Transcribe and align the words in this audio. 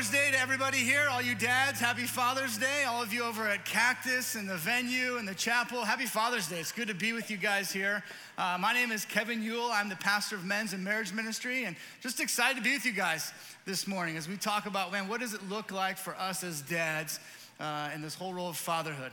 Father's 0.00 0.18
Day 0.18 0.30
to 0.30 0.40
everybody 0.40 0.78
here, 0.78 1.08
all 1.10 1.20
you 1.20 1.34
dads. 1.34 1.78
Happy 1.78 2.04
Father's 2.04 2.56
Day, 2.56 2.84
all 2.88 3.02
of 3.02 3.12
you 3.12 3.22
over 3.22 3.46
at 3.46 3.66
Cactus 3.66 4.34
and 4.34 4.48
the 4.48 4.56
venue 4.56 5.18
and 5.18 5.28
the 5.28 5.34
chapel. 5.34 5.84
Happy 5.84 6.06
Father's 6.06 6.48
Day. 6.48 6.58
It's 6.58 6.72
good 6.72 6.88
to 6.88 6.94
be 6.94 7.12
with 7.12 7.30
you 7.30 7.36
guys 7.36 7.70
here. 7.70 8.02
Uh, 8.38 8.56
my 8.58 8.72
name 8.72 8.92
is 8.92 9.04
Kevin 9.04 9.42
Yule. 9.42 9.68
I'm 9.70 9.90
the 9.90 9.96
pastor 9.96 10.36
of 10.36 10.44
men's 10.46 10.72
and 10.72 10.82
marriage 10.82 11.12
ministry, 11.12 11.64
and 11.64 11.76
just 12.00 12.18
excited 12.18 12.56
to 12.56 12.62
be 12.62 12.72
with 12.72 12.86
you 12.86 12.92
guys 12.92 13.30
this 13.66 13.86
morning 13.86 14.16
as 14.16 14.26
we 14.26 14.38
talk 14.38 14.64
about, 14.64 14.90
man, 14.90 15.06
what 15.06 15.20
does 15.20 15.34
it 15.34 15.46
look 15.50 15.70
like 15.70 15.98
for 15.98 16.14
us 16.14 16.42
as 16.44 16.62
dads 16.62 17.20
uh, 17.58 17.90
in 17.94 18.00
this 18.00 18.14
whole 18.14 18.32
role 18.32 18.48
of 18.48 18.56
fatherhood? 18.56 19.12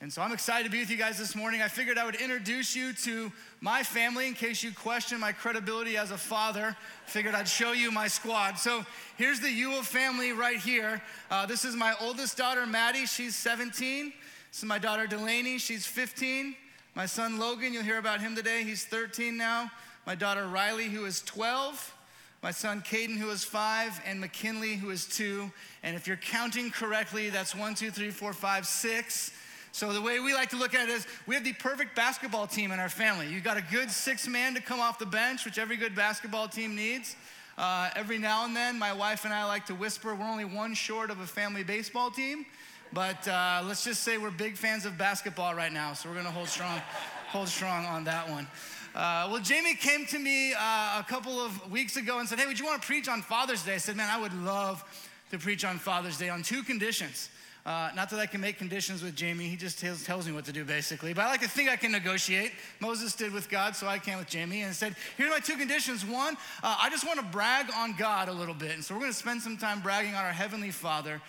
And 0.00 0.12
so 0.12 0.22
I'm 0.22 0.30
excited 0.30 0.62
to 0.62 0.70
be 0.70 0.78
with 0.78 0.90
you 0.90 0.96
guys 0.96 1.18
this 1.18 1.34
morning. 1.34 1.60
I 1.60 1.66
figured 1.66 1.98
I 1.98 2.04
would 2.04 2.14
introduce 2.14 2.76
you 2.76 2.92
to 2.92 3.32
my 3.60 3.82
family 3.82 4.28
in 4.28 4.34
case 4.34 4.62
you 4.62 4.70
question 4.72 5.18
my 5.18 5.32
credibility 5.32 5.96
as 5.96 6.12
a 6.12 6.16
father. 6.16 6.76
Figured 7.06 7.34
I'd 7.34 7.48
show 7.48 7.72
you 7.72 7.90
my 7.90 8.06
squad. 8.06 8.58
So 8.58 8.86
here's 9.16 9.40
the 9.40 9.50
Yule 9.50 9.82
family 9.82 10.30
right 10.30 10.58
here. 10.58 11.02
Uh, 11.32 11.46
this 11.46 11.64
is 11.64 11.74
my 11.74 11.94
oldest 12.00 12.36
daughter, 12.36 12.64
Maddie. 12.64 13.06
She's 13.06 13.34
17. 13.34 14.12
This 14.50 14.58
is 14.58 14.64
my 14.64 14.78
daughter, 14.78 15.08
Delaney. 15.08 15.58
She's 15.58 15.84
15. 15.84 16.54
My 16.94 17.06
son, 17.06 17.40
Logan, 17.40 17.72
you'll 17.72 17.82
hear 17.82 17.98
about 17.98 18.20
him 18.20 18.36
today. 18.36 18.62
He's 18.62 18.84
13 18.84 19.36
now. 19.36 19.68
My 20.06 20.14
daughter, 20.14 20.46
Riley, 20.46 20.88
who 20.88 21.06
is 21.06 21.22
12 21.22 21.94
my 22.40 22.52
son 22.52 22.82
Caden, 22.82 23.16
who 23.16 23.30
is 23.30 23.42
five, 23.42 24.00
and 24.06 24.20
McKinley, 24.20 24.76
who 24.76 24.90
is 24.90 25.06
two. 25.06 25.50
And 25.82 25.96
if 25.96 26.06
you're 26.06 26.16
counting 26.16 26.70
correctly, 26.70 27.30
that's 27.30 27.52
one, 27.52 27.74
two, 27.74 27.90
three, 27.90 28.10
four, 28.10 28.32
five, 28.32 28.64
six. 28.64 29.32
So 29.72 29.92
the 29.92 30.00
way 30.02 30.18
we 30.18 30.34
like 30.34 30.50
to 30.50 30.56
look 30.56 30.74
at 30.74 30.88
it 30.88 30.92
is 30.92 31.06
we 31.26 31.34
have 31.34 31.44
the 31.44 31.52
perfect 31.54 31.94
basketball 31.94 32.46
team 32.46 32.72
in 32.72 32.80
our 32.80 32.88
family. 32.88 33.28
You've 33.28 33.44
got 33.44 33.56
a 33.56 33.64
good 33.70 33.90
six 33.90 34.26
man 34.26 34.54
to 34.54 34.60
come 34.60 34.80
off 34.80 34.98
the 34.98 35.06
bench, 35.06 35.44
which 35.44 35.58
every 35.58 35.76
good 35.76 35.94
basketball 35.94 36.48
team 36.48 36.74
needs. 36.74 37.16
Uh, 37.56 37.90
every 37.96 38.18
now 38.18 38.44
and 38.44 38.54
then, 38.54 38.78
my 38.78 38.92
wife 38.92 39.24
and 39.24 39.34
I 39.34 39.44
like 39.44 39.66
to 39.66 39.74
whisper, 39.74 40.14
we're 40.14 40.24
only 40.24 40.44
one 40.44 40.74
short 40.74 41.10
of 41.10 41.20
a 41.20 41.26
family 41.26 41.64
baseball 41.64 42.10
team. 42.10 42.46
But 42.92 43.26
uh, 43.28 43.62
let's 43.66 43.84
just 43.84 44.02
say 44.02 44.16
we're 44.16 44.30
big 44.30 44.56
fans 44.56 44.86
of 44.86 44.96
basketball 44.96 45.54
right 45.54 45.72
now, 45.72 45.92
so 45.92 46.08
we're 46.08 46.14
gonna 46.14 46.30
hold 46.30 46.48
strong, 46.48 46.80
hold 47.28 47.48
strong 47.48 47.84
on 47.84 48.04
that 48.04 48.28
one. 48.30 48.46
Uh, 48.94 49.28
well, 49.30 49.40
Jamie 49.40 49.74
came 49.74 50.06
to 50.06 50.18
me 50.18 50.54
uh, 50.54 51.00
a 51.00 51.04
couple 51.06 51.38
of 51.38 51.70
weeks 51.70 51.96
ago 51.96 52.20
and 52.20 52.28
said, 52.28 52.38
Hey, 52.38 52.46
would 52.46 52.58
you 52.58 52.64
want 52.64 52.80
to 52.80 52.86
preach 52.86 53.08
on 53.08 53.22
Father's 53.22 53.62
Day? 53.64 53.74
I 53.74 53.78
said, 53.78 53.96
Man, 53.96 54.08
I 54.08 54.20
would 54.20 54.34
love 54.42 54.84
to 55.30 55.38
preach 55.38 55.64
on 55.64 55.78
Father's 55.78 56.16
Day 56.16 56.30
on 56.30 56.42
two 56.42 56.62
conditions. 56.62 57.28
Uh, 57.66 57.90
not 57.94 58.08
that 58.10 58.18
I 58.18 58.26
can 58.26 58.40
make 58.40 58.56
conditions 58.56 59.02
with 59.02 59.14
Jamie, 59.14 59.48
he 59.48 59.56
just 59.56 59.78
tells, 59.78 60.04
tells, 60.04 60.26
me 60.26 60.32
what 60.32 60.44
to 60.46 60.52
do 60.52 60.64
basically. 60.64 61.12
But 61.12 61.26
I 61.26 61.28
like 61.28 61.42
to 61.42 61.48
think 61.48 61.68
I 61.68 61.76
can 61.76 61.92
negotiate. 61.92 62.52
Moses 62.80 63.14
did 63.14 63.32
with 63.32 63.50
God, 63.50 63.76
so 63.76 63.86
I 63.86 63.98
can 63.98 64.18
with 64.18 64.28
Jamie, 64.28 64.62
and 64.62 64.74
said, 64.74 64.96
Here 65.16 65.26
are 65.26 65.30
my 65.30 65.40
two 65.40 65.56
conditions. 65.56 66.04
One, 66.04 66.36
uh, 66.62 66.78
I 66.80 66.88
just 66.88 67.06
want 67.06 67.18
to 67.20 67.26
brag 67.26 67.66
on 67.76 67.94
God 67.96 68.28
a 68.28 68.32
little 68.32 68.54
bit. 68.54 68.72
And 68.72 68.84
so 68.84 68.94
we're 68.94 69.00
going 69.00 69.12
to 69.12 69.18
spend 69.18 69.42
some 69.42 69.56
time 69.56 69.80
bragging 69.80 70.14
on 70.14 70.24
our 70.24 70.32
Heavenly 70.32 70.70
Father 70.70 71.20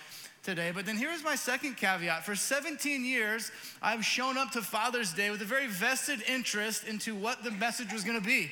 today. 0.44 0.72
But 0.74 0.86
then 0.86 0.98
here's 0.98 1.24
my 1.24 1.36
second 1.36 1.78
caveat. 1.78 2.26
For 2.26 2.36
17 2.36 3.04
years, 3.04 3.52
I've 3.82 4.06
shown 4.06 4.38
up 4.38 4.52
to 4.52 4.62
Father's 4.62 5.14
Day 5.14 5.30
with 5.32 5.42
a 5.42 5.46
very 5.46 5.68
vested 5.68 6.24
interest 6.28 6.88
into 6.88 7.16
what 7.16 7.44
the 7.44 7.52
message 7.52 7.92
was 7.92 8.04
going 8.04 8.20
to 8.20 8.26
be. 8.26 8.52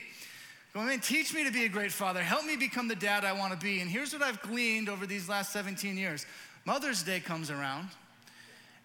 Going, 0.74 0.88
man, 0.88 1.00
teach 1.00 1.34
me 1.34 1.44
to 1.44 1.52
be 1.52 1.66
a 1.66 1.70
great 1.70 1.92
father. 1.92 2.22
Help 2.22 2.46
me 2.46 2.56
become 2.56 2.88
the 2.88 2.96
dad 2.96 3.26
I 3.26 3.32
want 3.32 3.52
to 3.52 3.58
be. 3.58 3.80
And 3.80 3.90
here's 3.90 4.14
what 4.14 4.22
I've 4.22 4.42
gleaned 4.42 4.90
over 4.90 5.08
these 5.08 5.28
last 5.28 5.52
17 5.52 5.98
years. 5.98 6.26
Mother's 6.68 7.02
Day 7.02 7.22
comes 7.22 7.50
around, 7.50 7.88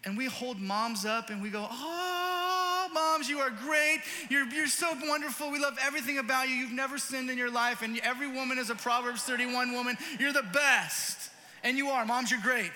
and 0.04 0.16
we 0.16 0.26
hold 0.26 0.60
moms 0.60 1.04
up 1.04 1.30
and 1.30 1.42
we 1.42 1.50
go, 1.50 1.66
Oh, 1.68 2.88
moms, 2.94 3.28
you 3.28 3.40
are 3.40 3.50
great. 3.50 3.98
You're, 4.30 4.46
you're 4.50 4.68
so 4.68 4.96
wonderful. 5.02 5.50
We 5.50 5.58
love 5.58 5.76
everything 5.84 6.18
about 6.18 6.48
you. 6.48 6.54
You've 6.54 6.70
never 6.70 6.96
sinned 6.96 7.28
in 7.28 7.36
your 7.36 7.50
life, 7.50 7.82
and 7.82 7.98
every 8.04 8.28
woman 8.28 8.56
is 8.56 8.70
a 8.70 8.76
Proverbs 8.76 9.22
31 9.24 9.72
woman. 9.72 9.96
You're 10.20 10.32
the 10.32 10.46
best. 10.52 11.30
And 11.64 11.76
you 11.76 11.88
are. 11.88 12.06
Moms, 12.06 12.30
you're 12.30 12.40
great. 12.40 12.70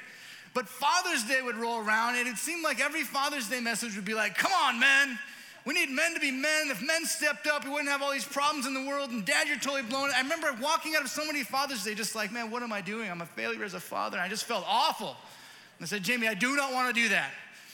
But 0.55 0.69
Father's 0.69 1.23
Day 1.23 1.41
would 1.41 1.57
roll 1.57 1.87
around, 1.87 2.17
and 2.17 2.27
it 2.27 2.37
seemed 2.37 2.65
like 2.65 2.81
every 2.81 3.05
Father's 3.05 3.49
Day 3.49 3.61
message 3.61 3.95
would 3.95 4.05
be 4.05 4.15
like, 4.15 4.37
Come 4.37 4.53
on, 4.65 4.81
man. 4.81 5.21
We 5.67 5.75
need 5.75 5.91
men 5.91 6.15
to 6.15 6.21
be 6.21 6.31
men. 6.31 6.71
If 6.71 6.81
men 6.81 7.05
stepped 7.05 7.49
up, 7.49 7.65
we 7.65 7.71
wouldn't 7.71 7.89
have 7.89 8.01
all 8.01 8.13
these 8.13 8.25
problems 8.25 8.67
in 8.67 8.73
the 8.73 8.85
world. 8.85 9.11
And 9.11 9.25
dad, 9.25 9.49
you're 9.49 9.59
totally 9.59 9.83
blown. 9.83 10.11
I 10.15 10.21
remember 10.21 10.57
walking 10.63 10.95
out 10.95 11.03
of 11.03 11.11
so 11.11 11.27
many 11.27 11.43
Father's 11.43 11.83
Day, 11.83 11.95
just 11.95 12.15
like, 12.15 12.31
man, 12.31 12.53
what 12.53 12.63
am 12.63 12.73
I 12.73 12.81
doing? 12.81 13.11
I'm 13.11 13.21
a 13.21 13.27
failure 13.27 13.65
as 13.65 13.75
a 13.75 13.81
father. 13.81 14.17
And 14.17 14.25
I 14.25 14.29
just 14.29 14.45
felt 14.45 14.65
awful. 14.69 15.09
And 15.09 15.83
I 15.83 15.87
said, 15.87 16.05
Jamie, 16.05 16.29
I 16.29 16.35
do 16.35 16.55
not 16.55 16.73
want 16.73 16.95
to 16.95 17.03
do 17.03 17.09
that. 17.09 17.31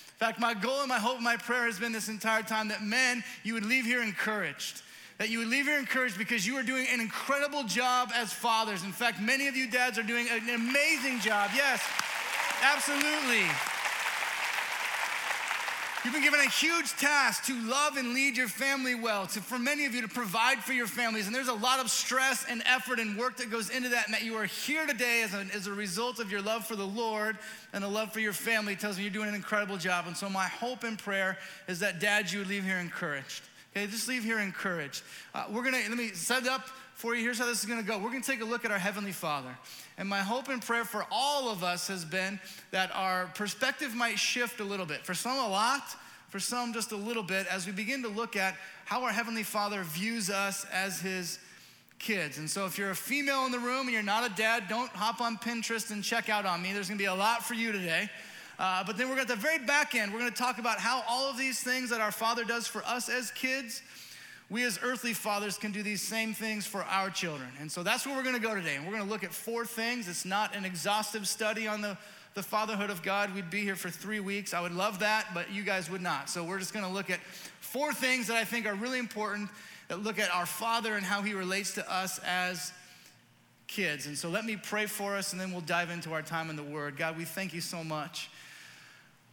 In 0.09 0.27
fact, 0.27 0.41
my 0.41 0.55
goal 0.55 0.81
and 0.81 0.89
my 0.89 0.99
hope 0.99 1.17
and 1.17 1.25
my 1.25 1.37
prayer 1.37 1.67
has 1.67 1.79
been 1.79 1.93
this 1.93 2.09
entire 2.09 2.43
time 2.43 2.69
that 2.69 2.83
men, 2.83 3.23
you 3.43 3.53
would 3.55 3.67
leave 3.67 3.85
here 3.85 4.03
encouraged. 4.03 4.81
That 5.19 5.29
you 5.29 5.41
would 5.41 5.49
leave 5.49 5.67
here 5.67 5.79
encouraged 5.79 6.17
because 6.17 6.47
you 6.47 6.57
are 6.57 6.63
doing 6.63 6.87
an 6.91 7.01
incredible 7.01 7.65
job 7.65 8.11
as 8.15 8.33
fathers. 8.33 8.85
In 8.85 8.93
fact, 8.93 9.21
many 9.21 9.49
of 9.49 9.57
you 9.57 9.71
dads 9.71 9.99
are 9.99 10.03
doing 10.03 10.29
an 10.31 10.49
amazing 10.49 11.21
job. 11.21 11.51
Yes, 11.55 11.83
absolutely. 12.63 13.45
You've 16.05 16.13
been 16.13 16.25
given 16.25 16.41
a 16.41 16.51
huge 16.51 16.91
task 16.97 17.45
to 17.45 17.55
love 17.61 17.97
and 17.97 18.13
lead 18.13 18.37
your 18.37 18.49
family 18.49 18.97
well, 18.97 19.29
to, 19.29 19.41
for 19.41 19.57
many 19.57 19.85
of 19.85 19.95
you 19.95 20.03
to 20.03 20.09
provide 20.09 20.59
for 20.59 20.73
your 20.73 20.89
families. 20.89 21.27
And 21.27 21.35
there's 21.35 21.47
a 21.47 21.55
lot 21.55 21.79
of 21.79 21.91
stress 21.93 22.45
and 22.49 22.61
effort 22.67 22.99
and 22.99 23.17
work 23.17 23.37
that 23.37 23.53
goes 23.53 23.71
into 23.71 23.89
that. 23.91 24.07
And 24.07 24.15
that 24.15 24.25
you 24.25 24.35
are 24.35 24.45
here 24.45 24.85
today 24.85 25.23
as 25.23 25.33
a, 25.33 25.47
as 25.55 25.69
a 25.69 25.73
result 25.73 26.19
of 26.19 26.33
your 26.33 26.43
love 26.43 26.67
for 26.67 26.75
the 26.75 26.87
Lord 26.87 27.39
and 27.73 27.85
a 27.85 27.89
love 27.89 28.13
for 28.13 28.19
your 28.19 28.33
family 28.33 28.75
tells 28.75 28.97
me 28.97 29.05
you're 29.05 29.13
doing 29.13 29.29
an 29.29 29.37
incredible 29.37 29.77
job. 29.77 30.09
And 30.09 30.17
so, 30.17 30.29
my 30.29 30.47
hope 30.47 30.83
and 30.83 30.99
prayer 30.99 31.39
is 31.69 31.79
that, 31.79 32.01
Dad, 32.01 32.33
you 32.33 32.41
would 32.41 32.49
leave 32.49 32.65
here 32.65 32.79
encouraged. 32.79 33.43
Okay, 33.77 33.87
just 33.87 34.09
leave 34.09 34.25
here 34.25 34.41
encouraged. 34.41 35.05
Uh, 35.37 35.45
we're 35.53 35.63
gonna, 35.63 35.83
let 35.89 35.97
me 35.97 36.09
set 36.09 36.49
up 36.49 36.69
for 37.03 37.17
you. 37.17 37.25
Here's 37.25 37.41
how 37.41 37.47
this 37.47 37.59
is 37.59 37.69
gonna 37.69 37.83
go. 37.83 37.99
We're 37.99 38.11
gonna 38.11 38.23
take 38.23 38.43
a 38.43 38.45
look 38.45 38.65
at 38.65 38.71
our 38.71 38.79
Heavenly 38.79 39.11
Father. 39.11 39.59
And 39.99 40.09
my 40.09 40.21
hope 40.21 40.49
and 40.49 40.63
prayer 40.63 40.85
for 40.85 41.05
all 41.11 41.51
of 41.51 41.65
us 41.65 41.89
has 41.89 42.05
been 42.05 42.39
that 42.71 42.95
our 42.95 43.27
perspective 43.35 43.93
might 43.93 44.21
shift 44.21 44.61
a 44.61 44.65
little 44.65 44.87
bit. 44.87 45.05
For 45.05 45.13
some, 45.13 45.37
a 45.37 45.49
lot. 45.49 45.83
For 46.29 46.39
some, 46.39 46.73
just 46.73 46.93
a 46.93 46.97
little 46.97 47.25
bit, 47.25 47.49
as 47.49 47.67
we 47.67 47.73
begin 47.73 48.03
to 48.03 48.09
look 48.09 48.37
at 48.37 48.55
how 48.85 49.03
our 49.03 49.11
Heavenly 49.11 49.43
Father 49.43 49.83
views 49.83 50.31
us 50.31 50.65
as 50.73 51.01
His 51.01 51.41
kids. 51.99 52.39
And 52.39 52.49
so, 52.49 52.67
if 52.67 52.79
you're 52.79 52.91
a 52.91 52.95
female 52.95 53.47
in 53.47 53.51
the 53.51 53.59
room 53.59 53.87
and 53.87 53.91
you're 53.91 54.05
not 54.05 54.25
a 54.25 54.33
dad, 54.37 54.69
don't 54.69 54.91
hop 54.91 55.21
on 55.21 55.39
Pinterest 55.39 55.91
and 55.91 56.05
check 56.05 56.29
out 56.29 56.47
on 56.47 56.63
me. 56.63 56.73
There's 56.73 56.87
gonna 56.87 56.99
be 56.99 57.07
a 57.07 57.15
lot 57.15 57.45
for 57.45 57.55
you 57.55 57.73
today. 57.73 58.09
Uh, 58.61 58.85
but 58.85 58.97
then 58.97 59.09
we're 59.11 59.19
at 59.19 59.27
the 59.27 59.35
very 59.35 59.59
back 59.59 59.97
end, 59.97 60.13
we're 60.13 60.21
gonna 60.21 60.31
talk 60.31 60.59
about 60.59 60.79
how 60.79 61.03
all 61.09 61.29
of 61.29 61.37
these 61.37 61.61
things 61.65 61.91
that 61.91 62.01
our 62.01 62.13
Father 62.13 62.45
does 62.45 62.69
for 62.69 62.85
us 62.85 63.09
as 63.09 63.33
kids 63.33 63.83
we 64.53 64.65
as 64.65 64.79
earthly 64.83 65.15
fathers 65.15 65.57
can 65.57 65.73
do 65.73 65.83
these 65.83 66.03
same 66.03 66.35
things 66.35 66.67
for 66.67 66.83
our 66.85 67.09
children. 67.09 67.49
And 67.59 67.73
so 67.73 67.83
that's 67.83 68.07
where 68.07 68.15
we're 68.15 68.23
gonna 68.23 68.39
go 68.39 68.55
today. 68.55 68.77
And 68.77 68.87
we're 68.87 68.93
gonna 68.93 69.09
look 69.09 69.25
at 69.25 69.33
four 69.33 69.65
things. 69.65 70.09
It's 70.09 70.27
not 70.27 70.55
an 70.55 70.67
exhaustive 70.67 71.27
study 71.27 71.67
on 71.67 71.81
the, 71.81 71.97
the 72.35 72.43
fatherhood 72.43 72.91
of 72.91 73.03
God. 73.03 73.35
We'd 73.35 73.49
be 73.49 73.63
here 73.63 73.77
for 73.77 73.89
three 73.89 74.21
weeks. 74.21 74.53
I 74.53 74.61
would 74.61 74.75
love 74.75 74.99
that, 74.99 75.29
but 75.33 75.51
you 75.51 75.63
guys 75.63 75.91
would 75.91 76.03
not. 76.03 76.29
So 76.29 76.45
we're 76.45 76.59
just 76.59 76.75
gonna 76.75 76.93
look 76.93 77.09
at 77.09 77.21
four 77.61 77.95
things 77.95 78.27
that 78.27 78.37
I 78.37 78.45
think 78.45 78.67
are 78.67 78.75
really 78.75 78.99
important 78.99 79.49
that 79.89 80.03
look 80.03 80.19
at 80.19 80.31
our 80.31 80.47
Father 80.47 80.97
and 80.97 81.05
how 81.05 81.23
He 81.23 81.33
relates 81.33 81.73
to 81.77 81.91
us 81.91 82.19
as 82.19 82.75
kids. 83.69 84.07
And 84.07 84.19
so 84.19 84.29
let 84.29 84.45
me 84.45 84.57
pray 84.57 84.85
for 84.85 85.17
us 85.17 85.33
and 85.33 85.41
then 85.41 85.53
we'll 85.53 85.63
dive 85.63 85.89
into 85.89 86.13
our 86.13 86.21
time 86.21 86.51
in 86.51 86.57
the 86.57 86.63
Word. 86.63 86.99
God, 86.99 87.17
we 87.17 87.25
thank 87.25 87.55
you 87.55 87.63
so 87.63 87.83
much 87.83 88.29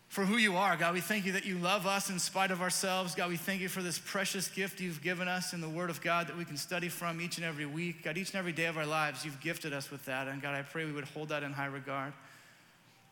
for 0.10 0.26
who 0.26 0.38
you 0.38 0.58
are. 0.58 0.76
God, 0.76 0.96
we 0.96 1.02
thank 1.02 1.28
you 1.28 1.34
that 1.34 1.46
you 1.46 1.60
love 1.60 1.86
us 1.86 2.10
in 2.10 2.18
spite 2.18 2.50
of 2.50 2.62
ourselves. 2.62 3.14
God, 3.14 3.30
we 3.30 3.38
thank 3.38 3.62
you 3.62 3.70
for 3.70 3.84
this 3.84 4.00
precious 4.00 4.48
gift 4.48 4.82
you've 4.82 5.04
given 5.04 5.28
us 5.28 5.54
in 5.54 5.62
the 5.62 5.70
Word 5.70 5.92
of 5.92 6.02
God 6.02 6.28
that 6.28 6.36
we 6.36 6.46
can 6.46 6.58
study 6.58 6.90
from 6.90 7.22
each 7.22 7.38
and 7.38 7.46
every 7.46 7.68
week. 7.68 8.04
God, 8.04 8.18
each 8.18 8.32
and 8.32 8.40
every 8.40 8.52
day 8.52 8.66
of 8.66 8.76
our 8.76 8.88
lives, 8.88 9.24
you've 9.24 9.40
gifted 9.40 9.72
us 9.72 9.92
with 9.92 10.04
that. 10.06 10.28
And 10.28 10.42
God, 10.42 10.56
I 10.56 10.64
pray 10.64 10.86
we 10.86 10.92
would 10.92 11.04
hold 11.06 11.30
that 11.30 11.44
in 11.44 11.54
high 11.54 11.68
regard. 11.68 12.12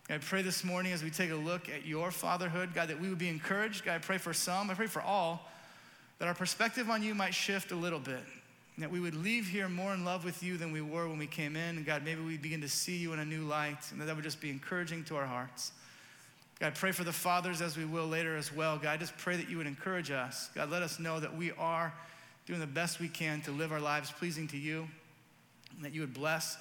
I 0.09 0.17
pray 0.17 0.41
this 0.41 0.63
morning 0.63 0.91
as 0.91 1.03
we 1.03 1.11
take 1.11 1.29
a 1.29 1.35
look 1.35 1.69
at 1.69 1.85
your 1.85 2.09
fatherhood, 2.09 2.73
God, 2.73 2.87
that 2.87 2.99
we 2.99 3.09
would 3.09 3.19
be 3.19 3.29
encouraged. 3.29 3.85
God, 3.85 3.95
I 3.95 3.99
pray 3.99 4.17
for 4.17 4.33
some, 4.33 4.71
I 4.71 4.73
pray 4.73 4.87
for 4.87 5.01
all, 5.01 5.47
that 6.17 6.27
our 6.27 6.33
perspective 6.33 6.89
on 6.89 7.03
you 7.03 7.13
might 7.13 7.35
shift 7.35 7.71
a 7.71 7.75
little 7.75 7.99
bit. 7.99 8.23
That 8.79 8.89
we 8.89 8.99
would 8.99 9.15
leave 9.15 9.47
here 9.47 9.69
more 9.69 9.93
in 9.93 10.03
love 10.03 10.25
with 10.25 10.41
you 10.41 10.57
than 10.57 10.71
we 10.71 10.81
were 10.81 11.07
when 11.07 11.19
we 11.19 11.27
came 11.27 11.55
in. 11.55 11.77
And 11.77 11.85
God, 11.85 12.03
maybe 12.03 12.21
we 12.21 12.37
begin 12.37 12.61
to 12.61 12.69
see 12.69 12.95
you 12.97 13.13
in 13.13 13.19
a 13.19 13.25
new 13.25 13.41
light, 13.41 13.91
and 13.91 14.01
that, 14.01 14.05
that 14.05 14.15
would 14.15 14.23
just 14.23 14.41
be 14.41 14.49
encouraging 14.49 15.03
to 15.05 15.15
our 15.15 15.25
hearts. 15.25 15.73
God, 16.59 16.73
pray 16.73 16.91
for 16.91 17.03
the 17.03 17.13
fathers 17.13 17.61
as 17.61 17.77
we 17.77 17.85
will 17.85 18.07
later 18.07 18.35
as 18.35 18.51
well. 18.51 18.77
God, 18.77 18.89
I 18.89 18.97
just 18.97 19.15
pray 19.17 19.37
that 19.37 19.49
you 19.49 19.57
would 19.57 19.67
encourage 19.67 20.09
us. 20.09 20.49
God, 20.55 20.71
let 20.71 20.81
us 20.81 20.99
know 20.99 21.19
that 21.19 21.37
we 21.37 21.51
are 21.51 21.93
doing 22.47 22.59
the 22.59 22.65
best 22.65 22.99
we 22.99 23.09
can 23.09 23.41
to 23.41 23.51
live 23.51 23.71
our 23.71 23.79
lives 23.79 24.11
pleasing 24.11 24.47
to 24.47 24.57
you, 24.57 24.87
and 25.75 25.85
that 25.85 25.93
you 25.93 26.01
would 26.01 26.13
bless 26.13 26.57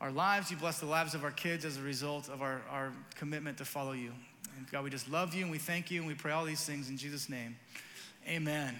our 0.00 0.10
lives. 0.10 0.50
You 0.50 0.56
bless 0.56 0.80
the 0.80 0.86
lives 0.86 1.14
of 1.14 1.24
our 1.24 1.30
kids 1.30 1.64
as 1.64 1.76
a 1.76 1.82
result 1.82 2.28
of 2.28 2.42
our, 2.42 2.60
our 2.70 2.92
commitment 3.14 3.58
to 3.58 3.64
follow 3.64 3.92
you. 3.92 4.12
And 4.56 4.70
God, 4.70 4.84
we 4.84 4.90
just 4.90 5.10
love 5.10 5.34
you 5.34 5.42
and 5.42 5.50
we 5.50 5.58
thank 5.58 5.90
you 5.90 6.00
and 6.00 6.08
we 6.08 6.14
pray 6.14 6.32
all 6.32 6.44
these 6.44 6.64
things 6.64 6.88
in 6.88 6.96
Jesus' 6.96 7.28
name. 7.28 7.56
Amen. 8.26 8.78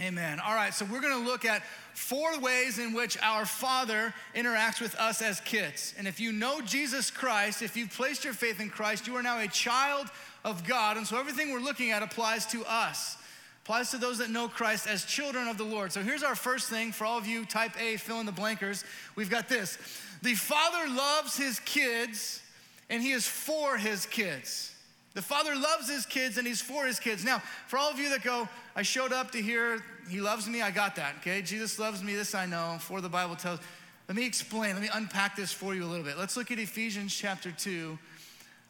Amen. 0.00 0.38
All 0.38 0.54
right, 0.54 0.72
so 0.72 0.84
we're 0.84 1.00
going 1.00 1.24
to 1.24 1.28
look 1.28 1.44
at 1.44 1.64
four 1.92 2.38
ways 2.38 2.78
in 2.78 2.92
which 2.92 3.18
our 3.20 3.44
Father 3.44 4.14
interacts 4.32 4.80
with 4.80 4.94
us 4.94 5.20
as 5.20 5.40
kids. 5.40 5.92
And 5.98 6.06
if 6.06 6.20
you 6.20 6.30
know 6.30 6.60
Jesus 6.60 7.10
Christ, 7.10 7.62
if 7.62 7.76
you've 7.76 7.90
placed 7.90 8.24
your 8.24 8.32
faith 8.32 8.60
in 8.60 8.70
Christ, 8.70 9.08
you 9.08 9.16
are 9.16 9.24
now 9.24 9.40
a 9.40 9.48
child 9.48 10.06
of 10.44 10.64
God. 10.64 10.98
And 10.98 11.04
so 11.04 11.18
everything 11.18 11.52
we're 11.52 11.58
looking 11.58 11.90
at 11.90 12.04
applies 12.04 12.46
to 12.46 12.64
us, 12.64 13.16
applies 13.64 13.90
to 13.90 13.98
those 13.98 14.18
that 14.18 14.30
know 14.30 14.46
Christ 14.46 14.86
as 14.86 15.04
children 15.04 15.48
of 15.48 15.58
the 15.58 15.64
Lord. 15.64 15.92
So 15.92 16.00
here's 16.00 16.22
our 16.22 16.36
first 16.36 16.70
thing 16.70 16.92
for 16.92 17.04
all 17.04 17.18
of 17.18 17.26
you, 17.26 17.44
type 17.44 17.72
A, 17.80 17.96
fill 17.96 18.20
in 18.20 18.26
the 18.26 18.32
blankers. 18.32 18.84
We've 19.16 19.30
got 19.30 19.48
this 19.48 19.78
The 20.22 20.34
Father 20.34 20.88
loves 20.94 21.36
his 21.36 21.58
kids 21.60 22.40
and 22.88 23.02
he 23.02 23.10
is 23.10 23.26
for 23.26 23.76
his 23.76 24.06
kids. 24.06 24.76
The 25.18 25.22
Father 25.22 25.56
loves 25.56 25.90
his 25.90 26.06
kids 26.06 26.38
and 26.38 26.46
he's 26.46 26.60
for 26.60 26.86
his 26.86 27.00
kids. 27.00 27.24
Now, 27.24 27.42
for 27.66 27.76
all 27.76 27.90
of 27.90 27.98
you 27.98 28.08
that 28.10 28.22
go, 28.22 28.48
I 28.76 28.82
showed 28.82 29.12
up 29.12 29.32
to 29.32 29.42
hear 29.42 29.82
he 30.08 30.20
loves 30.20 30.48
me, 30.48 30.62
I 30.62 30.70
got 30.70 30.94
that, 30.94 31.16
okay? 31.18 31.42
Jesus 31.42 31.76
loves 31.76 32.04
me, 32.04 32.14
this 32.14 32.36
I 32.36 32.46
know, 32.46 32.76
for 32.78 33.00
the 33.00 33.08
Bible 33.08 33.34
tells. 33.34 33.58
Let 34.06 34.16
me 34.16 34.24
explain, 34.24 34.74
let 34.74 34.82
me 34.82 34.88
unpack 34.94 35.34
this 35.34 35.52
for 35.52 35.74
you 35.74 35.82
a 35.82 35.86
little 35.86 36.04
bit. 36.04 36.18
Let's 36.18 36.36
look 36.36 36.52
at 36.52 36.60
Ephesians 36.60 37.12
chapter 37.12 37.50
2, 37.50 37.98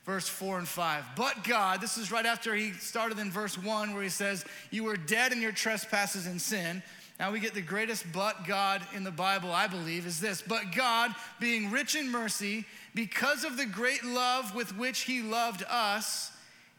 verse 0.06 0.26
4 0.26 0.60
and 0.60 0.66
5. 0.66 1.04
But 1.16 1.44
God, 1.44 1.82
this 1.82 1.98
is 1.98 2.10
right 2.10 2.24
after 2.24 2.54
he 2.54 2.72
started 2.72 3.18
in 3.18 3.30
verse 3.30 3.58
1 3.58 3.92
where 3.92 4.02
he 4.02 4.08
says, 4.08 4.42
You 4.70 4.84
were 4.84 4.96
dead 4.96 5.32
in 5.32 5.42
your 5.42 5.52
trespasses 5.52 6.26
and 6.26 6.40
sin. 6.40 6.82
Now 7.20 7.30
we 7.30 7.40
get 7.40 7.52
the 7.52 7.60
greatest 7.60 8.06
but 8.10 8.46
God 8.46 8.80
in 8.94 9.04
the 9.04 9.10
Bible, 9.10 9.52
I 9.52 9.66
believe, 9.66 10.06
is 10.06 10.18
this. 10.18 10.40
But 10.40 10.72
God, 10.74 11.14
being 11.40 11.70
rich 11.70 11.94
in 11.94 12.10
mercy, 12.10 12.64
because 12.94 13.44
of 13.44 13.58
the 13.58 13.66
great 13.66 14.02
love 14.02 14.54
with 14.54 14.74
which 14.78 15.00
he 15.00 15.20
loved 15.20 15.62
us, 15.68 16.32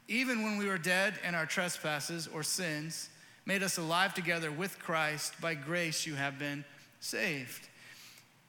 even 0.09 0.44
when 0.44 0.57
we 0.57 0.65
were 0.65 0.79
dead 0.79 1.13
in 1.25 1.35
our 1.35 1.45
trespasses 1.45 2.27
or 2.33 2.41
sins, 2.41 3.09
made 3.45 3.61
us 3.61 3.77
alive 3.77 4.13
together 4.13 4.51
with 4.51 4.77
Christ. 4.79 5.39
By 5.39 5.53
grace 5.53 6.06
you 6.06 6.15
have 6.15 6.39
been 6.39 6.65
saved. 7.00 7.69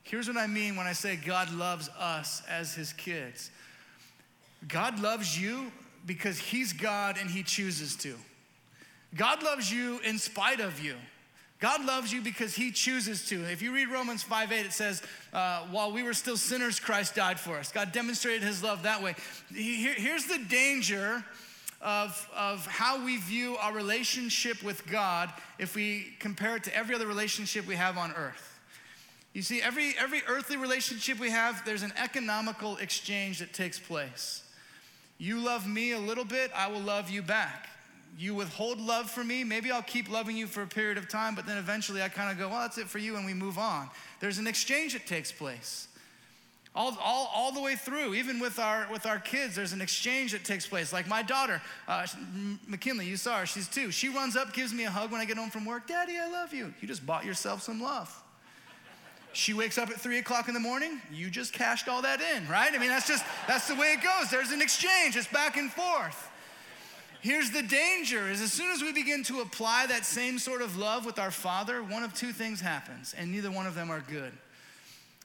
Here's 0.03 0.27
what 0.27 0.39
I 0.39 0.47
mean 0.47 0.75
when 0.75 0.87
I 0.87 0.95
say 0.95 1.17
God 1.17 1.53
loves 1.53 1.89
us 1.91 2.43
as 2.49 2.75
his 2.75 2.93
kids 2.95 3.51
God 4.67 5.01
loves 5.01 5.41
you 5.41 5.71
because 6.07 6.39
he's 6.39 6.73
God 6.73 7.17
and 7.21 7.31
he 7.31 7.43
chooses 7.43 7.95
to. 7.97 8.17
God 9.15 9.43
loves 9.43 9.71
you 9.73 10.01
in 10.01 10.19
spite 10.19 10.61
of 10.61 10.83
you. 10.83 10.97
God 11.61 11.85
loves 11.85 12.11
you 12.11 12.23
because 12.23 12.55
he 12.55 12.71
chooses 12.71 13.29
to. 13.29 13.45
If 13.51 13.61
you 13.61 13.75
read 13.75 13.89
Romans 13.89 14.23
5 14.23 14.51
8, 14.51 14.67
it 14.67 14.73
says, 14.73 15.03
uh, 15.35 15.67
while 15.71 15.93
we 15.93 16.03
were 16.03 16.15
still 16.15 16.39
sinners, 16.39 16.81
Christ 16.81 17.15
died 17.15 17.39
for 17.39 17.59
us. 17.59 17.71
God 17.71 17.93
demonstrated 17.93 18.43
his 18.43 18.63
love 18.63 18.85
that 18.85 19.03
way. 19.03 19.15
Here, 19.55 19.93
here's 19.95 20.25
the 20.25 20.39
danger 20.39 21.23
of, 21.81 22.29
of 22.37 22.67
how 22.67 23.05
we 23.05 23.17
view 23.17 23.57
our 23.57 23.73
relationship 23.73 24.63
with 24.63 24.87
God 24.87 25.33
if 25.59 25.75
we 25.75 26.15
compare 26.19 26.57
it 26.57 26.65
to 26.65 26.77
every 26.77 26.95
other 26.95 27.07
relationship 27.07 27.67
we 27.67 27.77
have 27.77 27.97
on 27.97 28.13
earth. 28.13 28.59
You 29.33 29.43
see, 29.43 29.63
every, 29.63 29.95
every 29.99 30.23
earthly 30.29 30.57
relationship 30.57 31.19
we 31.19 31.31
have, 31.31 31.65
there's 31.65 31.83
an 31.83 31.93
economical 31.97 32.77
exchange 32.79 33.39
that 33.39 33.53
takes 33.53 33.79
place. 33.79 34.43
You 35.19 35.39
love 35.39 35.69
me 35.69 35.93
a 35.93 35.99
little 35.99 36.25
bit, 36.25 36.51
I 36.55 36.69
will 36.69 36.81
love 36.81 37.11
you 37.11 37.23
back. 37.23 37.69
You 38.19 38.35
withhold 38.35 38.81
love 38.81 39.09
from 39.09 39.29
me, 39.29 39.45
maybe 39.45 39.71
I'll 39.71 39.83
keep 39.83 40.11
loving 40.11 40.37
you 40.37 40.47
for 40.47 40.63
a 40.63 40.67
period 40.67 40.99
of 40.99 41.09
time, 41.09 41.35
but 41.35 41.47
then 41.47 41.59
eventually 41.59 42.03
I 42.03 42.09
kind 42.09 42.31
of 42.31 42.39
go, 42.39 42.49
well, 42.49 42.61
that's 42.61 42.77
it 42.77 42.89
for 42.89 42.99
you, 42.99 43.17
and 43.17 43.25
we 43.25 43.33
move 43.33 43.57
on. 43.57 43.89
There's 44.19 44.39
an 44.39 44.49
exchange 44.49 44.95
that 44.95 45.07
takes 45.07 45.31
place. 45.31 45.87
All, 46.73 46.97
all, 47.03 47.31
all 47.35 47.53
the 47.53 47.61
way 47.61 47.75
through, 47.75 48.15
even 48.15 48.39
with 48.39 48.61
our, 48.61 48.87
with 48.93 49.05
our 49.05 49.19
kids, 49.19 49.57
there's 49.57 49.73
an 49.73 49.81
exchange 49.81 50.31
that 50.33 50.45
takes 50.45 50.69
place. 50.69 50.93
Like 50.93 51.09
my 51.09 51.21
daughter, 51.21 51.61
uh, 51.89 52.07
McKinley, 52.69 53.07
you 53.07 53.17
saw 53.17 53.41
her, 53.41 53.47
she's 53.47 53.67
two. 53.67 53.91
She 53.91 54.09
runs 54.09 54.37
up, 54.37 54.53
gives 54.53 54.73
me 54.73 54.85
a 54.85 54.91
hug 54.91 55.11
when 55.11 55.21
I 55.21 55.25
get 55.25 55.37
home 55.37 55.51
from 55.51 55.65
work. 55.65 55.89
Daddy, 55.89 56.17
I 56.17 56.31
love 56.31 56.55
you. 56.55 56.73
You 56.81 56.87
just 56.87 57.05
bought 57.05 57.25
yourself 57.25 57.63
some 57.63 57.83
love. 57.83 58.23
She 59.33 59.53
wakes 59.53 59.79
up 59.79 59.91
at 59.91 60.01
three 60.01 60.19
o'clock 60.19 60.49
in 60.49 60.55
the 60.55 60.61
morning, 60.61 61.01
you 61.13 61.31
just 61.31 61.53
cashed 61.53 61.89
all 61.89 62.03
that 62.03 62.21
in, 62.21 62.49
right? 62.49 62.73
I 62.73 62.79
mean, 62.79 62.89
that's 62.89 63.07
just, 63.07 63.25
that's 63.47 63.69
the 63.69 63.77
way 63.77 63.93
it 63.93 64.03
goes. 64.03 64.31
There's 64.31 64.51
an 64.51 64.61
exchange, 64.61 65.17
it's 65.17 65.29
back 65.29 65.57
and 65.57 65.71
forth. 65.71 66.29
Here's 67.21 67.51
the 67.51 67.63
danger 67.63 68.29
is 68.29 68.41
as 68.41 68.53
soon 68.53 68.73
as 68.73 68.81
we 68.83 68.93
begin 68.93 69.23
to 69.25 69.41
apply 69.41 69.87
that 69.89 70.07
same 70.07 70.39
sort 70.39 70.63
of 70.63 70.77
love 70.77 71.05
with 71.05 71.19
our 71.19 71.31
Father, 71.31 71.83
one 71.83 72.03
of 72.03 72.15
two 72.15 72.33
things 72.33 72.61
happens, 72.61 73.15
and 73.17 73.31
neither 73.31 73.51
one 73.51 73.67
of 73.67 73.75
them 73.75 73.91
are 73.91 74.01
good. 74.01 74.33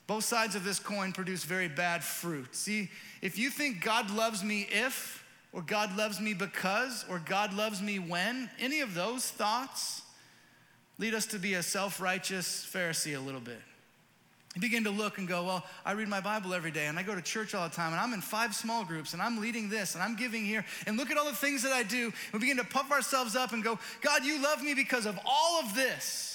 Both 0.08 0.26
sides 0.26 0.56
of 0.56 0.64
this 0.64 0.80
coin 0.80 1.14
produce 1.14 1.44
very 1.44 1.68
bad 1.68 2.04
fruit. 2.04 2.56
See, 2.56 2.90
if 3.22 3.40
you 3.40 3.50
think 3.50 3.82
God 3.82 4.12
loves 4.12 4.44
me 4.44 4.68
if, 4.70 5.24
or 5.52 5.62
God 5.62 5.96
loves 5.98 6.20
me 6.20 6.34
because, 6.34 7.06
or 7.10 7.20
God 7.20 7.54
loves 7.54 7.82
me 7.82 7.98
when, 7.98 8.50
any 8.60 8.82
of 8.82 8.94
those 8.94 9.28
thoughts 9.30 10.04
lead 11.00 11.14
us 11.14 11.26
to 11.28 11.40
be 11.40 11.56
a 11.56 11.64
self 11.64 12.00
righteous 12.00 12.68
Pharisee 12.72 13.18
a 13.18 13.20
little 13.20 13.42
bit. 13.42 13.62
You 14.54 14.62
begin 14.62 14.86
to 14.86 14.90
look 14.90 15.18
and 15.18 15.28
go, 15.28 15.44
Well, 15.44 15.66
I 15.86 15.94
read 15.94 16.08
my 16.08 16.22
Bible 16.22 16.54
every 16.54 16.72
day 16.72 16.86
and 16.86 16.98
I 16.98 17.04
go 17.04 17.14
to 17.14 17.22
church 17.22 17.54
all 17.54 17.68
the 17.68 17.76
time 17.76 17.92
and 17.92 18.00
I'm 18.00 18.14
in 18.14 18.22
five 18.22 18.56
small 18.56 18.86
groups 18.86 19.14
and 19.14 19.22
I'm 19.22 19.42
leading 19.42 19.70
this 19.70 19.96
and 19.96 20.04
I'm 20.04 20.16
giving 20.16 20.46
here 20.46 20.64
and 20.88 20.98
look 20.98 21.12
at 21.12 21.18
all 21.18 21.26
the 21.26 21.36
things 21.36 21.64
that 21.64 21.74
I 21.74 21.84
do. 21.84 22.14
We 22.32 22.40
begin 22.40 22.58
to 22.58 22.64
puff 22.64 22.92
ourselves 22.92 23.36
up 23.36 23.52
and 23.52 23.64
go, 23.64 23.78
God, 24.02 24.24
you 24.24 24.42
love 24.42 24.64
me 24.64 24.74
because 24.74 25.06
of 25.06 25.20
all 25.26 25.60
of 25.60 25.76
this. 25.76 26.35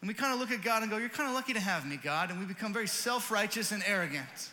And 0.00 0.08
we 0.08 0.14
kind 0.14 0.32
of 0.32 0.40
look 0.40 0.50
at 0.50 0.62
God 0.62 0.82
and 0.82 0.90
go, 0.90 0.96
You're 0.96 1.08
kind 1.08 1.28
of 1.28 1.34
lucky 1.34 1.52
to 1.52 1.60
have 1.60 1.86
me, 1.86 1.98
God. 2.02 2.30
And 2.30 2.38
we 2.38 2.46
become 2.46 2.72
very 2.72 2.88
self 2.88 3.30
righteous 3.30 3.72
and 3.72 3.82
arrogant 3.86 4.50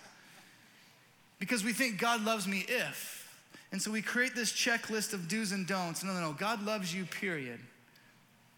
because 1.39 1.63
we 1.63 1.73
think 1.73 1.99
God 1.99 2.23
loves 2.23 2.47
me 2.47 2.65
if. 2.67 3.13
And 3.71 3.81
so 3.81 3.91
we 3.91 4.01
create 4.01 4.33
this 4.35 4.51
checklist 4.51 5.13
of 5.13 5.27
do's 5.27 5.51
and 5.51 5.67
don'ts. 5.67 6.03
No, 6.03 6.13
no, 6.13 6.21
no. 6.21 6.33
God 6.33 6.63
loves 6.63 6.93
you, 6.93 7.05
period, 7.05 7.59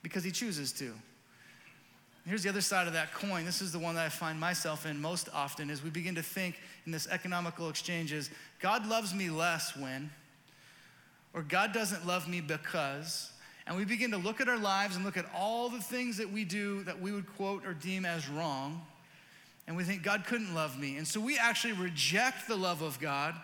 because 0.04 0.24
He 0.24 0.32
chooses 0.32 0.72
to. 0.74 0.94
Here's 2.26 2.44
the 2.44 2.50
other 2.50 2.62
side 2.62 2.86
of 2.86 2.94
that 2.94 3.12
coin. 3.14 3.44
This 3.44 3.60
is 3.60 3.72
the 3.72 3.80
one 3.80 3.96
that 3.96 4.06
I 4.06 4.10
find 4.10 4.40
myself 4.40 4.86
in 4.86 5.02
most 5.02 5.30
often 5.34 5.72
is 5.72 5.84
we 5.84 5.90
begin 5.90 6.14
to 6.14 6.22
think 6.22 6.60
in 6.86 6.92
this 6.92 7.08
economical 7.08 7.70
exchanges, 7.70 8.30
God 8.60 8.86
loves 8.86 9.16
me 9.16 9.32
less 9.32 9.76
when, 9.76 10.12
or 11.34 11.42
God 11.42 11.74
doesn't 11.74 12.06
love 12.06 12.28
me 12.28 12.40
because, 12.40 13.32
and 13.70 13.78
we 13.78 13.86
begin 13.86 14.10
to 14.12 14.18
look 14.18 14.42
at 14.42 14.50
our 14.50 14.58
lives 14.58 14.96
and 14.96 15.06
look 15.06 15.16
at 15.16 15.28
all 15.34 15.70
the 15.70 15.80
things 15.80 16.18
that 16.18 16.32
we 16.32 16.44
do 16.44 16.82
that 16.86 17.00
we 17.00 17.12
would 17.12 17.28
quote 17.36 17.64
or 17.68 17.76
deem 17.76 18.04
as 18.04 18.28
wrong, 18.28 18.82
and 19.68 19.78
we 19.78 19.84
think 19.84 20.02
God 20.02 20.26
couldn't 20.26 20.56
love 20.56 20.80
me. 20.80 20.98
And 20.98 21.08
so 21.08 21.20
we 21.22 21.38
actually 21.38 21.74
reject 21.74 22.48
the 22.48 22.56
love 22.56 22.82
of 22.82 23.00
God 23.00 23.36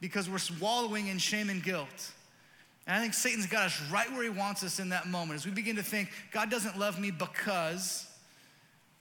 because 0.00 0.30
we're 0.30 0.38
swallowing 0.38 1.08
in 1.08 1.18
shame 1.18 1.50
and 1.50 1.60
guilt. 1.60 2.12
And 2.86 2.96
I 2.96 3.00
think 3.00 3.14
Satan's 3.14 3.46
got 3.46 3.66
us 3.66 3.82
right 3.90 4.08
where 4.12 4.22
he 4.22 4.28
wants 4.28 4.62
us 4.62 4.78
in 4.78 4.90
that 4.90 5.08
moment 5.08 5.40
as 5.40 5.44
we 5.44 5.50
begin 5.50 5.74
to 5.74 5.82
think, 5.82 6.08
God 6.30 6.52
doesn't 6.52 6.78
love 6.78 7.00
me 7.00 7.10
because, 7.10 8.06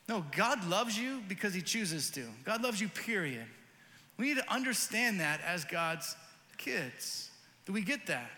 no, 0.10 0.26
God 0.36 0.68
loves 0.68 0.98
you 0.98 1.22
because 1.28 1.54
He 1.54 1.62
chooses 1.62 2.10
to. 2.12 2.24
God 2.46 2.64
loves 2.64 2.82
you, 2.82 2.90
period. 2.90 3.46
We 4.18 4.26
need 4.26 4.38
to 4.38 4.52
understand 4.52 5.20
that 5.20 5.40
as 5.46 5.66
God's 5.66 6.16
kids. 6.58 7.30
Do 7.68 7.74
we 7.74 7.82
get 7.82 8.08
that? 8.08 8.32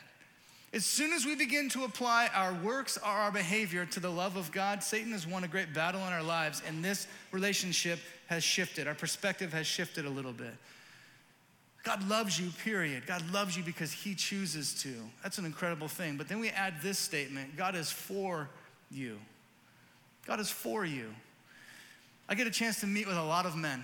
As 0.76 0.86
soon 0.86 1.14
as 1.14 1.26
we 1.26 1.36
begin 1.38 1.70
to 1.70 1.86
apply 1.86 2.30
our 2.34 2.54
works 2.54 2.98
or 2.98 3.08
our 3.08 3.32
behavior 3.32 3.86
to 3.86 4.00
the 4.02 4.10
love 4.10 4.36
of 4.36 4.52
God, 4.52 4.84
Satan 4.84 5.14
has 5.14 5.26
won 5.26 5.46
a 5.46 5.48
great 5.48 5.74
battle 5.74 6.02
in 6.02 6.12
our 6.12 6.22
lives, 6.22 6.62
and 6.68 6.84
this 6.84 7.08
relationship 7.32 7.98
has 8.28 8.44
shifted. 8.44 8.86
Our 8.86 8.94
perspective 8.94 9.54
has 9.54 9.66
shifted 9.66 10.04
a 10.04 10.10
little 10.10 10.34
bit. 10.34 10.54
God 11.84 12.06
loves 12.10 12.38
you, 12.38 12.50
period. 12.62 13.08
God 13.08 13.24
loves 13.32 13.56
you 13.56 13.64
because 13.64 13.94
He 13.94 14.16
chooses 14.16 14.74
to. 14.82 14.94
That's 15.24 15.38
an 15.38 15.46
incredible 15.46 15.88
thing. 15.88 16.18
But 16.18 16.28
then 16.28 16.42
we 16.42 16.50
add 16.50 16.74
this 16.82 17.00
statement 17.00 17.56
God 17.56 17.76
is 17.76 17.90
for 17.90 18.50
you. 18.92 19.18
God 20.28 20.42
is 20.42 20.50
for 20.50 20.84
you. 20.84 21.06
I 22.28 22.36
get 22.36 22.48
a 22.48 22.52
chance 22.52 22.82
to 22.82 22.88
meet 22.88 23.08
with 23.08 23.16
a 23.16 23.24
lot 23.24 23.46
of 23.46 23.56
men 23.56 23.82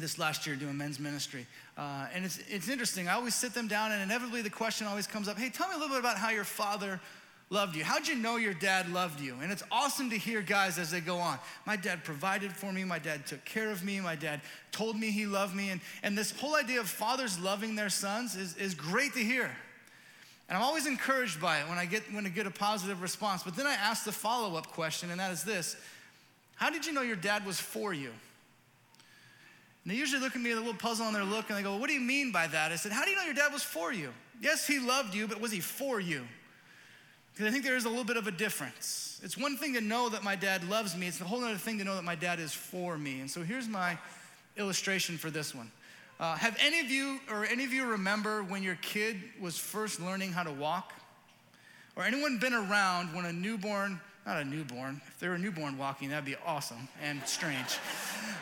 this 0.00 0.18
last 0.18 0.46
year 0.46 0.56
doing 0.56 0.76
men's 0.76 0.98
ministry. 0.98 1.46
Uh, 1.76 2.06
and 2.14 2.24
it's, 2.24 2.40
it's 2.48 2.68
interesting. 2.68 3.08
I 3.08 3.12
always 3.12 3.34
sit 3.34 3.54
them 3.54 3.68
down, 3.68 3.92
and 3.92 4.02
inevitably 4.02 4.42
the 4.42 4.50
question 4.50 4.86
always 4.86 5.06
comes 5.06 5.28
up 5.28 5.38
hey, 5.38 5.50
tell 5.50 5.68
me 5.68 5.74
a 5.74 5.78
little 5.78 5.94
bit 5.94 6.00
about 6.00 6.16
how 6.16 6.30
your 6.30 6.44
father 6.44 7.00
loved 7.50 7.76
you. 7.76 7.84
How'd 7.84 8.06
you 8.06 8.14
know 8.14 8.36
your 8.36 8.54
dad 8.54 8.90
loved 8.90 9.20
you? 9.20 9.36
And 9.42 9.50
it's 9.50 9.64
awesome 9.70 10.10
to 10.10 10.16
hear 10.16 10.40
guys 10.40 10.78
as 10.78 10.90
they 10.90 11.00
go 11.00 11.18
on. 11.18 11.38
My 11.66 11.76
dad 11.76 12.04
provided 12.04 12.52
for 12.52 12.72
me, 12.72 12.84
my 12.84 12.98
dad 12.98 13.26
took 13.26 13.44
care 13.44 13.70
of 13.70 13.84
me, 13.84 14.00
my 14.00 14.14
dad 14.14 14.40
told 14.70 14.96
me 14.96 15.10
he 15.10 15.26
loved 15.26 15.54
me. 15.54 15.70
And, 15.70 15.80
and 16.02 16.16
this 16.16 16.30
whole 16.30 16.54
idea 16.54 16.80
of 16.80 16.88
fathers 16.88 17.38
loving 17.38 17.74
their 17.74 17.90
sons 17.90 18.36
is, 18.36 18.56
is 18.56 18.74
great 18.74 19.14
to 19.14 19.20
hear. 19.20 19.50
And 20.48 20.56
I'm 20.56 20.64
always 20.64 20.86
encouraged 20.86 21.40
by 21.40 21.60
it 21.60 21.68
when 21.68 21.78
I 21.78 21.86
get 21.86 22.02
when 22.12 22.26
I 22.26 22.28
get 22.28 22.44
a 22.44 22.50
positive 22.50 23.02
response. 23.02 23.44
But 23.44 23.54
then 23.54 23.68
I 23.68 23.74
ask 23.74 24.04
the 24.04 24.10
follow-up 24.10 24.66
question, 24.68 25.10
and 25.10 25.20
that 25.20 25.30
is 25.30 25.44
this 25.44 25.76
how 26.56 26.68
did 26.68 26.84
you 26.84 26.92
know 26.92 27.02
your 27.02 27.16
dad 27.16 27.46
was 27.46 27.58
for 27.58 27.94
you? 27.94 28.10
And 29.84 29.92
they 29.92 29.96
usually 29.96 30.20
look 30.20 30.36
at 30.36 30.42
me 30.42 30.50
with 30.50 30.58
a 30.58 30.60
little 30.60 30.78
puzzle 30.78 31.06
on 31.06 31.12
their 31.12 31.24
look 31.24 31.48
and 31.48 31.58
they 31.58 31.62
go, 31.62 31.76
What 31.76 31.88
do 31.88 31.94
you 31.94 32.00
mean 32.00 32.32
by 32.32 32.46
that? 32.46 32.72
I 32.72 32.76
said, 32.76 32.92
How 32.92 33.04
do 33.04 33.10
you 33.10 33.16
know 33.16 33.24
your 33.24 33.34
dad 33.34 33.52
was 33.52 33.62
for 33.62 33.92
you? 33.92 34.12
Yes, 34.40 34.66
he 34.66 34.78
loved 34.78 35.14
you, 35.14 35.26
but 35.26 35.40
was 35.40 35.52
he 35.52 35.60
for 35.60 36.00
you? 36.00 36.26
Because 37.32 37.46
I 37.46 37.50
think 37.50 37.64
there 37.64 37.76
is 37.76 37.84
a 37.84 37.88
little 37.88 38.04
bit 38.04 38.16
of 38.16 38.26
a 38.26 38.30
difference. 38.30 39.20
It's 39.22 39.36
one 39.36 39.56
thing 39.56 39.74
to 39.74 39.80
know 39.80 40.08
that 40.08 40.22
my 40.22 40.36
dad 40.36 40.68
loves 40.68 40.96
me, 40.96 41.06
it's 41.06 41.20
a 41.20 41.24
whole 41.24 41.44
other 41.44 41.56
thing 41.56 41.78
to 41.78 41.84
know 41.84 41.94
that 41.94 42.04
my 42.04 42.14
dad 42.14 42.40
is 42.40 42.52
for 42.52 42.98
me. 42.98 43.20
And 43.20 43.30
so 43.30 43.42
here's 43.42 43.68
my 43.68 43.98
illustration 44.56 45.16
for 45.16 45.30
this 45.30 45.54
one. 45.54 45.70
Uh, 46.18 46.36
have 46.36 46.56
any 46.60 46.80
of 46.80 46.90
you 46.90 47.18
or 47.30 47.46
any 47.46 47.64
of 47.64 47.72
you 47.72 47.86
remember 47.86 48.42
when 48.42 48.62
your 48.62 48.74
kid 48.82 49.16
was 49.40 49.56
first 49.56 50.00
learning 50.00 50.32
how 50.32 50.42
to 50.42 50.52
walk? 50.52 50.92
Or 51.96 52.04
anyone 52.04 52.38
been 52.38 52.52
around 52.52 53.14
when 53.14 53.24
a 53.24 53.32
newborn 53.32 54.00
not 54.30 54.42
a 54.42 54.44
newborn. 54.44 55.00
If 55.08 55.18
they 55.18 55.26
were 55.26 55.34
a 55.34 55.38
newborn 55.38 55.76
walking, 55.76 56.10
that'd 56.10 56.24
be 56.24 56.36
awesome 56.46 56.88
and 57.02 57.20
strange. 57.26 57.78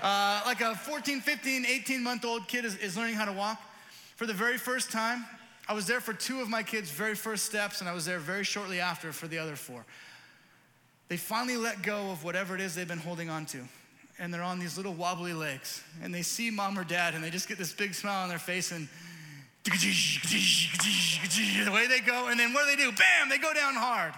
Uh, 0.03 0.43
like 0.45 0.61
a 0.61 0.75
14, 0.75 1.23
15, 1.23 1.65
18 1.65 2.03
month 2.03 2.27
old 2.27 2.47
kid 2.47 2.67
is, 2.67 2.77
is 2.77 2.95
learning 2.95 3.15
how 3.15 3.25
to 3.25 3.33
walk. 3.33 3.59
For 4.17 4.27
the 4.27 4.35
very 4.35 4.59
first 4.59 4.93
time, 4.93 5.25
I 5.67 5.73
was 5.73 5.87
there 5.87 6.01
for 6.01 6.13
two 6.13 6.43
of 6.43 6.51
my 6.51 6.63
kids' 6.63 6.91
very 6.91 7.15
first 7.15 7.47
steps, 7.47 7.81
and 7.81 7.89
I 7.89 7.95
was 7.95 8.05
there 8.05 8.19
very 8.19 8.45
shortly 8.45 8.81
after 8.81 9.13
for 9.13 9.29
the 9.29 9.39
other 9.39 9.57
four. 9.57 9.87
They 11.09 11.17
finally 11.17 11.57
let 11.57 11.83
go 11.83 12.11
of 12.11 12.23
whatever 12.23 12.55
it 12.55 12.61
is 12.61 12.75
they've 12.75 12.87
been 12.87 12.99
holding 12.99 13.31
on 13.31 13.47
to. 13.47 13.61
and 14.19 14.35
they're 14.35 14.43
on 14.43 14.59
these 14.59 14.77
little 14.77 14.95
wobbly 14.95 15.33
legs 15.33 15.83
and 16.03 16.13
they 16.13 16.23
see 16.23 16.51
mom 16.51 16.77
or 16.77 16.83
dad 16.83 17.15
and 17.15 17.23
they 17.23 17.31
just 17.31 17.49
get 17.49 17.57
this 17.57 17.73
big 17.73 17.95
smile 17.95 18.25
on 18.25 18.29
their 18.29 18.39
face 18.39 18.73
and 18.73 18.89
the 19.65 21.71
way 21.73 21.87
they 21.87 22.01
go 22.01 22.27
and 22.27 22.41
then 22.41 22.53
what 22.53 22.65
do 22.65 22.77
they 22.77 22.83
do 22.83 22.91
bam 22.91 23.29
they 23.29 23.39
go 23.39 23.55
down 23.55 23.75
hard 23.75 24.13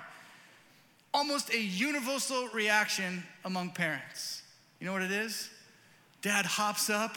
almost 1.12 1.52
a 1.52 1.60
universal 1.60 2.48
reaction 2.48 3.22
among 3.44 3.70
parents 3.70 4.42
you 4.78 4.86
know 4.86 4.92
what 4.92 5.02
it 5.02 5.10
is 5.10 5.50
dad 6.22 6.46
hops 6.46 6.90
up 6.90 7.16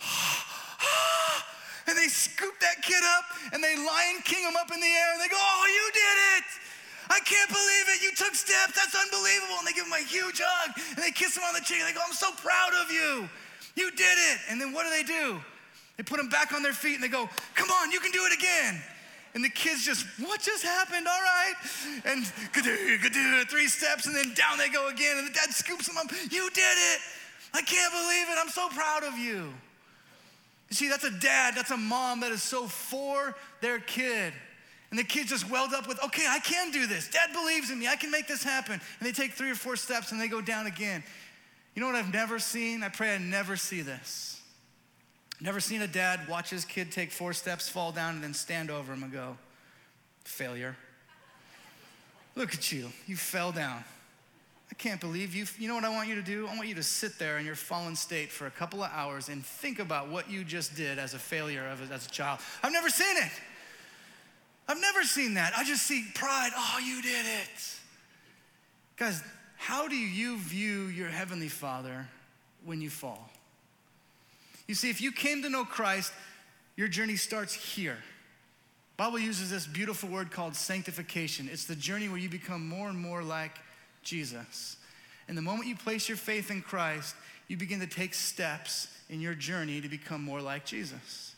and 1.88 1.96
they 1.96 2.08
scoop 2.08 2.54
that 2.60 2.82
kid 2.82 3.02
up 3.18 3.24
and 3.52 3.62
they 3.62 3.76
lion 3.76 4.20
king 4.24 4.42
him 4.42 4.56
up 4.58 4.70
in 4.72 4.80
the 4.80 4.86
air 4.86 5.12
and 5.12 5.20
they 5.20 5.28
go 5.28 5.38
oh 5.38 5.66
you 5.68 5.92
did 5.92 6.18
it 6.38 6.44
I 7.08 7.20
can't 7.20 7.48
believe 7.48 7.86
it. 7.94 8.02
You 8.02 8.10
took 8.18 8.34
steps. 8.34 8.74
That's 8.74 8.94
unbelievable. 8.94 9.62
And 9.62 9.66
they 9.66 9.72
give 9.72 9.86
him 9.86 9.94
a 9.94 10.02
huge 10.02 10.42
hug 10.42 10.74
and 10.96 10.98
they 10.98 11.12
kiss 11.12 11.36
him 11.36 11.44
on 11.44 11.54
the 11.54 11.60
cheek 11.60 11.78
and 11.78 11.88
they 11.88 11.94
go, 11.94 12.02
I'm 12.04 12.12
so 12.12 12.32
proud 12.42 12.74
of 12.82 12.90
you. 12.90 13.28
You 13.76 13.90
did 13.92 14.18
it. 14.34 14.38
And 14.50 14.60
then 14.60 14.72
what 14.72 14.84
do 14.84 14.90
they 14.90 15.06
do? 15.06 15.40
They 15.96 16.02
put 16.02 16.18
him 16.20 16.28
back 16.28 16.52
on 16.52 16.62
their 16.62 16.72
feet 16.72 16.94
and 16.94 17.04
they 17.04 17.08
go, 17.08 17.28
Come 17.54 17.70
on, 17.70 17.92
you 17.92 18.00
can 18.00 18.10
do 18.10 18.26
it 18.26 18.34
again. 18.34 18.82
And 19.36 19.44
the 19.44 19.50
kids 19.50 19.84
just, 19.84 20.06
What 20.18 20.40
just 20.40 20.64
happened? 20.64 21.06
All 21.06 21.20
right. 21.20 21.54
And 22.06 22.24
three 23.48 23.68
steps 23.68 24.06
and 24.06 24.16
then 24.16 24.32
down 24.32 24.56
they 24.56 24.70
go 24.70 24.88
again. 24.88 25.18
And 25.18 25.28
the 25.28 25.32
dad 25.32 25.50
scoops 25.50 25.86
them 25.86 25.98
up. 25.98 26.10
You 26.10 26.48
did 26.54 26.62
it. 26.62 27.00
I 27.52 27.60
can't 27.60 27.92
believe 27.92 28.30
it. 28.30 28.38
I'm 28.40 28.48
so 28.48 28.70
proud 28.70 29.04
of 29.04 29.18
you. 29.18 29.52
You 30.70 30.74
see, 30.74 30.88
that's 30.88 31.04
a 31.04 31.10
dad, 31.10 31.54
that's 31.54 31.70
a 31.70 31.76
mom 31.76 32.20
that 32.20 32.32
is 32.32 32.42
so 32.42 32.66
for 32.66 33.36
their 33.60 33.78
kid. 33.78 34.32
And 34.90 34.98
the 34.98 35.04
kids 35.04 35.28
just 35.28 35.50
welled 35.50 35.74
up 35.74 35.86
with, 35.86 36.02
okay, 36.02 36.26
I 36.26 36.38
can 36.38 36.70
do 36.70 36.86
this. 36.86 37.08
Dad 37.08 37.30
believes 37.34 37.70
in 37.70 37.78
me. 37.78 37.88
I 37.88 37.96
can 37.96 38.10
make 38.10 38.26
this 38.26 38.42
happen. 38.42 38.80
And 38.98 39.06
they 39.06 39.12
take 39.12 39.32
three 39.32 39.50
or 39.50 39.54
four 39.54 39.76
steps 39.76 40.12
and 40.12 40.20
they 40.20 40.28
go 40.28 40.40
down 40.40 40.66
again. 40.66 41.04
You 41.74 41.82
know 41.82 41.88
what 41.88 41.96
I've 41.96 42.12
never 42.12 42.38
seen? 42.38 42.82
I 42.82 42.88
pray 42.88 43.14
I 43.14 43.18
never 43.18 43.58
see 43.58 43.82
this. 43.82 44.35
Never 45.40 45.60
seen 45.60 45.82
a 45.82 45.86
dad 45.86 46.28
watch 46.28 46.50
his 46.50 46.64
kid 46.64 46.90
take 46.90 47.10
four 47.10 47.32
steps, 47.32 47.68
fall 47.68 47.92
down, 47.92 48.14
and 48.14 48.24
then 48.24 48.32
stand 48.32 48.70
over 48.70 48.92
him 48.92 49.02
and 49.02 49.12
go, 49.12 49.36
failure. 50.24 50.76
Look 52.34 52.54
at 52.54 52.72
you. 52.72 52.90
You 53.06 53.16
fell 53.16 53.52
down. 53.52 53.84
I 54.70 54.74
can't 54.74 55.00
believe 55.00 55.34
you. 55.34 55.46
You 55.58 55.68
know 55.68 55.74
what 55.74 55.84
I 55.84 55.90
want 55.90 56.08
you 56.08 56.16
to 56.16 56.22
do? 56.22 56.46
I 56.48 56.56
want 56.56 56.68
you 56.68 56.74
to 56.74 56.82
sit 56.82 57.18
there 57.18 57.38
in 57.38 57.46
your 57.46 57.54
fallen 57.54 57.96
state 57.96 58.32
for 58.32 58.46
a 58.46 58.50
couple 58.50 58.82
of 58.82 58.90
hours 58.92 59.28
and 59.28 59.44
think 59.44 59.78
about 59.78 60.08
what 60.08 60.30
you 60.30 60.42
just 60.42 60.74
did 60.74 60.98
as 60.98 61.14
a 61.14 61.18
failure 61.18 61.64
as 61.92 62.06
a 62.06 62.10
child. 62.10 62.40
I've 62.62 62.72
never 62.72 62.88
seen 62.90 63.16
it. 63.16 63.32
I've 64.68 64.80
never 64.80 65.04
seen 65.04 65.34
that. 65.34 65.52
I 65.56 65.64
just 65.64 65.86
see 65.86 66.04
pride. 66.14 66.50
Oh, 66.56 66.80
you 66.84 67.00
did 67.00 67.24
it. 67.24 67.78
Guys, 68.96 69.22
how 69.56 69.86
do 69.86 69.96
you 69.96 70.38
view 70.38 70.86
your 70.86 71.08
Heavenly 71.08 71.48
Father 71.48 72.08
when 72.64 72.80
you 72.80 72.90
fall? 72.90 73.30
You 74.66 74.74
see, 74.74 74.90
if 74.90 75.00
you 75.00 75.12
came 75.12 75.42
to 75.42 75.50
know 75.50 75.64
Christ, 75.64 76.12
your 76.76 76.88
journey 76.88 77.16
starts 77.16 77.54
here. 77.54 77.98
Bible 78.96 79.18
uses 79.18 79.50
this 79.50 79.66
beautiful 79.66 80.08
word 80.08 80.30
called 80.30 80.56
sanctification. 80.56 81.48
It's 81.52 81.66
the 81.66 81.76
journey 81.76 82.08
where 82.08 82.18
you 82.18 82.28
become 82.28 82.66
more 82.66 82.88
and 82.88 82.98
more 82.98 83.22
like 83.22 83.52
Jesus. 84.02 84.76
And 85.28 85.36
the 85.36 85.42
moment 85.42 85.68
you 85.68 85.76
place 85.76 86.08
your 86.08 86.16
faith 86.16 86.50
in 86.50 86.62
Christ, 86.62 87.14
you 87.48 87.56
begin 87.56 87.80
to 87.80 87.86
take 87.86 88.14
steps 88.14 88.88
in 89.10 89.20
your 89.20 89.34
journey 89.34 89.80
to 89.80 89.88
become 89.88 90.22
more 90.22 90.40
like 90.40 90.64
Jesus. 90.64 91.34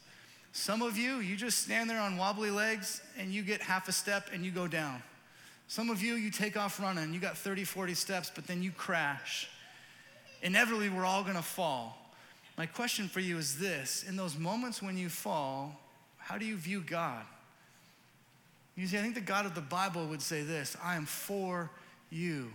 Some 0.53 0.83
of 0.83 0.97
you, 0.97 1.17
you 1.17 1.37
just 1.37 1.65
stand 1.65 1.91
there 1.91 2.01
on 2.01 2.17
wobbly 2.17 2.51
legs 2.51 3.03
and 3.19 3.33
you 3.33 3.43
get 3.43 3.61
half 3.61 3.89
a 3.89 3.93
step 3.93 4.31
and 4.33 4.45
you 4.45 4.51
go 4.51 4.67
down. 4.67 5.03
Some 5.67 5.91
of 5.91 6.01
you, 6.01 6.15
you 6.15 6.31
take 6.31 6.57
off 6.57 6.81
running, 6.81 7.13
you 7.13 7.21
got 7.21 7.37
30, 7.37 7.65
40 7.65 7.95
steps, 7.95 8.33
but 8.35 8.47
then 8.47 8.63
you 8.63 8.71
crash. 8.71 9.49
Inevitably, 10.43 10.89
we're 10.89 11.05
all 11.05 11.23
gonna 11.23 11.43
fall. 11.43 12.08
My 12.59 12.67
question 12.67 13.09
for 13.09 13.21
you 13.21 13.39
is 13.39 13.59
this 13.59 14.05
in 14.07 14.17
those 14.17 14.37
moments 14.37 14.83
when 14.83 14.99
you 14.99 15.09
fall, 15.09 15.81
how 16.19 16.37
do 16.37 16.45
you 16.45 16.57
view 16.57 16.83
God? 16.87 17.25
You 18.77 18.87
see, 18.87 18.99
I 18.99 19.01
think 19.01 19.15
the 19.15 19.21
God 19.21 19.47
of 19.47 19.55
the 19.55 19.61
Bible 19.61 20.07
would 20.09 20.21
say 20.21 20.43
this 20.43 20.77
I 20.83 20.97
am 20.97 21.07
for 21.07 21.71
you. 22.11 22.51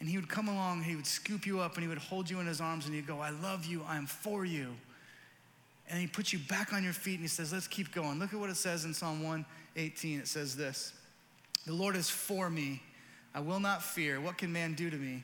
And 0.00 0.08
he 0.08 0.16
would 0.16 0.28
come 0.28 0.48
along, 0.48 0.82
he 0.82 0.96
would 0.96 1.06
scoop 1.06 1.46
you 1.46 1.60
up, 1.60 1.74
and 1.74 1.82
he 1.82 1.88
would 1.88 1.98
hold 1.98 2.28
you 2.28 2.40
in 2.40 2.46
his 2.46 2.60
arms, 2.60 2.86
and 2.86 2.94
he'd 2.94 3.06
go, 3.06 3.20
I 3.20 3.30
love 3.30 3.64
you, 3.64 3.84
I 3.86 3.96
am 3.96 4.06
for 4.06 4.44
you 4.44 4.74
and 5.92 6.00
he 6.00 6.06
puts 6.06 6.32
you 6.32 6.38
back 6.38 6.72
on 6.72 6.82
your 6.82 6.94
feet 6.94 7.14
and 7.14 7.22
he 7.22 7.28
says, 7.28 7.52
Let's 7.52 7.68
keep 7.68 7.92
going. 7.92 8.18
Look 8.18 8.32
at 8.32 8.40
what 8.40 8.50
it 8.50 8.56
says 8.56 8.84
in 8.86 8.94
Psalm 8.94 9.22
118. 9.22 10.20
It 10.20 10.26
says 10.26 10.56
this 10.56 10.94
The 11.66 11.72
Lord 11.74 11.96
is 11.96 12.08
for 12.08 12.48
me. 12.48 12.82
I 13.34 13.40
will 13.40 13.60
not 13.60 13.82
fear. 13.82 14.20
What 14.20 14.38
can 14.38 14.52
man 14.52 14.74
do 14.74 14.90
to 14.90 14.96
me? 14.96 15.22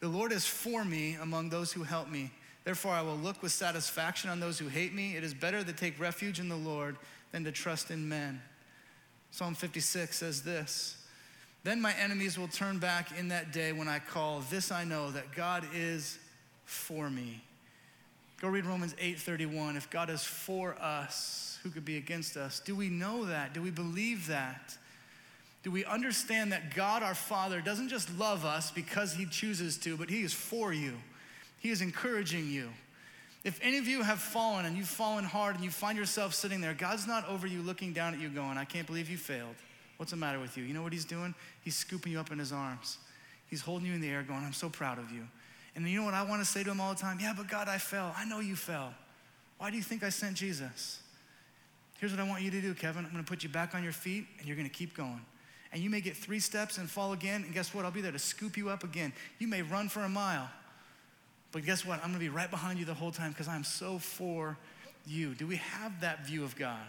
The 0.00 0.08
Lord 0.08 0.32
is 0.32 0.46
for 0.46 0.84
me 0.84 1.14
among 1.20 1.50
those 1.50 1.72
who 1.72 1.82
help 1.82 2.08
me. 2.08 2.30
Therefore, 2.64 2.92
I 2.92 3.02
will 3.02 3.16
look 3.16 3.42
with 3.42 3.52
satisfaction 3.52 4.30
on 4.30 4.40
those 4.40 4.58
who 4.58 4.68
hate 4.68 4.94
me. 4.94 5.16
It 5.16 5.24
is 5.24 5.32
better 5.32 5.64
to 5.64 5.72
take 5.72 5.98
refuge 5.98 6.38
in 6.38 6.48
the 6.48 6.56
Lord 6.56 6.96
than 7.32 7.44
to 7.44 7.52
trust 7.52 7.90
in 7.90 8.08
men. 8.08 8.42
Psalm 9.30 9.54
56 9.54 10.16
says 10.16 10.42
this 10.42 10.96
Then 11.64 11.80
my 11.80 11.94
enemies 11.94 12.38
will 12.38 12.48
turn 12.48 12.78
back 12.78 13.18
in 13.18 13.28
that 13.28 13.52
day 13.52 13.72
when 13.72 13.88
I 13.88 13.98
call. 13.98 14.40
This 14.50 14.70
I 14.70 14.84
know 14.84 15.10
that 15.10 15.32
God 15.34 15.64
is 15.74 16.18
for 16.64 17.08
me. 17.08 17.42
Go 18.40 18.48
read 18.48 18.66
Romans 18.66 18.94
8:31. 18.98 19.76
If 19.76 19.90
God 19.90 20.10
is 20.10 20.22
for 20.22 20.80
us, 20.80 21.58
who 21.62 21.70
could 21.70 21.84
be 21.84 21.96
against 21.96 22.36
us? 22.36 22.60
Do 22.60 22.76
we 22.76 22.88
know 22.88 23.24
that? 23.24 23.52
Do 23.52 23.60
we 23.60 23.70
believe 23.70 24.28
that? 24.28 24.76
Do 25.64 25.72
we 25.72 25.84
understand 25.84 26.52
that 26.52 26.74
God 26.74 27.02
our 27.02 27.16
Father 27.16 27.60
doesn't 27.60 27.88
just 27.88 28.16
love 28.16 28.44
us 28.44 28.70
because 28.70 29.14
he 29.14 29.26
chooses 29.26 29.76
to, 29.78 29.96
but 29.96 30.08
he 30.08 30.22
is 30.22 30.32
for 30.32 30.72
you. 30.72 30.94
He 31.58 31.70
is 31.70 31.80
encouraging 31.80 32.48
you. 32.50 32.68
If 33.44 33.60
any 33.62 33.78
of 33.78 33.86
you 33.86 34.02
have 34.02 34.18
fallen 34.18 34.66
and 34.66 34.76
you've 34.76 34.88
fallen 34.88 35.24
hard 35.24 35.54
and 35.54 35.64
you 35.64 35.70
find 35.70 35.96
yourself 35.96 36.34
sitting 36.34 36.60
there, 36.60 36.74
God's 36.74 37.06
not 37.06 37.28
over 37.28 37.46
you 37.46 37.62
looking 37.62 37.92
down 37.92 38.14
at 38.14 38.20
you 38.20 38.28
going, 38.28 38.58
I 38.58 38.64
can't 38.64 38.86
believe 38.86 39.08
you 39.08 39.16
failed. 39.16 39.54
What's 39.96 40.10
the 40.10 40.16
matter 40.16 40.38
with 40.38 40.56
you? 40.56 40.64
You 40.64 40.74
know 40.74 40.82
what 40.82 40.92
he's 40.92 41.04
doing? 41.04 41.34
He's 41.62 41.76
scooping 41.76 42.12
you 42.12 42.20
up 42.20 42.30
in 42.30 42.38
his 42.38 42.52
arms. 42.52 42.98
He's 43.46 43.60
holding 43.60 43.86
you 43.86 43.94
in 43.94 44.00
the 44.00 44.08
air 44.08 44.22
going, 44.22 44.44
I'm 44.44 44.52
so 44.52 44.68
proud 44.68 44.98
of 44.98 45.10
you. 45.10 45.26
And 45.74 45.86
you 45.88 45.98
know 45.98 46.04
what 46.04 46.14
I 46.14 46.22
want 46.24 46.42
to 46.42 46.44
say 46.44 46.64
to 46.64 46.70
him 46.70 46.80
all 46.80 46.92
the 46.92 47.00
time? 47.00 47.18
Yeah, 47.20 47.32
but 47.36 47.48
God, 47.48 47.68
I 47.68 47.78
fell. 47.78 48.12
I 48.16 48.24
know 48.24 48.40
you 48.40 48.56
fell. 48.56 48.92
Why 49.58 49.70
do 49.70 49.76
you 49.76 49.82
think 49.82 50.02
I 50.02 50.08
sent 50.08 50.36
Jesus? 50.36 51.00
Here's 51.98 52.12
what 52.12 52.20
I 52.20 52.28
want 52.28 52.42
you 52.42 52.50
to 52.50 52.60
do, 52.60 52.74
Kevin. 52.74 53.04
I'm 53.04 53.10
going 53.10 53.24
to 53.24 53.28
put 53.28 53.42
you 53.42 53.48
back 53.48 53.74
on 53.74 53.82
your 53.82 53.92
feet 53.92 54.26
and 54.38 54.46
you're 54.46 54.56
going 54.56 54.68
to 54.68 54.74
keep 54.74 54.96
going. 54.96 55.20
And 55.72 55.82
you 55.82 55.90
may 55.90 56.00
get 56.00 56.16
three 56.16 56.40
steps 56.40 56.78
and 56.78 56.88
fall 56.88 57.12
again. 57.12 57.42
And 57.44 57.52
guess 57.52 57.74
what? 57.74 57.84
I'll 57.84 57.90
be 57.90 58.00
there 58.00 58.12
to 58.12 58.18
scoop 58.18 58.56
you 58.56 58.70
up 58.70 58.84
again. 58.84 59.12
You 59.38 59.48
may 59.48 59.62
run 59.62 59.88
for 59.88 60.00
a 60.00 60.08
mile. 60.08 60.48
But 61.52 61.64
guess 61.64 61.84
what? 61.84 61.96
I'm 62.00 62.10
going 62.10 62.14
to 62.14 62.18
be 62.20 62.28
right 62.28 62.50
behind 62.50 62.78
you 62.78 62.84
the 62.84 62.94
whole 62.94 63.10
time 63.10 63.30
because 63.30 63.48
I'm 63.48 63.64
so 63.64 63.98
for 63.98 64.56
you. 65.06 65.34
Do 65.34 65.46
we 65.46 65.56
have 65.56 66.00
that 66.02 66.26
view 66.26 66.44
of 66.44 66.54
God? 66.56 66.86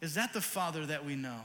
Is 0.00 0.14
that 0.14 0.32
the 0.32 0.40
Father 0.40 0.86
that 0.86 1.04
we 1.04 1.14
know? 1.14 1.40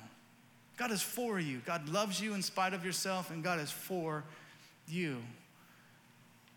God 0.78 0.92
is 0.92 1.02
for 1.02 1.40
you. 1.40 1.62
God 1.66 1.90
loves 1.90 2.22
you 2.22 2.34
in 2.34 2.42
spite 2.42 2.74
of 2.74 2.86
yourself, 2.86 3.32
and 3.32 3.44
God 3.44 3.60
is 3.60 3.72
for 3.72 4.24
you. 4.88 5.18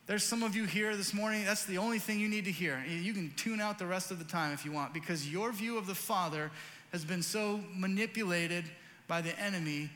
There's 0.06 0.24
some 0.24 0.42
of 0.42 0.56
you 0.56 0.64
here 0.64 0.96
this 0.96 1.12
morning, 1.12 1.44
that's 1.44 1.66
the 1.66 1.78
only 1.78 1.98
thing 1.98 2.18
you 2.18 2.28
need 2.28 2.46
to 2.46 2.50
hear. 2.50 2.82
You 2.88 3.12
can 3.12 3.32
tune 3.36 3.60
out 3.60 3.78
the 3.78 3.86
rest 3.86 4.10
of 4.10 4.18
the 4.18 4.24
time 4.24 4.52
if 4.52 4.64
you 4.64 4.72
want, 4.72 4.94
because 4.94 5.30
your 5.30 5.52
view 5.52 5.76
of 5.76 5.86
the 5.86 5.94
Father 5.94 6.50
has 6.92 7.04
been 7.04 7.22
so 7.22 7.60
manipulated 7.74 8.64
by 9.06 9.20
the 9.20 9.38
enemy 9.38 9.90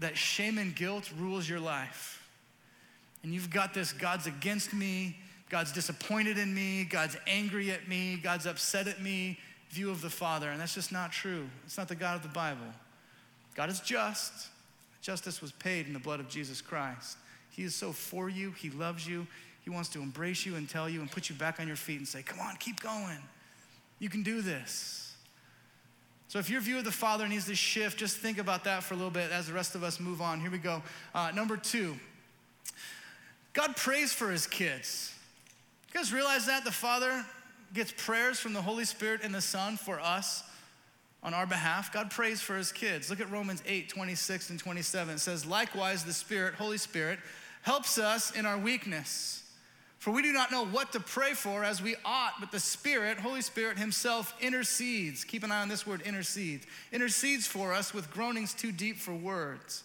that 0.00 0.16
shame 0.16 0.58
and 0.58 0.74
guilt 0.74 1.10
rules 1.18 1.48
your 1.48 1.60
life. 1.60 2.17
And 3.22 3.34
you've 3.34 3.50
got 3.50 3.74
this 3.74 3.92
God's 3.92 4.26
against 4.26 4.72
me, 4.72 5.16
God's 5.50 5.72
disappointed 5.72 6.38
in 6.38 6.54
me, 6.54 6.84
God's 6.84 7.16
angry 7.26 7.70
at 7.70 7.88
me, 7.88 8.18
God's 8.22 8.46
upset 8.46 8.86
at 8.88 9.00
me 9.02 9.38
view 9.70 9.90
of 9.90 10.00
the 10.00 10.10
Father. 10.10 10.50
And 10.50 10.60
that's 10.60 10.74
just 10.74 10.92
not 10.92 11.12
true. 11.12 11.48
It's 11.64 11.76
not 11.76 11.88
the 11.88 11.94
God 11.94 12.16
of 12.16 12.22
the 12.22 12.28
Bible. 12.28 12.66
God 13.54 13.70
is 13.70 13.80
just. 13.80 14.48
Justice 15.00 15.40
was 15.40 15.52
paid 15.52 15.86
in 15.86 15.92
the 15.92 15.98
blood 15.98 16.20
of 16.20 16.28
Jesus 16.28 16.60
Christ. 16.60 17.18
He 17.50 17.64
is 17.64 17.74
so 17.74 17.92
for 17.92 18.28
you. 18.28 18.52
He 18.52 18.70
loves 18.70 19.06
you. 19.06 19.26
He 19.62 19.70
wants 19.70 19.88
to 19.90 20.00
embrace 20.00 20.46
you 20.46 20.56
and 20.56 20.68
tell 20.68 20.88
you 20.88 21.00
and 21.00 21.10
put 21.10 21.28
you 21.28 21.34
back 21.34 21.60
on 21.60 21.66
your 21.66 21.76
feet 21.76 21.98
and 21.98 22.08
say, 22.08 22.22
Come 22.22 22.40
on, 22.40 22.56
keep 22.56 22.80
going. 22.80 23.18
You 23.98 24.08
can 24.08 24.22
do 24.22 24.42
this. 24.42 25.14
So, 26.28 26.38
if 26.38 26.50
your 26.50 26.60
view 26.60 26.78
of 26.78 26.84
the 26.84 26.92
Father 26.92 27.26
needs 27.26 27.46
to 27.46 27.54
shift, 27.54 27.98
just 27.98 28.18
think 28.18 28.38
about 28.38 28.64
that 28.64 28.82
for 28.82 28.94
a 28.94 28.96
little 28.96 29.10
bit 29.10 29.30
as 29.30 29.46
the 29.46 29.52
rest 29.52 29.74
of 29.74 29.82
us 29.82 29.98
move 29.98 30.20
on. 30.20 30.40
Here 30.40 30.50
we 30.50 30.58
go. 30.58 30.82
Uh, 31.14 31.32
number 31.34 31.56
two, 31.56 31.96
God 33.58 33.74
prays 33.74 34.12
for 34.12 34.30
his 34.30 34.46
kids. 34.46 35.12
You 35.88 35.94
guys 35.98 36.12
realize 36.12 36.46
that? 36.46 36.64
The 36.64 36.70
Father 36.70 37.26
gets 37.74 37.92
prayers 37.96 38.38
from 38.38 38.52
the 38.52 38.62
Holy 38.62 38.84
Spirit 38.84 39.22
and 39.24 39.34
the 39.34 39.40
Son 39.40 39.76
for 39.76 39.98
us 39.98 40.44
on 41.24 41.34
our 41.34 41.44
behalf. 41.44 41.92
God 41.92 42.08
prays 42.08 42.40
for 42.40 42.56
his 42.56 42.70
kids. 42.70 43.10
Look 43.10 43.18
at 43.18 43.28
Romans 43.32 43.60
8 43.66 43.88
26 43.88 44.50
and 44.50 44.60
27. 44.60 45.16
It 45.16 45.18
says, 45.18 45.44
Likewise, 45.44 46.04
the 46.04 46.12
Spirit, 46.12 46.54
Holy 46.54 46.78
Spirit, 46.78 47.18
helps 47.62 47.98
us 47.98 48.30
in 48.30 48.46
our 48.46 48.56
weakness. 48.56 49.42
For 49.98 50.12
we 50.12 50.22
do 50.22 50.32
not 50.32 50.52
know 50.52 50.64
what 50.64 50.92
to 50.92 51.00
pray 51.00 51.34
for 51.34 51.64
as 51.64 51.82
we 51.82 51.96
ought, 52.04 52.34
but 52.38 52.52
the 52.52 52.60
Spirit, 52.60 53.18
Holy 53.18 53.42
Spirit 53.42 53.76
Himself, 53.76 54.36
intercedes. 54.40 55.24
Keep 55.24 55.42
an 55.42 55.50
eye 55.50 55.62
on 55.62 55.68
this 55.68 55.84
word 55.84 56.02
intercedes. 56.02 56.64
Intercedes 56.92 57.48
for 57.48 57.74
us 57.74 57.92
with 57.92 58.08
groanings 58.12 58.54
too 58.54 58.70
deep 58.70 58.98
for 58.98 59.14
words. 59.14 59.82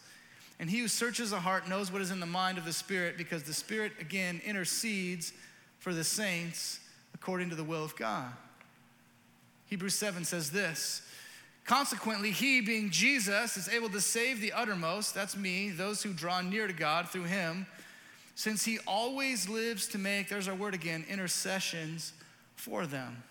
And 0.64 0.70
he 0.70 0.80
who 0.80 0.88
searches 0.88 1.32
the 1.32 1.42
heart 1.42 1.68
knows 1.68 1.92
what 1.92 2.02
is 2.02 2.10
in 2.10 2.22
the 2.22 2.26
mind 2.26 2.58
of 2.58 2.64
the 2.64 2.72
Spirit 2.72 3.18
because 3.18 3.44
the 3.44 3.54
Spirit, 3.54 3.92
again, 4.00 4.42
intercedes 4.46 5.34
for 5.80 5.94
the 5.94 6.06
saints 6.06 6.80
according 7.14 7.50
to 7.50 7.56
the 7.58 7.66
will 7.66 7.84
of 7.84 7.98
God. 7.98 8.32
Hebrews 9.66 9.96
7 9.96 10.24
says 10.24 10.52
this 10.52 11.02
Consequently, 11.66 12.32
he, 12.32 12.62
being 12.62 12.92
Jesus, 12.92 13.58
is 13.58 13.68
able 13.68 13.90
to 13.90 14.00
save 14.00 14.40
the 14.40 14.54
uttermost, 14.54 15.14
that's 15.14 15.36
me, 15.36 15.70
those 15.70 16.02
who 16.02 16.14
draw 16.14 16.40
near 16.40 16.66
to 16.66 16.72
God 16.72 17.10
through 17.10 17.24
him, 17.24 17.68
since 18.36 18.64
he 18.64 18.80
always 18.88 19.50
lives 19.50 19.86
to 19.88 19.98
make, 19.98 20.30
there's 20.30 20.48
our 20.48 20.56
word 20.56 20.74
again, 20.74 21.04
intercessions 21.10 22.14
for 22.56 22.86
them. 22.86 23.22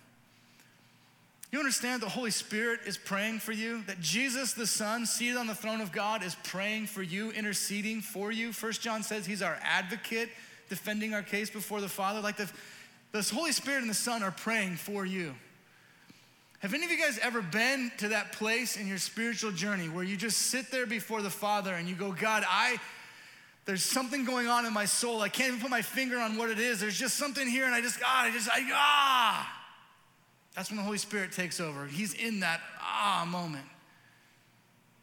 You 1.52 1.58
understand 1.58 2.00
the 2.00 2.08
Holy 2.08 2.30
Spirit 2.30 2.80
is 2.86 2.96
praying 2.96 3.40
for 3.40 3.52
you? 3.52 3.82
That 3.82 4.00
Jesus 4.00 4.54
the 4.54 4.66
Son, 4.66 5.04
seated 5.04 5.36
on 5.36 5.46
the 5.46 5.54
throne 5.54 5.82
of 5.82 5.92
God, 5.92 6.24
is 6.24 6.34
praying 6.44 6.86
for 6.86 7.02
you, 7.02 7.30
interceding 7.30 8.00
for 8.00 8.32
you. 8.32 8.54
First 8.54 8.80
John 8.80 9.02
says 9.02 9.26
he's 9.26 9.42
our 9.42 9.58
advocate, 9.62 10.30
defending 10.70 11.12
our 11.12 11.22
case 11.22 11.50
before 11.50 11.82
the 11.82 11.90
Father. 11.90 12.22
Like 12.22 12.38
the, 12.38 12.50
the 13.12 13.20
Holy 13.34 13.52
Spirit 13.52 13.82
and 13.82 13.90
the 13.90 13.94
Son 13.94 14.22
are 14.22 14.30
praying 14.30 14.76
for 14.76 15.04
you. 15.04 15.34
Have 16.60 16.72
any 16.72 16.86
of 16.86 16.90
you 16.90 16.98
guys 16.98 17.18
ever 17.18 17.42
been 17.42 17.92
to 17.98 18.08
that 18.08 18.32
place 18.32 18.78
in 18.78 18.86
your 18.86 18.96
spiritual 18.96 19.52
journey 19.52 19.90
where 19.90 20.04
you 20.04 20.16
just 20.16 20.38
sit 20.38 20.70
there 20.70 20.86
before 20.86 21.20
the 21.20 21.28
Father 21.28 21.74
and 21.74 21.86
you 21.86 21.94
go, 21.94 22.12
God, 22.12 22.44
I, 22.48 22.78
there's 23.66 23.82
something 23.82 24.24
going 24.24 24.46
on 24.46 24.64
in 24.64 24.72
my 24.72 24.86
soul. 24.86 25.20
I 25.20 25.28
can't 25.28 25.48
even 25.48 25.60
put 25.60 25.70
my 25.70 25.82
finger 25.82 26.18
on 26.18 26.38
what 26.38 26.48
it 26.48 26.58
is. 26.58 26.80
There's 26.80 26.98
just 26.98 27.16
something 27.16 27.46
here, 27.46 27.66
and 27.66 27.74
I 27.74 27.82
just, 27.82 28.00
God, 28.00 28.26
I 28.26 28.30
just, 28.30 28.48
I, 28.48 28.62
ah. 28.72 29.61
That's 30.54 30.70
when 30.70 30.76
the 30.76 30.82
Holy 30.82 30.98
Spirit 30.98 31.32
takes 31.32 31.60
over. 31.60 31.86
He's 31.86 32.14
in 32.14 32.40
that 32.40 32.60
ah 32.80 33.26
moment. 33.28 33.64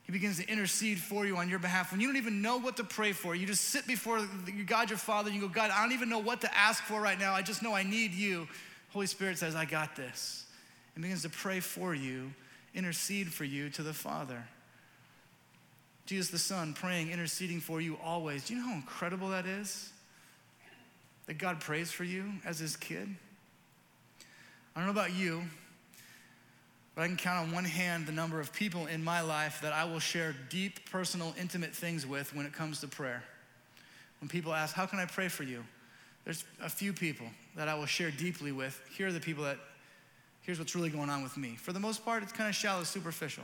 He 0.04 0.12
begins 0.12 0.38
to 0.38 0.50
intercede 0.50 0.98
for 0.98 1.26
you 1.26 1.38
on 1.38 1.50
your 1.50 1.60
behalf. 1.60 1.92
When 1.92 2.02
you 2.02 2.08
don't 2.08 2.18
even 2.18 2.42
know 2.42 2.58
what 2.58 2.78
to 2.78 2.84
pray 2.84 3.12
for, 3.12 3.36
you 3.36 3.46
just 3.46 3.66
sit 3.66 3.86
before 3.86 4.28
God, 4.66 4.90
your 4.90 4.98
Father, 4.98 5.30
and 5.30 5.40
you 5.40 5.48
go, 5.48 5.54
God, 5.54 5.70
I 5.70 5.84
don't 5.84 5.92
even 5.92 6.10
know 6.10 6.18
what 6.18 6.42
to 6.42 6.58
ask 6.58 6.84
for 6.84 7.00
right 7.00 7.20
now. 7.20 7.34
I 7.34 7.44
just 7.44 7.62
know 7.62 7.76
I 7.76 7.84
need 7.84 8.14
you. 8.14 8.48
Holy 8.90 9.06
Spirit 9.06 9.38
says, 9.38 9.54
I 9.54 9.66
got 9.66 9.96
this 9.96 10.46
and 10.96 11.04
begins 11.04 11.22
to 11.22 11.30
pray 11.30 11.60
for 11.60 11.94
you, 11.94 12.34
intercede 12.74 13.32
for 13.32 13.44
you 13.44 13.70
to 13.70 13.84
the 13.84 13.94
Father. 13.94 14.44
Jesus 16.08 16.30
the 16.30 16.40
Son 16.40 16.74
praying, 16.74 17.12
interceding 17.12 17.60
for 17.60 17.80
you 17.80 17.96
always. 18.04 18.48
Do 18.48 18.56
you 18.56 18.62
know 18.62 18.70
how 18.70 18.74
incredible 18.74 19.30
that 19.30 19.46
is? 19.46 19.92
That 21.28 21.38
God 21.38 21.60
prays 21.60 21.92
for 21.92 22.04
you 22.04 22.32
as 22.44 22.58
his 22.58 22.76
kid? 22.76 23.16
I 24.80 24.86
don't 24.86 24.96
know 24.96 25.02
about 25.02 25.14
you, 25.14 25.44
but 26.96 27.02
I 27.02 27.08
can 27.08 27.18
count 27.18 27.46
on 27.46 27.54
one 27.54 27.66
hand 27.66 28.06
the 28.06 28.14
number 28.14 28.40
of 28.40 28.54
people 28.54 28.88
in 28.88 29.04
my 29.04 29.20
life 29.20 29.60
that 29.62 29.74
I 29.74 29.84
will 29.84 30.00
share 30.00 30.34
deep, 30.48 30.90
personal, 30.90 31.36
intimate 31.38 31.76
things 31.76 32.08
with 32.08 32.34
when 32.34 32.46
it 32.46 32.54
comes 32.54 32.80
to 32.80 32.88
prayer. 32.88 33.22
When 34.22 34.30
people 34.30 34.54
ask, 34.54 34.74
How 34.74 34.86
can 34.86 35.00
I 35.00 35.06
pray 35.06 35.28
for 35.28 35.44
you? 35.44 35.66
There's 36.24 36.46
a 36.64 36.70
few 36.70 36.94
people 36.94 37.26
that 37.58 37.68
I 37.68 37.76
will 37.76 37.88
share 37.88 38.10
deeply 38.10 38.54
with. 38.54 38.82
Here 38.98 39.10
are 39.10 39.12
the 39.12 39.20
people 39.20 39.44
that 39.44 39.58
here's 40.44 40.60
what's 40.60 40.74
really 40.78 40.90
going 40.90 41.10
on 41.10 41.24
with 41.24 41.36
me. 41.36 41.58
For 41.58 41.74
the 41.74 41.80
most 41.82 42.06
part, 42.06 42.24
it's 42.24 42.32
kind 42.32 42.48
of 42.48 42.56
shallow, 42.56 42.86
superficial. 42.86 43.44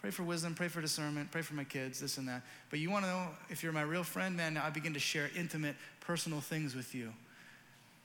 Pray 0.00 0.10
for 0.10 0.22
wisdom, 0.22 0.54
pray 0.54 0.68
for 0.68 0.80
discernment, 0.80 1.32
pray 1.32 1.42
for 1.42 1.54
my 1.54 1.64
kids, 1.64 1.98
this 1.98 2.18
and 2.18 2.28
that. 2.28 2.42
But 2.70 2.78
you 2.78 2.88
want 2.88 3.04
to 3.04 3.10
know 3.10 3.26
if 3.50 3.64
you're 3.64 3.72
my 3.72 3.82
real 3.82 4.04
friend, 4.04 4.36
man, 4.36 4.56
I 4.56 4.70
begin 4.70 4.94
to 4.94 5.00
share 5.00 5.28
intimate, 5.36 5.74
personal 5.98 6.40
things 6.40 6.76
with 6.76 6.94
you. 6.94 7.12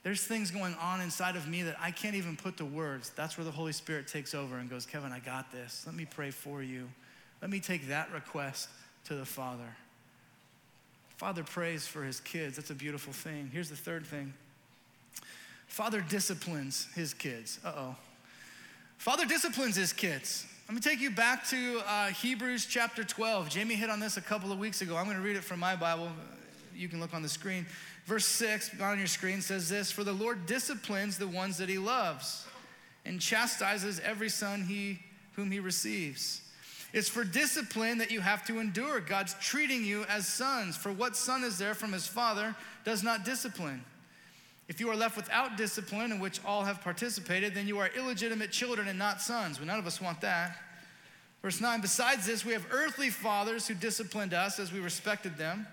There's 0.03 0.23
things 0.23 0.51
going 0.51 0.75
on 0.75 1.01
inside 1.01 1.35
of 1.35 1.47
me 1.47 1.63
that 1.63 1.75
I 1.81 1.91
can't 1.91 2.15
even 2.15 2.37
put 2.37 2.57
to 2.57 2.65
words. 2.65 3.09
That's 3.15 3.37
where 3.37 3.45
the 3.45 3.51
Holy 3.51 3.73
Spirit 3.73 4.07
takes 4.07 4.33
over 4.33 4.57
and 4.57 4.69
goes, 4.69 4.85
Kevin, 4.85 5.11
I 5.11 5.19
got 5.19 5.51
this. 5.51 5.83
Let 5.85 5.95
me 5.95 6.05
pray 6.05 6.31
for 6.31 6.63
you. 6.63 6.87
Let 7.41 7.51
me 7.51 7.59
take 7.59 7.87
that 7.89 8.11
request 8.13 8.69
to 9.05 9.15
the 9.15 9.25
Father. 9.25 9.75
Father 11.17 11.43
prays 11.43 11.85
for 11.87 12.03
his 12.03 12.19
kids. 12.19 12.55
That's 12.55 12.69
a 12.69 12.75
beautiful 12.75 13.11
thing. 13.11 13.49
Here's 13.51 13.69
the 13.69 13.75
third 13.75 14.05
thing 14.05 14.33
Father 15.67 16.01
disciplines 16.01 16.87
his 16.95 17.13
kids. 17.13 17.59
Uh 17.65 17.73
oh. 17.75 17.95
Father 18.97 19.25
disciplines 19.25 19.75
his 19.75 19.93
kids. 19.93 20.45
Let 20.67 20.75
me 20.75 20.81
take 20.81 20.99
you 20.99 21.11
back 21.11 21.47
to 21.47 21.81
uh, 21.87 22.07
Hebrews 22.07 22.65
chapter 22.65 23.03
12. 23.03 23.49
Jamie 23.49 23.75
hit 23.75 23.89
on 23.89 23.99
this 23.99 24.17
a 24.17 24.21
couple 24.21 24.51
of 24.51 24.59
weeks 24.59 24.81
ago. 24.81 24.97
I'm 24.97 25.05
going 25.05 25.15
to 25.15 25.23
read 25.23 25.37
it 25.37 25.43
from 25.43 25.59
my 25.59 25.75
Bible. 25.75 26.09
You 26.75 26.89
can 26.89 26.99
look 26.99 27.13
on 27.13 27.21
the 27.21 27.29
screen. 27.29 27.65
Verse 28.07 28.25
6 28.25 28.79
on 28.81 28.97
your 28.97 29.07
screen 29.07 29.41
says 29.41 29.67
this 29.67 29.91
For 29.91 30.05
the 30.05 30.13
Lord 30.13 30.45
disciplines 30.45 31.17
the 31.17 31.27
ones 31.27 31.57
that 31.57 31.67
he 31.67 31.77
loves 31.77 32.47
and 33.05 33.19
chastises 33.19 33.99
every 33.99 34.29
son 34.29 34.63
he, 34.63 34.99
whom 35.33 35.51
he 35.51 35.59
receives. 35.59 36.41
It's 36.93 37.09
for 37.09 37.25
discipline 37.25 37.97
that 37.97 38.09
you 38.09 38.21
have 38.21 38.47
to 38.47 38.59
endure. 38.59 39.01
God's 39.01 39.35
treating 39.41 39.83
you 39.83 40.05
as 40.05 40.25
sons. 40.25 40.77
For 40.77 40.91
what 40.91 41.17
son 41.17 41.43
is 41.43 41.57
there 41.57 41.73
from 41.73 41.91
his 41.91 42.07
father 42.07 42.55
does 42.85 43.03
not 43.03 43.25
discipline? 43.25 43.83
If 44.69 44.79
you 44.79 44.89
are 44.89 44.95
left 44.95 45.17
without 45.17 45.57
discipline, 45.57 46.13
in 46.13 46.19
which 46.19 46.39
all 46.45 46.63
have 46.63 46.81
participated, 46.81 47.53
then 47.53 47.67
you 47.67 47.77
are 47.79 47.89
illegitimate 47.95 48.51
children 48.51 48.87
and 48.87 48.97
not 48.97 49.21
sons. 49.21 49.59
Well, 49.59 49.67
none 49.67 49.79
of 49.79 49.85
us 49.85 50.01
want 50.01 50.21
that. 50.21 50.57
Verse 51.41 51.59
9 51.59 51.81
Besides 51.81 52.25
this, 52.25 52.45
we 52.45 52.53
have 52.53 52.65
earthly 52.71 53.09
fathers 53.09 53.67
who 53.67 53.73
disciplined 53.73 54.33
us 54.33 54.59
as 54.59 54.71
we 54.71 54.79
respected 54.79 55.37
them. 55.37 55.67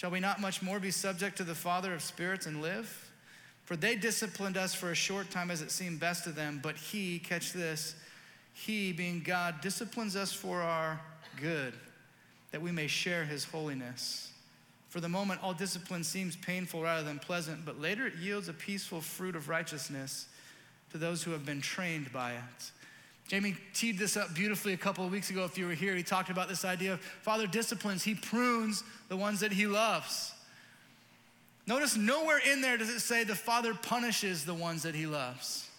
Shall 0.00 0.10
we 0.10 0.18
not 0.18 0.40
much 0.40 0.62
more 0.62 0.80
be 0.80 0.90
subject 0.90 1.36
to 1.36 1.44
the 1.44 1.54
Father 1.54 1.92
of 1.92 2.00
spirits 2.00 2.46
and 2.46 2.62
live? 2.62 3.12
For 3.66 3.76
they 3.76 3.96
disciplined 3.96 4.56
us 4.56 4.72
for 4.72 4.90
a 4.90 4.94
short 4.94 5.30
time 5.30 5.50
as 5.50 5.60
it 5.60 5.70
seemed 5.70 6.00
best 6.00 6.24
to 6.24 6.30
them, 6.30 6.58
but 6.62 6.76
He, 6.76 7.18
catch 7.18 7.52
this, 7.52 7.94
He, 8.54 8.94
being 8.94 9.20
God, 9.22 9.60
disciplines 9.60 10.16
us 10.16 10.32
for 10.32 10.62
our 10.62 10.98
good, 11.38 11.74
that 12.50 12.62
we 12.62 12.72
may 12.72 12.86
share 12.86 13.26
His 13.26 13.44
holiness. 13.44 14.32
For 14.88 15.00
the 15.00 15.08
moment, 15.10 15.42
all 15.42 15.52
discipline 15.52 16.02
seems 16.02 16.34
painful 16.34 16.80
rather 16.80 17.02
than 17.02 17.18
pleasant, 17.18 17.66
but 17.66 17.78
later 17.78 18.06
it 18.06 18.14
yields 18.16 18.48
a 18.48 18.54
peaceful 18.54 19.02
fruit 19.02 19.36
of 19.36 19.50
righteousness 19.50 20.28
to 20.92 20.96
those 20.96 21.22
who 21.22 21.32
have 21.32 21.44
been 21.44 21.60
trained 21.60 22.10
by 22.10 22.32
it. 22.32 22.70
Jamie 23.30 23.54
teed 23.74 23.96
this 23.96 24.16
up 24.16 24.34
beautifully 24.34 24.72
a 24.72 24.76
couple 24.76 25.04
of 25.04 25.12
weeks 25.12 25.30
ago. 25.30 25.44
If 25.44 25.56
you 25.56 25.68
were 25.68 25.72
here, 25.72 25.94
he 25.94 26.02
talked 26.02 26.30
about 26.30 26.48
this 26.48 26.64
idea 26.64 26.94
of 26.94 27.00
Father 27.00 27.46
disciplines, 27.46 28.02
he 28.02 28.16
prunes 28.16 28.82
the 29.08 29.16
ones 29.16 29.38
that 29.38 29.52
he 29.52 29.68
loves. 29.68 30.34
Notice 31.64 31.96
nowhere 31.96 32.40
in 32.44 32.60
there 32.60 32.76
does 32.76 32.88
it 32.88 32.98
say 32.98 33.22
the 33.22 33.36
Father 33.36 33.72
punishes 33.72 34.44
the 34.44 34.52
ones 34.52 34.82
that 34.82 34.96
he 34.96 35.06
loves. 35.06 35.70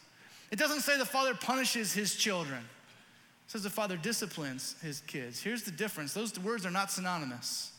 It 0.49 0.59
doesn't 0.59 0.79
say 0.79 0.97
the 0.97 1.03
Father 1.03 1.35
punishes 1.35 1.91
his 1.91 2.15
children. 2.15 2.59
It 2.59 3.51
says 3.51 3.63
the 3.63 3.69
Father 3.69 3.97
disciplines 3.97 4.77
his 4.81 5.01
kids. 5.01 5.41
Here's 5.41 5.63
the 5.63 5.71
difference 5.71 6.13
those 6.13 6.39
words 6.39 6.65
are 6.65 6.71
not 6.71 6.89
synonymous. 6.89 7.73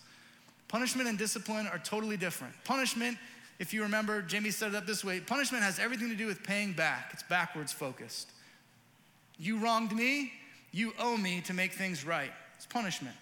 Punishment 0.69 1.09
and 1.09 1.17
discipline 1.17 1.67
are 1.67 1.79
totally 1.79 2.19
different. 2.19 2.53
Punishment, 2.65 3.17
if 3.59 3.73
you 3.73 3.83
remember, 3.85 4.21
Jamie 4.21 4.51
set 4.51 4.69
it 4.69 4.75
up 4.75 4.85
this 4.85 5.03
way 5.03 5.19
punishment 5.21 5.65
has 5.65 5.79
everything 5.79 6.11
to 6.11 6.15
do 6.15 6.27
with 6.27 6.43
paying 6.43 6.75
back, 6.75 7.09
it's 7.15 7.23
backwards 7.23 7.73
focused. 7.73 8.33
You 9.39 9.59
wronged 9.59 9.93
me, 9.93 10.33
you 10.73 10.93
owe 10.99 11.17
me 11.17 11.41
to 11.43 11.55
make 11.55 11.73
things 11.73 12.05
right. 12.05 12.33
It's 12.57 12.67
punishment. 12.67 13.17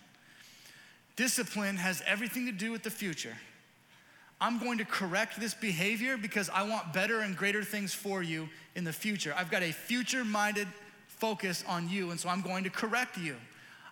Discipline 1.16 1.77
has 1.77 2.03
everything 2.07 2.46
to 2.46 2.53
do 2.53 2.73
with 2.73 2.83
the 2.83 2.90
future. 2.90 3.37
I'm 4.40 4.59
going 4.59 4.79
to 4.79 4.85
correct 4.85 5.38
this 5.38 5.53
behavior 5.53 6.16
because 6.16 6.49
I 6.49 6.62
want 6.62 6.92
better 6.92 7.20
and 7.20 7.37
greater 7.37 7.62
things 7.62 7.92
for 7.92 8.23
you 8.23 8.49
in 8.75 8.85
the 8.85 8.92
future. 8.92 9.35
I've 9.37 9.51
got 9.51 9.62
a 9.62 9.73
future 9.73 10.25
minded 10.25 10.66
focus 11.07 11.62
on 11.68 11.90
you, 11.90 12.11
and 12.11 12.18
so 12.18 12.31
I'm 12.31 12.40
going 12.40 12.64
to 12.64 12.70
correct 12.70 13.18
you. 13.18 13.37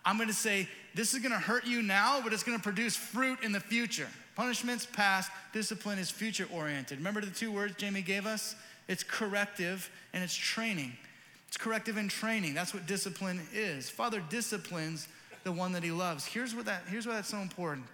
I'm 0.05 0.17
going 0.17 0.29
to 0.29 0.35
say, 0.35 0.67
this 0.95 1.13
is 1.13 1.21
going 1.21 1.33
to 1.33 1.39
hurt 1.39 1.67
you 1.67 1.83
now, 1.83 2.23
but 2.23 2.33
it's 2.33 2.43
going 2.43 2.57
to 2.57 2.63
produce 2.63 2.97
fruit 2.97 3.43
in 3.43 3.53
the 3.53 3.61
future. 3.61 4.09
Punishment's 4.35 4.87
past, 4.87 5.31
discipline 5.53 5.99
is 5.99 6.11
future 6.11 6.47
oriented. 6.51 6.97
Remember 6.97 7.21
the 7.21 7.31
two 7.31 7.53
words 7.53 7.75
Jamie 7.77 8.01
gave 8.01 8.25
us? 8.25 8.55
It's 8.89 9.03
corrective 9.03 9.91
and 10.15 10.25
it's 10.25 10.35
training. 10.35 10.93
It's 11.49 11.57
corrective 11.57 11.97
and 11.97 12.11
training. 12.11 12.55
That's 12.55 12.75
what 12.75 12.87
discipline 12.87 13.41
is. 13.53 13.89
Father 13.89 14.23
disciplines 14.29 15.09
the 15.45 15.53
one 15.53 15.73
that 15.73 15.83
he 15.83 15.91
loves. 15.91 16.27
Here's 16.27 16.55
what 16.55 16.67
that 16.67 16.83
here's 16.89 17.07
why 17.07 17.15
that's 17.15 17.29
so 17.29 17.39
important. 17.39 17.87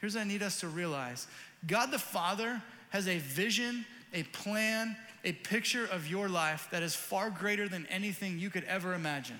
Here's 0.00 0.14
what 0.14 0.22
I 0.22 0.24
need 0.24 0.42
us 0.42 0.60
to 0.60 0.68
realize. 0.68 1.26
God 1.66 1.90
the 1.90 1.98
Father 1.98 2.62
has 2.90 3.08
a 3.08 3.18
vision, 3.18 3.84
a 4.14 4.22
plan, 4.22 4.96
a 5.24 5.32
picture 5.32 5.86
of 5.86 6.06
your 6.06 6.28
life 6.28 6.68
that 6.70 6.82
is 6.82 6.94
far 6.94 7.30
greater 7.30 7.68
than 7.68 7.86
anything 7.90 8.38
you 8.38 8.48
could 8.48 8.64
ever 8.64 8.94
imagine. 8.94 9.38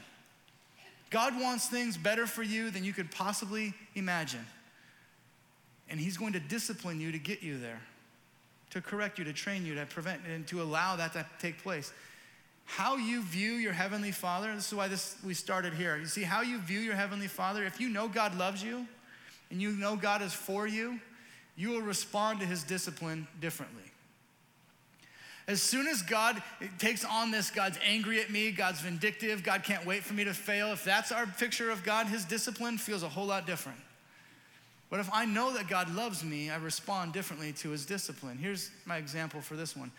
God 1.10 1.40
wants 1.40 1.66
things 1.66 1.96
better 1.96 2.26
for 2.26 2.42
you 2.42 2.70
than 2.70 2.84
you 2.84 2.92
could 2.92 3.10
possibly 3.10 3.74
imagine. 3.94 4.46
And 5.88 5.98
He's 5.98 6.16
going 6.16 6.32
to 6.34 6.40
discipline 6.40 7.00
you 7.00 7.10
to 7.12 7.18
get 7.18 7.42
you 7.42 7.58
there, 7.58 7.80
to 8.70 8.80
correct 8.80 9.18
you, 9.18 9.24
to 9.24 9.32
train 9.32 9.64
you, 9.64 9.74
to 9.76 9.86
prevent, 9.86 10.22
and 10.26 10.46
to 10.48 10.60
allow 10.60 10.96
that 10.96 11.12
to 11.14 11.26
take 11.40 11.62
place. 11.62 11.92
How 12.76 12.96
you 12.96 13.22
view 13.22 13.54
your 13.54 13.72
Heavenly 13.72 14.12
Father, 14.12 14.54
this 14.54 14.68
is 14.68 14.74
why 14.74 14.86
this, 14.86 15.16
we 15.24 15.34
started 15.34 15.74
here. 15.74 15.96
You 15.96 16.06
see, 16.06 16.22
how 16.22 16.42
you 16.42 16.58
view 16.58 16.78
your 16.78 16.94
Heavenly 16.94 17.26
Father, 17.26 17.64
if 17.64 17.80
you 17.80 17.88
know 17.88 18.06
God 18.06 18.38
loves 18.38 18.62
you 18.62 18.86
and 19.50 19.60
you 19.60 19.72
know 19.72 19.96
God 19.96 20.22
is 20.22 20.32
for 20.32 20.68
you, 20.68 21.00
you 21.56 21.70
will 21.70 21.82
respond 21.82 22.38
to 22.40 22.46
His 22.46 22.62
discipline 22.62 23.26
differently. 23.40 23.82
As 25.48 25.60
soon 25.60 25.88
as 25.88 26.00
God 26.02 26.40
takes 26.78 27.04
on 27.04 27.32
this, 27.32 27.50
God's 27.50 27.76
angry 27.84 28.20
at 28.20 28.30
me, 28.30 28.52
God's 28.52 28.80
vindictive, 28.80 29.42
God 29.42 29.64
can't 29.64 29.84
wait 29.84 30.04
for 30.04 30.14
me 30.14 30.22
to 30.22 30.32
fail, 30.32 30.72
if 30.72 30.84
that's 30.84 31.10
our 31.10 31.26
picture 31.26 31.72
of 31.72 31.82
God, 31.82 32.06
his 32.06 32.24
discipline 32.24 32.78
feels 32.78 33.02
a 33.02 33.08
whole 33.08 33.26
lot 33.26 33.48
different. 33.48 33.80
But 34.90 35.00
if 35.00 35.10
I 35.12 35.24
know 35.24 35.52
that 35.54 35.66
God 35.66 35.92
loves 35.92 36.22
me, 36.22 36.50
I 36.50 36.56
respond 36.56 37.12
differently 37.14 37.52
to 37.54 37.70
his 37.70 37.84
discipline. 37.84 38.38
Here's 38.38 38.70
my 38.84 38.96
example 38.98 39.40
for 39.40 39.56
this 39.56 39.76
one. 39.76 39.90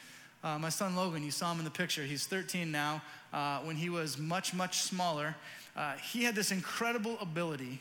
Uh, 0.43 0.57
my 0.57 0.69
son 0.69 0.95
Logan, 0.95 1.23
you 1.23 1.31
saw 1.31 1.51
him 1.51 1.59
in 1.59 1.65
the 1.65 1.71
picture. 1.71 2.03
He's 2.03 2.25
13 2.25 2.71
now. 2.71 3.01
Uh, 3.31 3.59
when 3.59 3.75
he 3.75 3.89
was 3.89 4.17
much, 4.17 4.53
much 4.53 4.79
smaller, 4.79 5.35
uh, 5.75 5.93
he 5.93 6.23
had 6.23 6.33
this 6.33 6.51
incredible 6.51 7.17
ability 7.21 7.79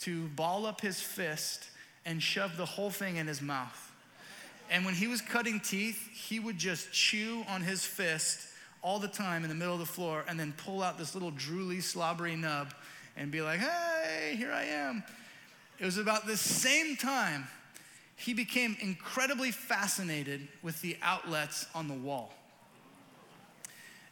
to 0.00 0.28
ball 0.28 0.66
up 0.66 0.80
his 0.80 1.00
fist 1.00 1.64
and 2.06 2.22
shove 2.22 2.56
the 2.56 2.64
whole 2.64 2.90
thing 2.90 3.16
in 3.16 3.26
his 3.26 3.42
mouth. 3.42 3.92
And 4.70 4.84
when 4.84 4.94
he 4.94 5.08
was 5.08 5.20
cutting 5.20 5.58
teeth, 5.58 6.08
he 6.12 6.38
would 6.38 6.58
just 6.58 6.92
chew 6.92 7.44
on 7.48 7.62
his 7.62 7.84
fist 7.84 8.46
all 8.82 8.98
the 8.98 9.08
time 9.08 9.42
in 9.42 9.48
the 9.48 9.54
middle 9.54 9.74
of 9.74 9.80
the 9.80 9.86
floor 9.86 10.24
and 10.28 10.38
then 10.38 10.54
pull 10.56 10.82
out 10.82 10.96
this 10.96 11.14
little 11.14 11.32
drooly, 11.32 11.82
slobbery 11.82 12.36
nub 12.36 12.72
and 13.16 13.32
be 13.32 13.42
like, 13.42 13.58
hey, 13.58 14.34
here 14.36 14.52
I 14.52 14.64
am. 14.64 15.02
It 15.80 15.84
was 15.84 15.98
about 15.98 16.26
the 16.26 16.36
same 16.36 16.96
time 16.96 17.48
he 18.20 18.34
became 18.34 18.76
incredibly 18.80 19.50
fascinated 19.50 20.46
with 20.62 20.80
the 20.82 20.96
outlets 21.00 21.66
on 21.74 21.88
the 21.88 21.94
wall. 21.94 22.34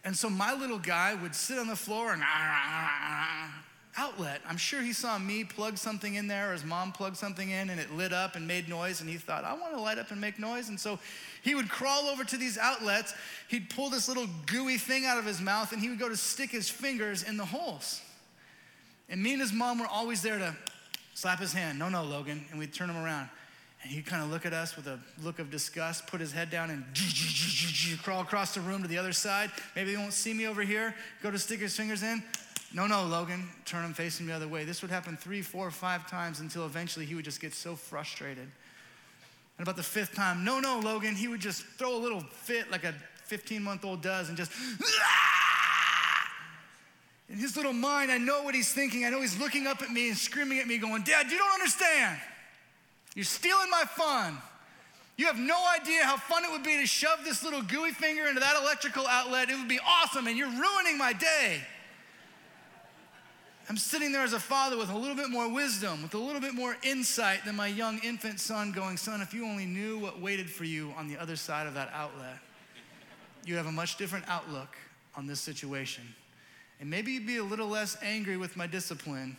And 0.02 0.16
so 0.16 0.30
my 0.30 0.54
little 0.54 0.78
guy 0.78 1.14
would 1.14 1.34
sit 1.34 1.58
on 1.58 1.66
the 1.66 1.76
floor 1.76 2.14
and 2.14 2.22
ah, 2.22 2.26
ah, 2.26 2.90
ah, 3.02 3.64
outlet. 3.98 4.40
I'm 4.48 4.56
sure 4.56 4.80
he 4.80 4.94
saw 4.94 5.18
me 5.18 5.44
plug 5.44 5.76
something 5.76 6.14
in 6.14 6.26
there 6.26 6.48
or 6.48 6.52
his 6.52 6.64
mom 6.64 6.92
plug 6.92 7.16
something 7.16 7.50
in 7.50 7.68
and 7.68 7.78
it 7.78 7.92
lit 7.92 8.14
up 8.14 8.34
and 8.34 8.46
made 8.46 8.66
noise 8.66 9.02
and 9.02 9.10
he 9.10 9.18
thought, 9.18 9.44
I 9.44 9.52
want 9.52 9.74
to 9.74 9.80
light 9.80 9.98
up 9.98 10.10
and 10.10 10.18
make 10.18 10.38
noise. 10.38 10.70
And 10.70 10.80
so 10.80 10.98
he 11.42 11.54
would 11.54 11.68
crawl 11.68 12.06
over 12.06 12.24
to 12.24 12.36
these 12.38 12.56
outlets. 12.56 13.12
He'd 13.48 13.68
pull 13.68 13.90
this 13.90 14.08
little 14.08 14.26
gooey 14.46 14.78
thing 14.78 15.04
out 15.04 15.18
of 15.18 15.26
his 15.26 15.40
mouth 15.40 15.72
and 15.72 15.82
he 15.82 15.90
would 15.90 15.98
go 15.98 16.08
to 16.08 16.16
stick 16.16 16.50
his 16.50 16.70
fingers 16.70 17.24
in 17.24 17.36
the 17.36 17.44
holes. 17.44 18.00
And 19.10 19.22
me 19.22 19.32
and 19.32 19.40
his 19.42 19.52
mom 19.52 19.78
were 19.78 19.86
always 19.86 20.22
there 20.22 20.38
to 20.38 20.56
slap 21.12 21.40
his 21.40 21.52
hand. 21.52 21.78
No, 21.78 21.90
no, 21.90 22.02
Logan. 22.04 22.46
And 22.50 22.58
we'd 22.58 22.72
turn 22.72 22.88
him 22.88 22.96
around. 22.96 23.28
And 23.82 23.92
he'd 23.92 24.06
kind 24.06 24.22
of 24.22 24.30
look 24.30 24.44
at 24.44 24.52
us 24.52 24.76
with 24.76 24.88
a 24.88 24.98
look 25.22 25.38
of 25.38 25.50
disgust, 25.50 26.08
put 26.08 26.20
his 26.20 26.32
head 26.32 26.50
down, 26.50 26.70
and 26.70 26.84
crawl 28.02 28.22
across 28.22 28.54
the 28.54 28.60
room 28.60 28.82
to 28.82 28.88
the 28.88 28.98
other 28.98 29.12
side. 29.12 29.50
Maybe 29.76 29.92
he 29.92 29.96
won't 29.96 30.12
see 30.12 30.34
me 30.34 30.46
over 30.46 30.62
here. 30.62 30.94
Go 31.22 31.30
to 31.30 31.38
stick 31.38 31.60
his 31.60 31.76
fingers 31.76 32.02
in. 32.02 32.22
No, 32.72 32.86
no, 32.86 33.04
Logan. 33.04 33.48
Turn 33.64 33.84
him 33.84 33.94
facing 33.94 34.26
the 34.26 34.32
other 34.32 34.48
way. 34.48 34.64
This 34.64 34.82
would 34.82 34.90
happen 34.90 35.16
three, 35.16 35.42
four, 35.42 35.70
five 35.70 36.10
times 36.10 36.40
until 36.40 36.66
eventually 36.66 37.06
he 37.06 37.14
would 37.14 37.24
just 37.24 37.40
get 37.40 37.54
so 37.54 37.76
frustrated. 37.76 38.48
And 39.58 39.66
about 39.66 39.76
the 39.76 39.82
fifth 39.82 40.14
time, 40.14 40.44
no, 40.44 40.60
no, 40.60 40.80
Logan, 40.80 41.14
he 41.14 41.28
would 41.28 41.40
just 41.40 41.64
throw 41.78 41.96
a 41.96 41.98
little 41.98 42.20
fit 42.20 42.70
like 42.70 42.84
a 42.84 42.94
15 43.24 43.62
month 43.62 43.84
old 43.84 44.02
does 44.02 44.28
and 44.28 44.36
just, 44.36 44.52
in 47.28 47.38
his 47.38 47.56
little 47.56 47.72
mind, 47.72 48.10
I 48.10 48.18
know 48.18 48.42
what 48.42 48.54
he's 48.54 48.72
thinking. 48.72 49.04
I 49.04 49.10
know 49.10 49.20
he's 49.20 49.38
looking 49.38 49.66
up 49.66 49.82
at 49.82 49.90
me 49.90 50.08
and 50.08 50.16
screaming 50.16 50.58
at 50.58 50.66
me, 50.66 50.78
going, 50.78 51.02
Dad, 51.02 51.30
you 51.30 51.38
don't 51.38 51.54
understand. 51.54 52.20
You're 53.14 53.24
stealing 53.24 53.70
my 53.70 53.84
fun. 53.84 54.38
You 55.16 55.26
have 55.26 55.38
no 55.38 55.56
idea 55.74 56.04
how 56.04 56.16
fun 56.16 56.44
it 56.44 56.50
would 56.52 56.62
be 56.62 56.76
to 56.76 56.86
shove 56.86 57.24
this 57.24 57.42
little 57.42 57.62
gooey 57.62 57.90
finger 57.90 58.26
into 58.26 58.38
that 58.38 58.56
electrical 58.62 59.06
outlet. 59.06 59.50
It 59.50 59.58
would 59.58 59.68
be 59.68 59.80
awesome, 59.84 60.28
and 60.28 60.38
you're 60.38 60.48
ruining 60.48 60.96
my 60.96 61.12
day. 61.12 61.60
I'm 63.68 63.76
sitting 63.76 64.12
there 64.12 64.22
as 64.22 64.32
a 64.32 64.40
father 64.40 64.78
with 64.78 64.90
a 64.90 64.96
little 64.96 65.16
bit 65.16 65.28
more 65.28 65.52
wisdom, 65.52 66.02
with 66.02 66.14
a 66.14 66.18
little 66.18 66.40
bit 66.40 66.54
more 66.54 66.76
insight 66.82 67.44
than 67.44 67.56
my 67.56 67.66
young 67.66 67.98
infant 67.98 68.40
son, 68.40 68.72
going, 68.72 68.96
Son, 68.96 69.20
if 69.20 69.34
you 69.34 69.44
only 69.44 69.66
knew 69.66 69.98
what 69.98 70.20
waited 70.20 70.48
for 70.48 70.64
you 70.64 70.94
on 70.96 71.08
the 71.08 71.18
other 71.18 71.36
side 71.36 71.66
of 71.66 71.74
that 71.74 71.90
outlet, 71.92 72.38
you'd 73.44 73.56
have 73.56 73.66
a 73.66 73.72
much 73.72 73.96
different 73.96 74.24
outlook 74.28 74.76
on 75.16 75.26
this 75.26 75.40
situation. 75.40 76.04
And 76.80 76.88
maybe 76.88 77.12
you'd 77.12 77.26
be 77.26 77.38
a 77.38 77.44
little 77.44 77.68
less 77.68 77.96
angry 78.02 78.36
with 78.36 78.56
my 78.56 78.66
discipline 78.66 79.36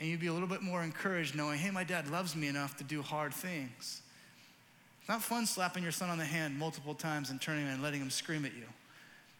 and 0.00 0.08
you'd 0.08 0.18
be 0.18 0.28
a 0.28 0.32
little 0.32 0.48
bit 0.48 0.62
more 0.62 0.82
encouraged 0.82 1.36
knowing, 1.36 1.58
hey, 1.58 1.70
my 1.70 1.84
dad 1.84 2.10
loves 2.10 2.34
me 2.34 2.48
enough 2.48 2.74
to 2.78 2.84
do 2.84 3.02
hard 3.02 3.34
things. 3.34 4.00
It's 5.00 5.08
not 5.08 5.20
fun 5.20 5.44
slapping 5.44 5.82
your 5.82 5.92
son 5.92 6.08
on 6.08 6.16
the 6.16 6.24
hand 6.24 6.58
multiple 6.58 6.94
times 6.94 7.28
and 7.28 7.38
turning 7.38 7.68
and 7.68 7.82
letting 7.82 8.00
him 8.00 8.08
scream 8.08 8.46
at 8.46 8.54
you. 8.54 8.64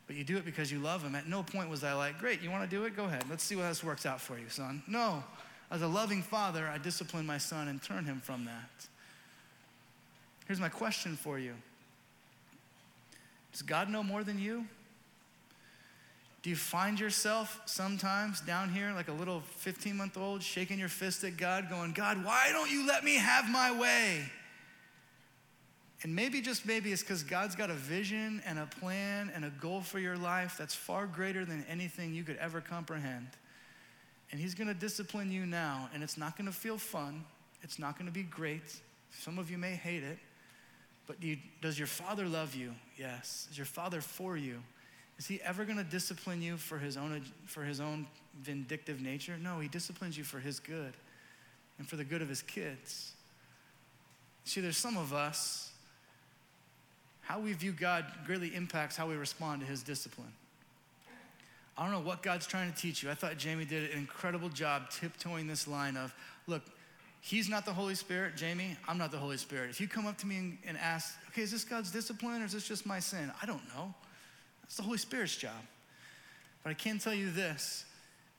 But 0.07 0.17
you 0.17 0.25
do 0.25 0.37
it 0.37 0.45
because 0.45 0.71
you 0.71 0.79
love 0.79 1.03
him. 1.03 1.15
At 1.15 1.27
no 1.27 1.43
point 1.43 1.71
was 1.71 1.83
I 1.83 1.95
like, 1.95 2.19
great, 2.19 2.43
you 2.43 2.51
want 2.51 2.69
to 2.69 2.77
do 2.77 2.85
it? 2.85 2.95
Go 2.95 3.05
ahead. 3.05 3.25
Let's 3.31 3.43
see 3.43 3.57
what 3.57 3.69
this 3.69 3.83
works 3.83 4.05
out 4.05 4.21
for 4.21 4.39
you, 4.39 4.51
son. 4.51 4.83
No. 4.87 5.25
As 5.71 5.81
a 5.81 5.87
loving 5.87 6.21
father, 6.21 6.69
I 6.69 6.77
discipline 6.77 7.25
my 7.25 7.39
son 7.39 7.69
and 7.69 7.83
turn 7.83 8.05
him 8.05 8.21
from 8.21 8.45
that. 8.45 8.87
Here's 10.47 10.61
my 10.61 10.69
question 10.69 11.17
for 11.17 11.39
you 11.39 11.55
Does 13.53 13.63
God 13.63 13.89
know 13.89 14.03
more 14.03 14.25
than 14.25 14.39
you? 14.39 14.67
Do 16.43 16.49
you 16.49 16.57
find 16.57 16.99
yourself 16.99 17.61
sometimes 17.67 18.41
down 18.41 18.71
here 18.71 18.93
like 18.95 19.09
a 19.09 19.13
little 19.13 19.43
15 19.57 19.97
month 19.97 20.17
old 20.17 20.43
shaking 20.43 20.79
your 20.79 20.89
fist 20.89 21.23
at 21.25 21.37
God, 21.37 21.69
going, 21.69 21.93
God, 21.93 22.25
why 22.25 22.49
don't 22.51 22.71
you 22.71 22.87
let 22.87 23.05
me 23.05 23.17
have 23.17 23.49
my 23.51 23.79
way? 23.79 24.31
And 26.03 26.15
maybe, 26.17 26.41
just 26.41 26.65
maybe, 26.65 26.93
it's 26.93 27.03
because 27.03 27.23
God's 27.23 27.55
got 27.55 27.69
a 27.69 27.75
vision 27.75 28.43
and 28.47 28.59
a 28.59 28.65
plan 28.65 29.31
and 29.35 29.45
a 29.45 29.51
goal 29.61 29.83
for 29.83 29.99
your 29.99 30.17
life 30.17 30.57
that's 30.59 30.75
far 30.75 31.07
greater 31.07 31.45
than 31.45 31.65
anything 31.69 32.15
you 32.15 32.25
could 32.25 32.39
ever 32.39 32.63
comprehend. 32.63 33.29
And 34.33 34.41
He's 34.41 34.55
going 34.55 34.69
to 34.69 34.75
discipline 34.75 35.31
you 35.31 35.45
now, 35.45 35.91
and 35.93 36.03
it's 36.03 36.17
not 36.17 36.39
going 36.39 36.47
to 36.47 36.57
feel 36.57 36.79
fun. 36.79 37.23
It's 37.63 37.79
not 37.79 37.99
going 37.99 38.07
to 38.07 38.13
be 38.13 38.23
great. 38.23 38.81
Some 39.19 39.39
of 39.39 39.51
you 39.51 39.59
may 39.59 39.75
hate 39.75 40.03
it. 40.03 40.19
But 41.07 41.23
you, 41.23 41.37
does 41.61 41.77
your 41.77 41.89
Father 41.89 42.27
love 42.27 42.55
you? 42.55 42.73
Yes. 42.97 43.49
Is 43.51 43.59
your 43.59 43.67
Father 43.67 44.01
for 44.01 44.39
you? 44.39 44.63
Is 45.21 45.27
he 45.27 45.39
ever 45.43 45.67
going 45.67 45.77
to 45.77 45.85
discipline 45.85 46.41
you 46.41 46.57
for 46.57 46.79
his, 46.79 46.97
own, 46.97 47.21
for 47.45 47.63
his 47.63 47.79
own 47.79 48.07
vindictive 48.43 49.03
nature? 49.03 49.37
No, 49.39 49.61
he 49.61 49.69
disciplines 49.69 50.17
you 50.17 50.25
for 50.25 50.41
his 50.41 50.59
good 50.59 50.95
and 51.79 51.87
for 51.87 51.97
the 51.97 52.05
good 52.05 52.23
of 52.23 52.29
his 52.31 52.41
kids. 52.41 53.13
See, 54.45 54.63
there's 54.63 54.79
some 54.79 54.97
of 54.97 55.13
us, 55.13 55.73
how 57.21 57.39
we 57.39 57.53
view 57.53 57.73
God 57.73 58.07
greatly 58.25 58.55
impacts 58.55 58.97
how 58.97 59.07
we 59.09 59.15
respond 59.15 59.61
to 59.61 59.67
his 59.67 59.83
discipline. 59.83 60.33
I 61.77 61.83
don't 61.83 61.93
know 61.93 62.01
what 62.01 62.23
God's 62.23 62.47
trying 62.47 62.73
to 62.73 62.79
teach 62.79 63.03
you. 63.03 63.11
I 63.11 63.15
thought 63.15 63.37
Jamie 63.37 63.67
did 63.67 63.91
an 63.91 63.99
incredible 63.99 64.49
job 64.49 64.89
tiptoeing 64.89 65.47
this 65.47 65.69
line 65.69 65.99
of, 65.99 66.15
look, 66.47 66.63
he's 67.21 67.47
not 67.47 67.67
the 67.67 67.75
Holy 67.75 67.95
Spirit, 67.95 68.39
Jamie, 68.39 68.75
I'm 68.89 68.97
not 68.97 69.11
the 69.11 69.19
Holy 69.19 69.37
Spirit. 69.37 69.69
If 69.69 69.83
you 69.83 69.87
come 69.87 70.07
up 70.07 70.17
to 70.17 70.27
me 70.27 70.37
and, 70.39 70.59
and 70.67 70.79
ask, 70.79 71.15
okay, 71.29 71.43
is 71.43 71.51
this 71.51 71.65
God's 71.65 71.91
discipline 71.91 72.41
or 72.41 72.47
is 72.47 72.53
this 72.53 72.67
just 72.67 72.87
my 72.87 73.01
sin? 73.01 73.31
I 73.43 73.45
don't 73.45 73.69
know. 73.77 73.95
It's 74.71 74.77
the 74.77 74.85
Holy 74.85 74.99
Spirit's 74.99 75.35
job. 75.35 75.51
But 76.63 76.71
I 76.71 76.75
can 76.75 77.01
tell 77.01 77.13
you 77.13 77.33
this 77.33 77.85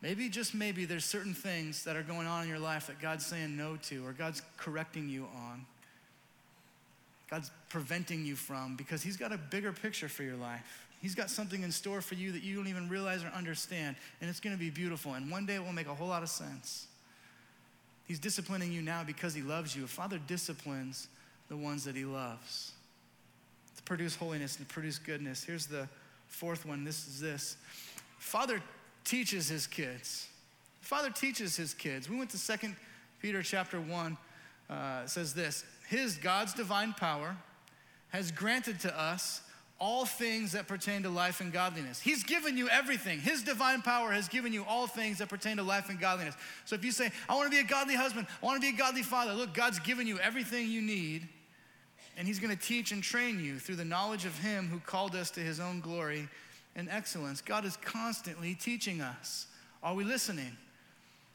maybe, 0.02 0.30
just 0.30 0.56
maybe, 0.56 0.86
there's 0.86 1.04
certain 1.04 1.34
things 1.34 1.84
that 1.84 1.98
are 1.98 2.04
going 2.04 2.26
on 2.26 2.44
in 2.44 2.50
your 2.50 2.58
life 2.58 2.88
that 2.88 3.02
God's 3.02 3.26
saying 3.26 3.58
no 3.58 3.76
to 3.84 4.08
or 4.08 4.14
God's 4.14 4.42
correcting 4.56 5.10
you 5.10 5.28
on. 5.36 5.66
God's 7.30 7.52
preventing 7.68 8.26
you 8.26 8.38
from 8.38 8.78
because 8.78 9.02
He's 9.02 9.18
got 9.18 9.34
a 9.34 9.38
bigger 9.38 9.74
picture 9.74 10.08
for 10.08 10.24
your 10.24 10.38
life. 10.38 10.88
He's 11.02 11.16
got 11.16 11.30
something 11.30 11.64
in 11.64 11.72
store 11.72 12.00
for 12.00 12.16
you 12.16 12.32
that 12.32 12.44
you 12.44 12.56
don't 12.56 12.68
even 12.68 12.88
realize 12.88 13.26
or 13.26 13.28
understand, 13.36 13.98
and 14.22 14.30
it's 14.30 14.40
gonna 14.40 14.56
be 14.56 14.70
beautiful. 14.70 15.16
And 15.16 15.30
one 15.30 15.46
day 15.46 15.56
it 15.56 15.66
will 15.66 15.74
make 15.74 15.88
a 15.88 15.94
whole 15.94 16.08
lot 16.08 16.24
of 16.24 16.30
sense. 16.30 16.88
He's 18.08 18.20
disciplining 18.20 18.72
you 18.72 18.82
now 18.82 19.04
because 19.04 19.34
He 19.34 19.42
loves 19.42 19.76
you. 19.76 19.84
A 19.84 19.88
father 19.88 20.18
disciplines 20.28 21.10
the 21.50 21.58
ones 21.58 21.84
that 21.84 21.98
He 21.98 22.06
loves 22.06 22.72
to 23.76 23.84
produce 23.84 24.16
holiness 24.16 24.58
and 24.58 24.66
to 24.66 24.74
produce 24.74 24.98
goodness. 24.98 25.44
Here's 25.44 25.66
the 25.66 25.90
Fourth 26.32 26.66
one, 26.66 26.86
this 26.86 27.08
is 27.08 27.20
this. 27.20 27.58
Father 28.18 28.64
teaches 29.04 29.50
his 29.50 29.68
kids. 29.68 30.28
Father 30.80 31.10
teaches 31.10 31.56
his 31.56 31.74
kids. 31.74 32.10
We 32.10 32.18
went 32.18 32.32
to 32.32 32.38
Second 32.38 32.76
Peter 33.22 33.44
chapter 33.44 33.80
1. 33.80 34.18
Uh, 34.70 35.06
says 35.06 35.34
this 35.34 35.66
His, 35.90 36.16
God's 36.16 36.54
divine 36.54 36.94
power, 36.94 37.36
has 38.10 38.32
granted 38.32 38.80
to 38.80 39.00
us 39.00 39.42
all 39.78 40.06
things 40.06 40.54
that 40.54 40.68
pertain 40.68 41.04
to 41.04 41.10
life 41.10 41.42
and 41.42 41.52
godliness. 41.52 42.00
He's 42.00 42.24
given 42.24 42.56
you 42.56 42.70
everything. 42.70 43.20
His 43.20 43.44
divine 43.44 43.82
power 43.82 44.12
has 44.12 44.30
given 44.30 44.54
you 44.54 44.64
all 44.64 44.88
things 44.88 45.18
that 45.18 45.28
pertain 45.28 45.58
to 45.58 45.64
life 45.64 45.90
and 45.90 46.00
godliness. 46.00 46.36
So 46.66 46.76
if 46.76 46.86
you 46.86 46.92
say, 46.92 47.12
I 47.28 47.36
want 47.36 47.52
to 47.52 47.56
be 47.56 47.62
a 47.62 47.68
godly 47.68 47.96
husband, 47.96 48.28
I 48.42 48.46
want 48.46 48.62
to 48.62 48.62
be 48.62 48.74
a 48.74 48.78
godly 48.78 49.04
father, 49.04 49.34
look, 49.34 49.54
God's 49.54 49.80
given 49.80 50.08
you 50.08 50.18
everything 50.20 50.70
you 50.70 50.82
need 50.82 51.28
and 52.18 52.28
he's 52.28 52.40
going 52.40 52.56
to 52.56 52.62
teach 52.62 52.92
and 52.92 53.02
train 53.02 53.40
you 53.40 53.60
through 53.60 53.78
the 53.78 53.86
knowledge 53.86 54.26
of 54.26 54.38
him 54.40 54.68
who 54.68 54.80
called 54.80 55.16
us 55.16 55.32
to 55.32 55.40
his 55.40 55.60
own 55.60 55.80
glory 55.80 56.28
and 56.76 56.90
excellence. 56.90 57.42
God 57.42 57.66
is 57.66 57.78
constantly 57.78 58.56
teaching 58.56 59.02
us. 59.02 59.48
Are 59.84 59.94
we 59.94 60.04
listening? 60.04 60.56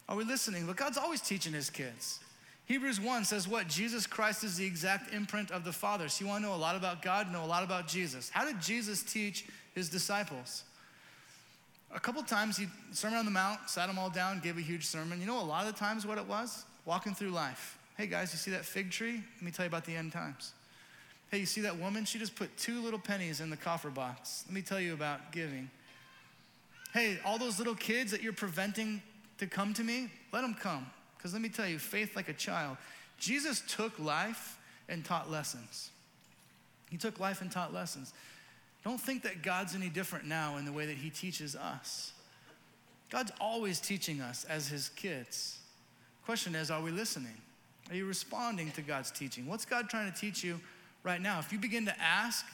Are 0.09 0.17
we 0.17 0.25
listening? 0.25 0.67
But 0.67 0.77
God's 0.77 0.99
always 0.99 1.21
teaching 1.21 1.53
his 1.53 1.71
kids. 1.71 2.21
Hebrews 2.67 3.01
1 3.01 3.25
says 3.25 3.47
what? 3.47 3.69
Jesus 3.69 4.07
Christ 4.07 4.43
is 4.43 4.57
the 4.57 4.67
exact 4.67 5.15
imprint 5.15 5.51
of 5.51 5.65
the 5.65 5.73
Father. 5.73 6.09
So 6.09 6.25
you 6.25 6.29
want 6.29 6.43
to 6.43 6.49
know 6.49 6.55
a 6.55 6.59
lot 6.59 6.75
about 6.75 7.01
God, 7.01 7.33
know 7.33 7.45
a 7.45 7.47
lot 7.47 7.63
about 7.63 7.87
Jesus. 7.87 8.29
How 8.29 8.45
did 8.45 8.61
Jesus 8.61 9.03
teach 9.03 9.47
his 9.75 9.89
disciples? 9.89 10.65
A 11.95 12.01
couple 12.01 12.23
times 12.23 12.57
he 12.57 12.67
sermon 12.93 13.19
on 13.19 13.25
the 13.25 13.31
mount, 13.31 13.71
sat 13.71 13.87
them 13.87 13.99
all 13.99 14.11
down, 14.11 14.41
gave 14.41 14.59
a 14.59 14.61
huge 14.61 14.85
sermon. 14.85 15.21
You 15.21 15.27
know 15.27 15.41
a 15.41 15.45
lot 15.45 15.67
of 15.67 15.73
the 15.73 15.79
times 15.79 16.05
what 16.07 16.19
it 16.19 16.27
was? 16.27 16.65
Walking 16.85 17.15
through 17.15 17.31
life. 17.31 17.79
Hey 17.97 18.07
guys, 18.07 18.33
you 18.33 18.39
see 18.39 18.51
that 18.51 18.65
fig 18.65 18.91
tree? 18.91 19.23
Let 19.37 19.43
me 19.43 19.51
tell 19.53 19.65
you 19.65 19.69
about 19.69 19.85
the 19.85 19.95
end 19.95 20.13
times. 20.13 20.53
Hey, 21.31 21.39
you 21.39 21.47
see 21.47 21.63
that 21.63 21.79
woman? 21.79 22.05
She 22.05 22.19
just 22.19 22.37
put 22.37 22.57
two 22.57 22.81
little 22.83 22.99
pennies 22.99 23.41
in 23.41 23.51
the 23.51 23.57
coffer 23.57 23.91
box. 23.91 24.45
Let 24.47 24.55
me 24.55 24.63
tell 24.63 24.81
you 24.81 24.95
about 24.95 25.33
giving. 25.33 25.71
Hey, 26.93 27.19
all 27.25 27.39
those 27.39 27.59
little 27.59 27.75
kids 27.75 28.13
that 28.13 28.23
you're 28.23 28.33
preventing 28.33 29.03
to 29.39 29.47
come 29.47 29.75
to 29.75 29.83
me, 29.83 30.09
let 30.33 30.43
them 30.43 30.55
come. 30.55 30.87
Because 31.17 31.33
let 31.33 31.43
me 31.43 31.49
tell 31.49 31.67
you, 31.67 31.79
faith 31.79 32.17
like 32.17 32.29
a 32.29 32.33
child 32.33 32.77
Jesus 33.19 33.63
took 33.67 33.99
life 33.99 34.59
and 34.89 35.05
taught 35.05 35.31
lessons. 35.31 35.91
He 36.91 36.97
took 36.97 37.19
life 37.19 37.41
and 37.41 37.51
taught 37.51 37.73
lessons. 37.73 38.13
Don't 38.85 39.01
think 39.01 39.23
that 39.23 39.43
God's 39.43 39.75
any 39.75 39.89
different 39.89 40.27
now 40.27 40.59
in 40.59 40.65
the 40.65 40.73
way 40.73 40.87
that 40.87 40.97
He 40.97 41.11
teaches 41.11 41.57
us. 41.57 42.13
God's 43.11 43.33
always 43.41 43.81
teaching 43.81 44.21
us 44.21 44.45
as 44.45 44.69
His 44.69 44.91
kids. 44.91 45.59
Question 46.25 46.55
is, 46.55 46.71
are 46.71 46.83
we 46.83 46.91
listening? 46.91 47.35
Are 47.91 47.97
you 47.97 48.07
responding 48.07 48.71
to 48.73 48.83
God's 48.83 49.11
teaching? 49.11 49.47
What's 49.47 49.65
God 49.65 49.89
trying 49.89 50.13
to 50.13 50.19
teach 50.19 50.45
you 50.45 50.61
right 51.07 51.23
now? 51.23 51.39
If 51.39 51.53
you 51.53 51.59
begin 51.59 51.87
to 51.87 51.99
ask, 52.01 52.45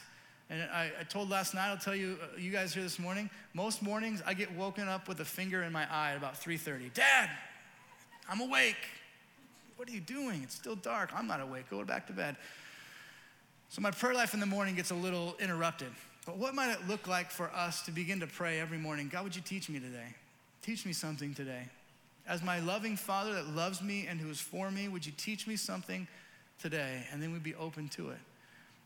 and 0.51 0.63
I, 0.71 0.93
I, 1.01 1.05
told 1.05 1.31
last 1.31 1.55
night, 1.55 1.71
I'll 1.71 1.79
tell 1.79 1.97
you, 1.97 2.19
uh, 2.23 2.39
you 2.39 2.53
guys 2.53 2.75
here 2.75 2.83
this 2.83 2.99
morning, 2.99 3.31
most 3.55 3.81
mornings 3.83 4.23
I 4.27 4.35
get 4.35 4.53
woken 4.53 4.87
up 4.89 5.09
with 5.09 5.21
a 5.21 5.25
finger 5.25 5.63
in 5.63 5.73
my 5.73 5.91
eye 5.91 6.11
at 6.11 6.19
about 6.19 6.35
3.30. 6.35 6.93
Dad, 6.93 7.31
I'm 8.29 8.41
awake. 8.41 8.77
What 9.77 9.89
are 9.89 9.93
you 9.93 10.01
doing? 10.01 10.43
It's 10.43 10.55
still 10.55 10.77
dark. 10.77 11.11
I'm 11.17 11.27
not 11.27 11.41
awake. 11.41 11.71
Go 11.71 11.83
back 11.83 12.07
to 12.09 12.13
bed. 12.13 12.37
So 13.71 13.81
my 13.81 13.91
prayer 13.91 14.13
life 14.13 14.35
in 14.35 14.41
the 14.41 14.47
morning 14.47 14.75
gets 14.75 14.91
a 14.91 14.95
little 14.95 15.35
interrupted. 15.41 15.89
But 16.27 16.37
what 16.37 16.55
might 16.55 16.73
it 16.73 16.87
look 16.87 17.09
like 17.09 17.31
for 17.31 17.51
us 17.55 17.83
to 17.87 17.91
begin 17.91 18.21
to 18.21 18.27
pray 18.27 18.61
every 18.61 18.79
morning? 18.79 19.09
God, 19.11 19.25
would 19.25 19.35
you 19.35 19.43
teach 19.43 19.71
me 19.71 19.81
today? 19.81 20.15
Teach 20.61 20.85
me 20.85 20.93
something 20.93 21.33
today. 21.33 21.63
As 22.29 22.43
my 22.43 22.61
loving 22.61 22.97
Father 22.97 23.33
that 23.33 23.49
loves 23.49 23.81
me 23.81 24.07
and 24.07 24.21
who 24.21 24.29
is 24.29 24.41
for 24.41 24.71
me, 24.71 24.89
would 24.89 25.07
you 25.07 25.13
teach 25.17 25.47
me 25.47 25.57
something 25.57 26.07
today? 26.61 27.07
And 27.11 27.23
then 27.23 27.33
we'd 27.33 27.43
be 27.43 27.55
open 27.55 27.89
to 27.91 28.11
it. 28.11 28.19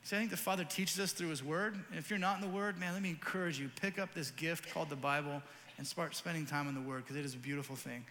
See, 0.07 0.14
I 0.14 0.21
think 0.21 0.31
the 0.31 0.37
Father 0.37 0.62
teaches 0.62 1.01
us 1.01 1.11
through 1.11 1.31
His 1.31 1.42
Word. 1.42 1.75
And 1.90 1.99
if 1.99 2.11
you're 2.11 2.19
not 2.21 2.37
in 2.37 2.40
the 2.40 2.57
Word, 2.57 2.79
man, 2.79 2.92
let 2.92 3.03
me 3.03 3.09
encourage 3.09 3.59
you 3.59 3.69
pick 3.81 3.99
up 3.99 4.14
this 4.14 4.31
gift 4.31 4.73
called 4.73 4.88
the 4.88 4.95
Bible 4.95 5.42
and 5.79 5.85
start 5.85 6.14
spending 6.14 6.47
time 6.47 6.69
in 6.69 6.77
the 6.77 6.81
Word 6.81 7.03
because 7.03 7.16
it 7.16 7.25
is 7.25 7.35
a 7.35 7.38
beautiful 7.38 7.75
thing. 7.75 8.05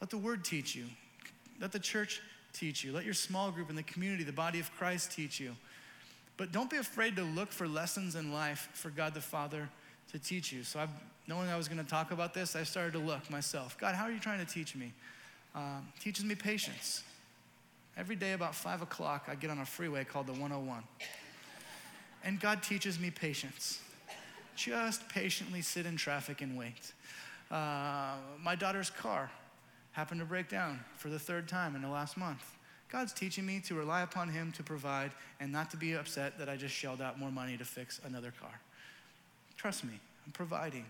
Let 0.00 0.08
the 0.08 0.16
Word 0.16 0.42
teach 0.42 0.74
you. 0.74 0.86
Let 1.60 1.70
the 1.70 1.78
church 1.78 2.22
teach 2.54 2.82
you. 2.82 2.94
Let 2.94 3.04
your 3.04 3.12
small 3.12 3.50
group 3.50 3.68
and 3.68 3.76
the 3.76 3.82
community, 3.82 4.24
the 4.24 4.32
body 4.32 4.58
of 4.58 4.74
Christ, 4.78 5.12
teach 5.12 5.38
you. 5.38 5.54
But 6.38 6.50
don't 6.50 6.70
be 6.70 6.78
afraid 6.78 7.14
to 7.16 7.22
look 7.22 7.52
for 7.52 7.68
lessons 7.68 8.14
in 8.14 8.32
life 8.32 8.70
for 8.72 8.88
God 8.88 9.12
the 9.12 9.20
Father 9.20 9.68
to 10.12 10.18
teach 10.18 10.50
you. 10.50 10.62
So, 10.62 10.80
I've, 10.80 10.88
knowing 11.28 11.50
I 11.50 11.58
was 11.58 11.68
going 11.68 11.76
to 11.76 11.90
talk 11.90 12.10
about 12.10 12.32
this, 12.32 12.56
I 12.56 12.62
started 12.62 12.94
to 12.94 13.00
look 13.00 13.28
myself. 13.30 13.76
God, 13.78 13.94
how 13.94 14.04
are 14.04 14.10
you 14.10 14.18
trying 14.18 14.38
to 14.38 14.50
teach 14.50 14.74
me? 14.74 14.94
Um, 15.54 15.86
teaches 16.00 16.24
me 16.24 16.36
patience. 16.36 17.04
Every 17.98 18.16
day 18.16 18.32
about 18.32 18.54
five 18.54 18.80
o'clock, 18.80 19.26
I 19.28 19.34
get 19.34 19.50
on 19.50 19.58
a 19.58 19.66
freeway 19.66 20.04
called 20.04 20.26
the 20.26 20.32
101. 20.32 20.82
And 22.24 22.40
God 22.40 22.62
teaches 22.62 22.98
me 22.98 23.10
patience. 23.10 23.80
Just 24.56 25.08
patiently 25.08 25.60
sit 25.60 25.84
in 25.84 25.96
traffic 25.96 26.40
and 26.40 26.56
wait. 26.56 26.92
Uh, 27.50 28.14
my 28.42 28.54
daughter's 28.54 28.90
car 28.90 29.30
happened 29.92 30.20
to 30.20 30.26
break 30.26 30.48
down 30.48 30.80
for 30.96 31.08
the 31.08 31.18
third 31.18 31.48
time 31.48 31.76
in 31.76 31.82
the 31.82 31.88
last 31.88 32.16
month. 32.16 32.42
God's 32.90 33.12
teaching 33.12 33.44
me 33.44 33.60
to 33.66 33.74
rely 33.74 34.02
upon 34.02 34.28
Him 34.28 34.52
to 34.52 34.62
provide 34.62 35.10
and 35.40 35.52
not 35.52 35.70
to 35.72 35.76
be 35.76 35.94
upset 35.94 36.38
that 36.38 36.48
I 36.48 36.56
just 36.56 36.74
shelled 36.74 37.02
out 37.02 37.18
more 37.18 37.30
money 37.30 37.56
to 37.56 37.64
fix 37.64 38.00
another 38.04 38.32
car. 38.40 38.60
Trust 39.56 39.84
me, 39.84 39.98
I'm 40.24 40.32
providing. 40.32 40.86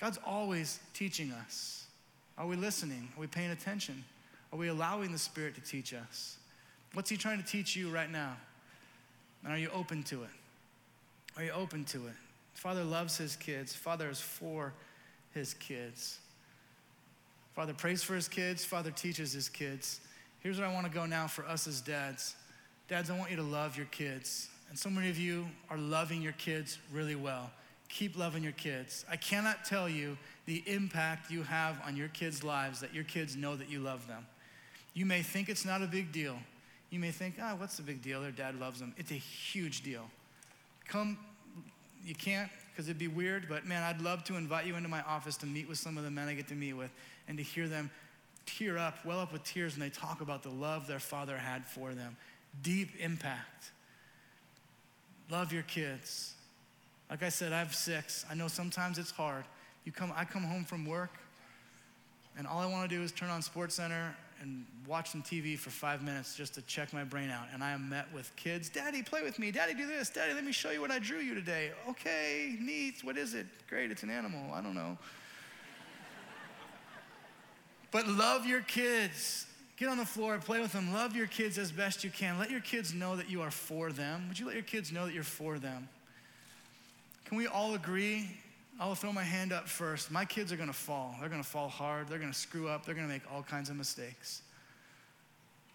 God's 0.00 0.18
always 0.26 0.80
teaching 0.94 1.32
us. 1.32 1.86
Are 2.36 2.46
we 2.46 2.56
listening? 2.56 3.08
Are 3.16 3.20
we 3.20 3.26
paying 3.26 3.50
attention? 3.50 4.04
Are 4.52 4.58
we 4.58 4.68
allowing 4.68 5.12
the 5.12 5.18
Spirit 5.18 5.54
to 5.54 5.60
teach 5.60 5.94
us? 5.94 6.36
What's 6.94 7.08
He 7.08 7.16
trying 7.16 7.40
to 7.40 7.48
teach 7.48 7.76
you 7.76 7.88
right 7.88 8.10
now? 8.10 8.36
And 9.44 9.52
are 9.52 9.58
you 9.58 9.70
open 9.74 10.02
to 10.04 10.22
it? 10.22 10.30
Are 11.36 11.44
you 11.44 11.52
open 11.52 11.84
to 11.86 12.06
it? 12.06 12.14
Father 12.54 12.84
loves 12.84 13.16
His 13.16 13.36
kids, 13.36 13.74
Father 13.74 14.08
is 14.10 14.20
for 14.20 14.72
His 15.34 15.54
kids. 15.54 16.18
Father 17.54 17.74
prays 17.74 18.02
for 18.02 18.14
His 18.14 18.28
kids, 18.28 18.64
Father 18.64 18.90
teaches 18.90 19.32
His 19.32 19.48
kids. 19.48 20.00
Here's 20.40 20.58
where 20.58 20.68
I 20.68 20.72
want 20.72 20.86
to 20.86 20.92
go 20.92 21.06
now 21.06 21.26
for 21.26 21.44
us 21.44 21.66
as 21.66 21.80
dads. 21.80 22.36
Dads, 22.88 23.10
I 23.10 23.18
want 23.18 23.30
you 23.30 23.36
to 23.36 23.42
love 23.42 23.76
your 23.76 23.86
kids. 23.86 24.48
And 24.68 24.78
so 24.78 24.90
many 24.90 25.08
of 25.10 25.18
you 25.18 25.46
are 25.70 25.78
loving 25.78 26.22
your 26.22 26.32
kids 26.32 26.78
really 26.92 27.14
well. 27.14 27.50
Keep 27.88 28.18
loving 28.18 28.42
your 28.42 28.52
kids. 28.52 29.04
I 29.10 29.16
cannot 29.16 29.64
tell 29.64 29.88
you 29.88 30.16
the 30.46 30.62
impact 30.66 31.30
you 31.30 31.42
have 31.42 31.80
on 31.86 31.96
your 31.96 32.08
kids' 32.08 32.42
lives 32.42 32.80
that 32.80 32.94
your 32.94 33.04
kids 33.04 33.36
know 33.36 33.54
that 33.54 33.68
you 33.70 33.80
love 33.80 34.08
them. 34.08 34.26
You 34.94 35.06
may 35.06 35.22
think 35.22 35.48
it's 35.48 35.64
not 35.64 35.82
a 35.82 35.86
big 35.86 36.10
deal. 36.10 36.38
You 36.92 36.98
may 36.98 37.10
think, 37.10 37.36
ah, 37.40 37.52
oh, 37.52 37.56
what's 37.56 37.78
the 37.78 37.82
big 37.82 38.02
deal? 38.02 38.20
Their 38.20 38.32
dad 38.32 38.60
loves 38.60 38.78
them. 38.78 38.92
It's 38.98 39.10
a 39.10 39.14
huge 39.14 39.82
deal. 39.82 40.10
Come, 40.86 41.16
you 42.04 42.14
can't 42.14 42.50
because 42.70 42.86
it'd 42.86 42.98
be 42.98 43.08
weird, 43.08 43.46
but 43.48 43.64
man, 43.66 43.82
I'd 43.82 44.02
love 44.02 44.24
to 44.24 44.36
invite 44.36 44.66
you 44.66 44.76
into 44.76 44.90
my 44.90 45.00
office 45.02 45.38
to 45.38 45.46
meet 45.46 45.66
with 45.66 45.78
some 45.78 45.96
of 45.96 46.04
the 46.04 46.10
men 46.10 46.28
I 46.28 46.34
get 46.34 46.48
to 46.48 46.54
meet 46.54 46.74
with 46.74 46.90
and 47.28 47.38
to 47.38 47.42
hear 47.42 47.66
them 47.66 47.90
tear 48.44 48.76
up, 48.76 48.98
well 49.06 49.20
up 49.20 49.32
with 49.32 49.42
tears, 49.42 49.72
and 49.72 49.82
they 49.82 49.88
talk 49.88 50.20
about 50.20 50.42
the 50.42 50.50
love 50.50 50.86
their 50.86 50.98
father 50.98 51.38
had 51.38 51.64
for 51.64 51.94
them. 51.94 52.14
Deep 52.62 52.90
impact. 53.00 53.70
Love 55.30 55.50
your 55.50 55.62
kids. 55.62 56.34
Like 57.08 57.22
I 57.22 57.30
said, 57.30 57.54
I 57.54 57.60
have 57.60 57.74
six. 57.74 58.26
I 58.30 58.34
know 58.34 58.48
sometimes 58.48 58.98
it's 58.98 59.10
hard. 59.10 59.44
You 59.86 59.92
come, 59.92 60.12
I 60.14 60.26
come 60.26 60.42
home 60.42 60.64
from 60.64 60.84
work, 60.84 61.12
and 62.36 62.46
all 62.46 62.60
I 62.60 62.66
want 62.66 62.88
to 62.90 62.94
do 62.94 63.02
is 63.02 63.12
turn 63.12 63.30
on 63.30 63.40
Sports 63.40 63.76
Center 63.76 64.14
and 64.42 64.66
watch 64.86 65.10
some 65.10 65.22
TV 65.22 65.56
for 65.56 65.70
five 65.70 66.02
minutes 66.02 66.34
just 66.34 66.54
to 66.54 66.62
check 66.62 66.92
my 66.92 67.04
brain 67.04 67.30
out. 67.30 67.46
And 67.54 67.62
I 67.62 67.70
am 67.70 67.88
met 67.88 68.12
with 68.12 68.34
kids. 68.36 68.68
Daddy, 68.68 69.02
play 69.02 69.22
with 69.22 69.38
me. 69.38 69.52
Daddy, 69.52 69.72
do 69.72 69.86
this. 69.86 70.10
Daddy, 70.10 70.34
let 70.34 70.44
me 70.44 70.52
show 70.52 70.70
you 70.70 70.80
what 70.80 70.90
I 70.90 70.98
drew 70.98 71.18
you 71.18 71.34
today. 71.34 71.70
Okay, 71.88 72.56
neat. 72.60 73.02
What 73.02 73.16
is 73.16 73.34
it? 73.34 73.46
Great, 73.68 73.90
it's 73.90 74.02
an 74.02 74.10
animal. 74.10 74.52
I 74.52 74.60
don't 74.60 74.74
know. 74.74 74.98
But 77.92 78.08
love 78.08 78.46
your 78.46 78.62
kids. 78.62 79.46
Get 79.76 79.90
on 79.90 79.98
the 79.98 80.06
floor 80.06 80.38
play 80.38 80.60
with 80.60 80.72
them. 80.72 80.94
Love 80.94 81.14
your 81.14 81.26
kids 81.26 81.58
as 81.58 81.70
best 81.70 82.04
you 82.04 82.10
can. 82.10 82.38
Let 82.38 82.50
your 82.50 82.60
kids 82.60 82.94
know 82.94 83.16
that 83.16 83.28
you 83.28 83.42
are 83.42 83.50
for 83.50 83.92
them. 83.92 84.28
Would 84.28 84.38
you 84.38 84.46
let 84.46 84.54
your 84.54 84.64
kids 84.64 84.90
know 84.92 85.04
that 85.04 85.12
you're 85.12 85.22
for 85.22 85.58
them? 85.58 85.88
Can 87.26 87.36
we 87.36 87.46
all 87.46 87.74
agree? 87.74 88.30
I'll 88.80 88.94
throw 88.94 89.12
my 89.12 89.22
hand 89.22 89.52
up 89.52 89.68
first. 89.68 90.10
My 90.10 90.24
kids 90.24 90.52
are 90.52 90.56
gonna 90.56 90.72
fall. 90.72 91.14
They're 91.20 91.28
gonna 91.28 91.42
fall 91.42 91.68
hard. 91.68 92.08
They're 92.08 92.18
gonna 92.18 92.32
screw 92.32 92.68
up. 92.68 92.84
They're 92.84 92.94
gonna 92.94 93.08
make 93.08 93.22
all 93.32 93.42
kinds 93.42 93.70
of 93.70 93.76
mistakes. 93.76 94.42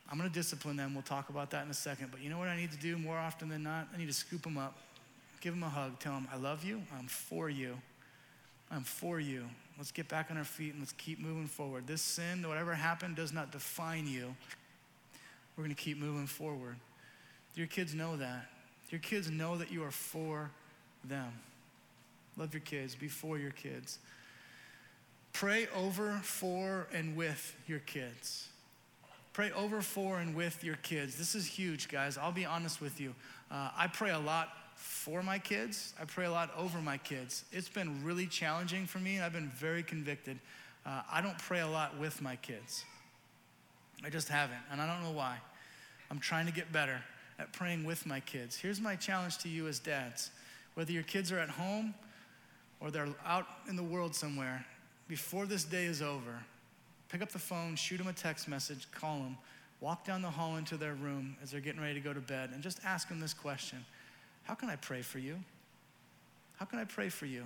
I'm 0.10 0.18
gonna 0.18 0.30
discipline 0.30 0.76
them. 0.76 0.94
We'll 0.94 1.04
talk 1.04 1.30
about 1.30 1.52
that 1.52 1.64
in 1.64 1.72
a 1.72 1.76
second. 1.76 2.12
But 2.12 2.22
you 2.22 2.30
know 2.30 2.38
what 2.38 2.48
I 2.48 2.58
need 2.58 2.72
to 2.72 2.78
do 2.78 2.98
more 2.98 3.18
often 3.18 3.50
than 3.50 3.64
not? 3.64 3.88
I 3.94 3.98
need 3.98 4.08
to 4.08 4.14
scoop 4.14 4.42
them 4.42 4.58
up, 4.58 4.78
give 5.42 5.54
them 5.54 5.64
a 5.64 5.70
hug, 5.70 6.00
tell 6.00 6.14
them, 6.14 6.28
I 6.34 6.38
love 6.38 6.64
you. 6.64 6.82
I'm 6.98 7.08
for 7.08 7.50
you. 7.50 7.78
I'm 8.70 8.84
for 8.84 9.20
you. 9.20 9.46
Let's 9.78 9.92
get 9.92 10.10
back 10.10 10.32
on 10.32 10.38
our 10.38 10.44
feet 10.44 10.72
and 10.72 10.82
let's 10.82 10.94
keep 10.94 11.20
moving 11.20 11.48
forward. 11.48 11.88
This 11.88 12.02
sin, 12.02 12.46
whatever 12.48 12.74
happened, 12.74 13.16
does 13.16 13.32
not 13.32 13.52
define 13.52 14.08
you. 14.08 14.36
We're 15.56 15.64
going 15.64 15.76
to 15.76 15.82
keep 15.82 15.98
moving 15.98 16.28
forward. 16.28 16.76
Your 17.56 17.68
kids 17.68 17.94
know 17.94 18.18
that. 18.18 18.46
Your 18.90 19.00
kids 19.00 19.30
know 19.30 19.58
that 19.58 19.72
you 19.72 19.84
are 19.84 19.92
for 19.92 20.52
them. 21.04 21.32
Love 22.38 22.54
your 22.54 22.62
kids, 22.62 22.96
be 22.96 23.08
for 23.08 23.38
your 23.38 23.52
kids. 23.52 24.00
Pray 25.34 25.68
over, 25.76 26.20
for, 26.24 26.88
and 26.94 27.16
with 27.16 27.56
your 27.68 27.80
kids. 27.80 28.48
Pray 29.34 29.52
over, 29.52 29.82
for, 29.82 30.20
and 30.20 30.36
with 30.36 30.64
your 30.64 30.78
kids. 30.78 31.16
This 31.18 31.36
is 31.36 31.46
huge, 31.46 31.90
guys. 31.90 32.18
I'll 32.18 32.32
be 32.32 32.46
honest 32.46 32.82
with 32.82 33.00
you. 33.00 33.14
Uh, 33.52 33.70
I 33.78 33.88
pray 33.88 34.12
a 34.12 34.20
lot 34.20 34.50
for 34.76 35.22
my 35.22 35.40
kids. 35.40 35.94
I 36.00 36.06
pray 36.06 36.26
a 36.26 36.32
lot 36.32 36.52
over 36.58 36.80
my 36.80 36.98
kids. 36.98 37.44
It's 37.52 37.70
been 37.70 38.04
really 38.04 38.28
challenging 38.28 38.86
for 38.86 39.00
me, 39.00 39.16
and 39.16 39.26
I've 39.26 39.34
been 39.34 39.50
very 39.50 39.84
convicted. 39.84 40.40
Uh, 40.86 41.02
I 41.12 41.22
don't 41.22 41.38
pray 41.38 41.60
a 41.60 41.68
lot 41.68 42.00
with 42.00 42.22
my 42.22 42.36
kids. 42.38 42.84
I 44.04 44.10
just 44.10 44.30
haven't, 44.30 44.58
and 44.72 44.82
I 44.82 44.88
don't 44.88 45.04
know 45.04 45.16
why. 45.18 45.38
I'm 46.10 46.20
trying 46.20 46.46
to 46.46 46.52
get 46.52 46.72
better 46.72 47.02
at 47.40 47.52
praying 47.54 47.84
with 47.84 48.06
my 48.06 48.20
kids. 48.22 48.56
Here's 48.56 48.80
my 48.80 48.96
challenge 48.96 49.40
to 49.40 49.50
you 49.50 49.68
as 49.68 49.80
dads 49.80 50.32
whether 50.76 50.92
your 50.92 51.04
kids 51.04 51.32
are 51.32 51.40
at 51.40 51.50
home 51.50 51.96
or 52.80 52.92
they're 52.92 53.10
out 53.26 53.48
in 53.68 53.76
the 53.76 53.84
world 53.84 54.16
somewhere, 54.16 54.66
before 55.08 55.46
this 55.46 55.64
day 55.64 55.86
is 55.86 56.02
over, 56.02 56.44
pick 57.10 57.22
up 57.22 57.32
the 57.32 57.40
phone, 57.40 57.76
shoot 57.76 57.98
them 57.98 58.08
a 58.08 58.14
text 58.14 58.48
message, 58.48 58.88
call 58.92 59.20
them, 59.20 59.38
walk 59.82 60.06
down 60.06 60.22
the 60.22 60.30
hall 60.30 60.58
into 60.58 60.78
their 60.78 60.94
room 60.96 61.36
as 61.42 61.52
they're 61.52 61.62
getting 61.62 61.82
ready 61.82 61.94
to 61.94 62.00
go 62.00 62.14
to 62.14 62.20
bed, 62.20 62.52
and 62.54 62.62
just 62.62 62.80
ask 62.84 63.08
them 63.10 63.20
this 63.20 63.34
question 63.34 63.84
how 64.44 64.54
can 64.54 64.70
I 64.70 64.78
pray 64.78 65.02
for 65.02 65.20
you? 65.20 65.36
How 66.58 66.66
can 66.66 66.80
I 66.80 66.86
pray 66.86 67.10
for 67.10 67.26
you? 67.26 67.44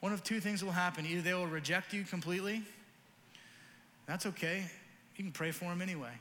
One 0.00 0.12
of 0.14 0.24
two 0.24 0.40
things 0.40 0.64
will 0.64 0.72
happen. 0.72 1.04
Either 1.04 1.20
they 1.20 1.34
will 1.34 1.46
reject 1.46 1.92
you 1.92 2.02
completely, 2.04 2.62
that's 4.06 4.24
okay. 4.26 4.64
You 5.16 5.24
can 5.24 5.32
pray 5.32 5.50
for 5.50 5.66
them 5.66 5.82
anyway. 5.82 6.12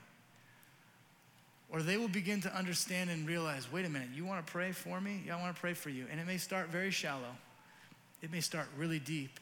Or 1.71 1.81
they 1.81 1.97
will 1.97 2.09
begin 2.09 2.41
to 2.41 2.53
understand 2.55 3.09
and 3.09 3.27
realize 3.27 3.71
wait 3.71 3.85
a 3.85 3.89
minute, 3.89 4.09
you 4.13 4.25
want 4.25 4.45
to 4.45 4.51
pray 4.51 4.73
for 4.73 4.99
me? 4.99 5.23
Yeah, 5.25 5.37
I 5.37 5.41
want 5.41 5.55
to 5.55 5.59
pray 5.59 5.73
for 5.73 5.89
you. 5.89 6.05
And 6.11 6.19
it 6.19 6.27
may 6.27 6.37
start 6.37 6.67
very 6.67 6.91
shallow, 6.91 7.35
it 8.21 8.31
may 8.31 8.41
start 8.41 8.67
really 8.77 8.99
deep. 8.99 9.39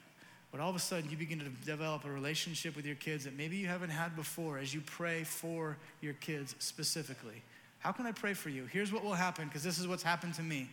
But 0.51 0.61
all 0.61 0.69
of 0.69 0.75
a 0.75 0.79
sudden, 0.79 1.09
you 1.09 1.17
begin 1.17 1.39
to 1.39 1.49
develop 1.65 2.05
a 2.05 2.11
relationship 2.11 2.75
with 2.75 2.85
your 2.85 2.95
kids 2.95 3.25
that 3.25 3.37
maybe 3.37 3.57
you 3.57 3.67
haven't 3.67 3.89
had 3.89 4.15
before 4.15 4.57
as 4.57 4.73
you 4.73 4.81
pray 4.81 5.23
for 5.23 5.77
your 6.01 6.13
kids 6.13 6.55
specifically. 6.59 7.41
How 7.79 7.91
can 7.91 8.05
I 8.05 8.11
pray 8.11 8.33
for 8.33 8.49
you? 8.49 8.65
Here's 8.65 8.91
what 8.91 9.03
will 9.03 9.13
happen, 9.13 9.47
because 9.47 9.63
this 9.63 9.77
is 9.77 9.87
what's 9.87 10.03
happened 10.03 10.33
to 10.35 10.43
me. 10.43 10.69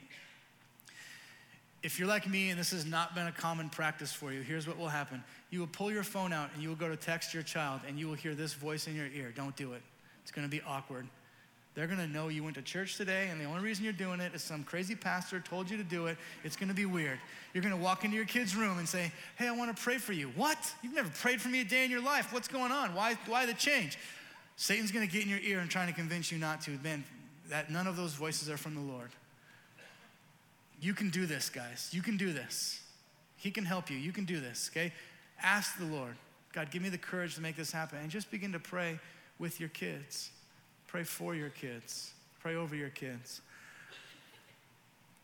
If 1.82 1.98
you're 1.98 2.08
like 2.08 2.26
me 2.26 2.48
and 2.48 2.58
this 2.58 2.70
has 2.70 2.86
not 2.86 3.14
been 3.14 3.26
a 3.26 3.32
common 3.32 3.68
practice 3.68 4.10
for 4.10 4.32
you, 4.32 4.40
here's 4.40 4.66
what 4.66 4.78
will 4.78 4.88
happen. 4.88 5.22
You 5.50 5.60
will 5.60 5.66
pull 5.66 5.92
your 5.92 6.02
phone 6.02 6.32
out 6.32 6.48
and 6.54 6.62
you 6.62 6.70
will 6.70 6.76
go 6.76 6.88
to 6.88 6.96
text 6.96 7.34
your 7.34 7.42
child 7.42 7.82
and 7.86 7.98
you 7.98 8.08
will 8.08 8.14
hear 8.14 8.34
this 8.34 8.54
voice 8.54 8.86
in 8.86 8.96
your 8.96 9.08
ear 9.08 9.34
Don't 9.36 9.54
do 9.54 9.74
it. 9.74 9.82
It's 10.22 10.30
gonna 10.30 10.48
be 10.48 10.62
awkward. 10.66 11.06
They're 11.74 11.88
gonna 11.88 12.06
know 12.06 12.28
you 12.28 12.44
went 12.44 12.54
to 12.54 12.62
church 12.62 12.96
today, 12.96 13.28
and 13.30 13.40
the 13.40 13.46
only 13.46 13.60
reason 13.60 13.82
you're 13.82 13.92
doing 13.92 14.20
it 14.20 14.32
is 14.32 14.42
some 14.42 14.62
crazy 14.62 14.94
pastor 14.94 15.40
told 15.40 15.68
you 15.68 15.76
to 15.76 15.82
do 15.82 16.06
it. 16.06 16.16
It's 16.44 16.54
gonna 16.54 16.74
be 16.74 16.86
weird. 16.86 17.18
You're 17.52 17.64
gonna 17.64 17.76
walk 17.76 18.04
into 18.04 18.16
your 18.16 18.26
kid's 18.26 18.54
room 18.54 18.78
and 18.78 18.88
say, 18.88 19.10
Hey, 19.36 19.48
I 19.48 19.52
wanna 19.52 19.74
pray 19.74 19.98
for 19.98 20.12
you. 20.12 20.28
What? 20.36 20.58
You've 20.82 20.94
never 20.94 21.08
prayed 21.08 21.40
for 21.40 21.48
me 21.48 21.62
a 21.62 21.64
day 21.64 21.84
in 21.84 21.90
your 21.90 22.02
life. 22.02 22.32
What's 22.32 22.46
going 22.46 22.70
on? 22.70 22.94
Why, 22.94 23.16
why 23.26 23.46
the 23.46 23.54
change? 23.54 23.98
Satan's 24.56 24.92
gonna 24.92 25.08
get 25.08 25.24
in 25.24 25.28
your 25.28 25.40
ear 25.40 25.58
and 25.58 25.68
trying 25.68 25.88
to 25.88 25.94
convince 25.94 26.30
you 26.30 26.38
not 26.38 26.60
to. 26.62 26.70
Man, 26.84 27.02
that 27.50 27.70
none 27.70 27.88
of 27.88 27.96
those 27.96 28.14
voices 28.14 28.48
are 28.48 28.56
from 28.56 28.76
the 28.76 28.80
Lord. 28.80 29.10
You 30.80 30.94
can 30.94 31.10
do 31.10 31.26
this, 31.26 31.50
guys. 31.50 31.90
You 31.92 32.02
can 32.02 32.16
do 32.16 32.32
this. 32.32 32.80
He 33.36 33.50
can 33.50 33.64
help 33.64 33.90
you. 33.90 33.96
You 33.96 34.12
can 34.12 34.24
do 34.24 34.40
this, 34.40 34.70
okay? 34.72 34.92
Ask 35.42 35.78
the 35.78 35.86
Lord, 35.86 36.14
God, 36.52 36.70
give 36.70 36.82
me 36.82 36.88
the 36.88 36.98
courage 36.98 37.34
to 37.34 37.40
make 37.40 37.56
this 37.56 37.72
happen. 37.72 37.98
And 37.98 38.10
just 38.10 38.30
begin 38.30 38.52
to 38.52 38.58
pray 38.58 38.98
with 39.38 39.60
your 39.60 39.68
kids. 39.70 40.30
Pray 40.94 41.02
for 41.02 41.34
your 41.34 41.48
kids. 41.48 42.12
Pray 42.38 42.54
over 42.54 42.76
your 42.76 42.90
kids. 42.90 43.40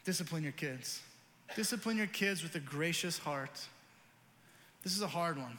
Discipline 0.05 0.43
your 0.43 0.51
kids. 0.51 1.01
Discipline 1.55 1.97
your 1.97 2.09
kids 2.09 2.43
with 2.43 2.57
a 2.57 2.59
gracious 2.59 3.19
heart. 3.19 3.69
This 4.83 4.97
is 4.97 5.03
a 5.03 5.07
hard 5.07 5.39
one. 5.39 5.57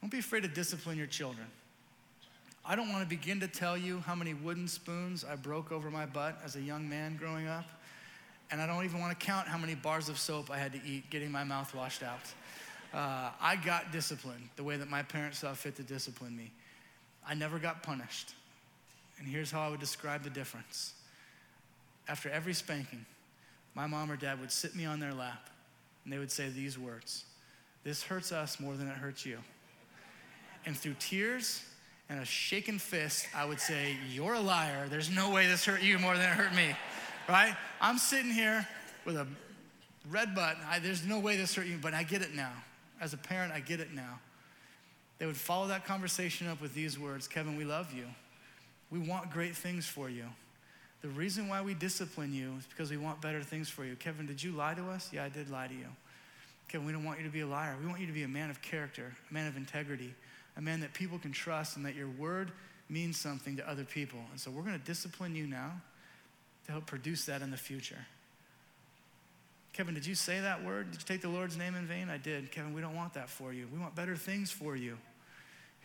Don't 0.00 0.10
be 0.10 0.18
afraid 0.18 0.42
to 0.42 0.48
discipline 0.48 0.98
your 0.98 1.06
children. 1.06 1.46
I 2.66 2.74
don't 2.74 2.88
want 2.88 3.04
to 3.04 3.08
begin 3.08 3.38
to 3.38 3.46
tell 3.46 3.78
you 3.78 4.00
how 4.00 4.16
many 4.16 4.34
wooden 4.34 4.66
spoons 4.66 5.24
I 5.24 5.36
broke 5.36 5.70
over 5.70 5.92
my 5.92 6.04
butt 6.04 6.40
as 6.44 6.56
a 6.56 6.60
young 6.60 6.88
man 6.88 7.16
growing 7.16 7.46
up. 7.46 7.66
And 8.50 8.60
I 8.60 8.66
don't 8.66 8.84
even 8.84 8.98
want 8.98 9.16
to 9.16 9.24
count 9.24 9.46
how 9.46 9.58
many 9.58 9.76
bars 9.76 10.08
of 10.08 10.18
soap 10.18 10.50
I 10.50 10.58
had 10.58 10.72
to 10.72 10.80
eat 10.84 11.08
getting 11.08 11.30
my 11.30 11.44
mouth 11.44 11.72
washed 11.72 12.02
out. 12.02 12.32
Uh, 12.92 13.30
I 13.40 13.54
got 13.64 13.92
disciplined 13.92 14.48
the 14.56 14.64
way 14.64 14.76
that 14.76 14.90
my 14.90 15.04
parents 15.04 15.38
saw 15.38 15.54
fit 15.54 15.76
to 15.76 15.84
discipline 15.84 16.36
me. 16.36 16.50
I 17.24 17.34
never 17.34 17.60
got 17.60 17.84
punished. 17.84 18.34
And 19.18 19.28
here's 19.28 19.50
how 19.50 19.60
I 19.60 19.68
would 19.68 19.80
describe 19.80 20.22
the 20.22 20.30
difference. 20.30 20.94
After 22.08 22.30
every 22.30 22.54
spanking, 22.54 23.04
my 23.74 23.86
mom 23.86 24.10
or 24.10 24.16
dad 24.16 24.40
would 24.40 24.50
sit 24.50 24.74
me 24.74 24.84
on 24.84 25.00
their 25.00 25.12
lap 25.12 25.50
and 26.04 26.12
they 26.12 26.18
would 26.18 26.30
say 26.30 26.48
these 26.48 26.78
words 26.78 27.24
This 27.84 28.02
hurts 28.02 28.32
us 28.32 28.58
more 28.58 28.74
than 28.74 28.88
it 28.88 28.96
hurts 28.96 29.26
you. 29.26 29.38
And 30.64 30.76
through 30.76 30.96
tears 30.98 31.62
and 32.08 32.20
a 32.20 32.24
shaken 32.24 32.78
fist, 32.78 33.26
I 33.34 33.44
would 33.44 33.60
say, 33.60 33.96
You're 34.10 34.34
a 34.34 34.40
liar. 34.40 34.88
There's 34.88 35.10
no 35.10 35.30
way 35.30 35.46
this 35.46 35.64
hurt 35.64 35.82
you 35.82 35.98
more 35.98 36.16
than 36.16 36.24
it 36.24 36.34
hurt 36.34 36.54
me. 36.54 36.74
Right? 37.28 37.54
I'm 37.80 37.98
sitting 37.98 38.30
here 38.30 38.66
with 39.04 39.16
a 39.16 39.26
red 40.10 40.34
butt. 40.34 40.56
I, 40.66 40.78
there's 40.78 41.04
no 41.04 41.18
way 41.18 41.36
this 41.36 41.54
hurt 41.54 41.66
you, 41.66 41.78
but 41.80 41.92
I 41.92 42.02
get 42.02 42.22
it 42.22 42.34
now. 42.34 42.52
As 43.00 43.12
a 43.12 43.18
parent, 43.18 43.52
I 43.52 43.60
get 43.60 43.80
it 43.80 43.92
now. 43.92 44.18
They 45.18 45.26
would 45.26 45.36
follow 45.36 45.68
that 45.68 45.84
conversation 45.84 46.46
up 46.46 46.60
with 46.60 46.74
these 46.74 46.98
words 46.98 47.28
Kevin, 47.28 47.56
we 47.56 47.64
love 47.64 47.92
you. 47.92 48.04
We 48.90 48.98
want 48.98 49.30
great 49.30 49.54
things 49.54 49.86
for 49.86 50.08
you. 50.08 50.24
The 51.00 51.08
reason 51.08 51.48
why 51.48 51.62
we 51.62 51.74
discipline 51.74 52.32
you 52.32 52.54
is 52.58 52.66
because 52.66 52.90
we 52.90 52.96
want 52.96 53.20
better 53.20 53.42
things 53.42 53.68
for 53.68 53.84
you. 53.84 53.94
Kevin, 53.96 54.26
did 54.26 54.42
you 54.42 54.52
lie 54.52 54.74
to 54.74 54.88
us? 54.88 55.10
Yeah, 55.12 55.24
I 55.24 55.28
did 55.28 55.50
lie 55.50 55.68
to 55.68 55.74
you. 55.74 55.86
Kevin, 56.68 56.86
we 56.86 56.92
don't 56.92 57.04
want 57.04 57.18
you 57.18 57.24
to 57.24 57.30
be 57.30 57.40
a 57.40 57.46
liar. 57.46 57.76
We 57.80 57.86
want 57.86 58.00
you 58.00 58.06
to 58.06 58.12
be 58.12 58.24
a 58.24 58.28
man 58.28 58.50
of 58.50 58.60
character, 58.60 59.14
a 59.30 59.34
man 59.34 59.46
of 59.46 59.56
integrity, 59.56 60.12
a 60.56 60.60
man 60.60 60.80
that 60.80 60.92
people 60.92 61.18
can 61.18 61.32
trust 61.32 61.76
and 61.76 61.86
that 61.86 61.94
your 61.94 62.08
word 62.08 62.50
means 62.88 63.18
something 63.18 63.56
to 63.56 63.68
other 63.68 63.84
people. 63.84 64.18
And 64.32 64.40
so 64.40 64.50
we're 64.50 64.62
going 64.62 64.78
to 64.78 64.84
discipline 64.84 65.36
you 65.36 65.46
now 65.46 65.72
to 66.66 66.72
help 66.72 66.86
produce 66.86 67.26
that 67.26 67.42
in 67.42 67.50
the 67.50 67.56
future. 67.56 68.06
Kevin, 69.72 69.94
did 69.94 70.04
you 70.04 70.16
say 70.16 70.40
that 70.40 70.64
word? 70.64 70.90
Did 70.90 71.00
you 71.00 71.06
take 71.06 71.22
the 71.22 71.28
Lord's 71.28 71.56
name 71.56 71.76
in 71.76 71.86
vain? 71.86 72.10
I 72.10 72.18
did. 72.18 72.50
Kevin, 72.50 72.74
we 72.74 72.80
don't 72.80 72.96
want 72.96 73.14
that 73.14 73.30
for 73.30 73.52
you. 73.52 73.68
We 73.72 73.78
want 73.78 73.94
better 73.94 74.16
things 74.16 74.50
for 74.50 74.74
you 74.74 74.98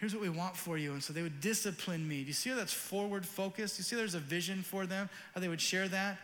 here's 0.04 0.13
what 0.13 0.22
we 0.22 0.28
want 0.28 0.54
for 0.54 0.78
you. 0.78 0.92
And 0.92 1.02
so 1.02 1.13
they 1.13 1.22
would 1.22 1.39
discipline 1.39 2.06
me. 2.06 2.24
Do 2.24 2.28
you 2.28 2.34
see 2.34 2.50
how 2.50 2.58
that's 2.58 2.74
forward 2.74 3.26
focused? 3.26 3.78
You 3.78 3.86
see 3.86 3.96
there's 3.96 4.16
a 4.16 4.20
vision 4.20 4.62
for 4.62 4.86
them, 4.86 5.10
how 5.34 5.39
they 5.39 5.48
would 5.48 5.62
share 5.62 5.88
that? 5.88 6.18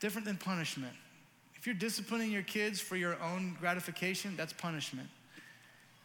Different 0.00 0.26
than 0.26 0.36
punishment. 0.36 0.92
If 1.54 1.64
you're 1.64 1.76
disciplining 1.76 2.32
your 2.32 2.42
kids 2.42 2.80
for 2.80 2.96
your 2.96 3.16
own 3.22 3.56
gratification, 3.60 4.34
that's 4.36 4.52
punishment. 4.52 5.08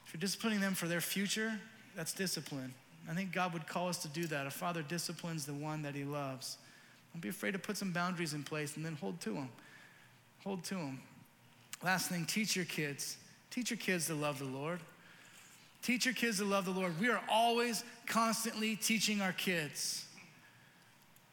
If 0.06 0.14
you're 0.14 0.22
disciplining 0.22 0.60
them 0.60 0.76
for 0.76 0.88
their 0.88 1.02
future, 1.02 1.60
that's 1.96 2.14
discipline. 2.14 2.72
I 3.10 3.16
think 3.16 3.32
God 3.32 3.54
would 3.54 3.68
call 3.68 3.90
us 3.90 3.98
to 4.04 4.08
do 4.08 4.28
that. 4.28 4.46
A 4.46 4.52
father 4.52 4.84
disciplines 4.84 5.48
the 5.48 5.54
one 5.54 5.82
that 5.82 5.96
he 5.96 6.04
loves. 6.04 6.58
Don't 7.12 7.22
be 7.22 7.30
afraid 7.30 7.54
to 7.54 7.60
put 7.60 7.76
some 7.76 7.92
boundaries 7.92 8.36
in 8.36 8.44
place 8.44 8.76
and 8.76 8.86
then 8.86 8.98
hold 9.02 9.20
to 9.22 9.32
them. 9.32 9.50
Hold 10.44 10.64
to 10.66 10.76
them. 10.76 11.02
Last 11.84 12.10
thing, 12.10 12.26
teach 12.26 12.56
your 12.56 12.66
kids. 12.66 13.18
Teach 13.50 13.72
your 13.72 13.78
kids 13.78 14.06
to 14.08 14.14
love 14.14 14.38
the 14.38 14.46
Lord. 14.46 14.80
Teach 15.84 16.06
your 16.06 16.14
kids 16.14 16.38
to 16.38 16.46
love 16.46 16.64
the 16.64 16.72
Lord. 16.72 16.98
We 17.00 17.10
are 17.10 17.22
always 17.30 17.84
constantly 18.08 18.78
teaching 18.78 19.22
our 19.22 19.34
kids. 19.34 20.06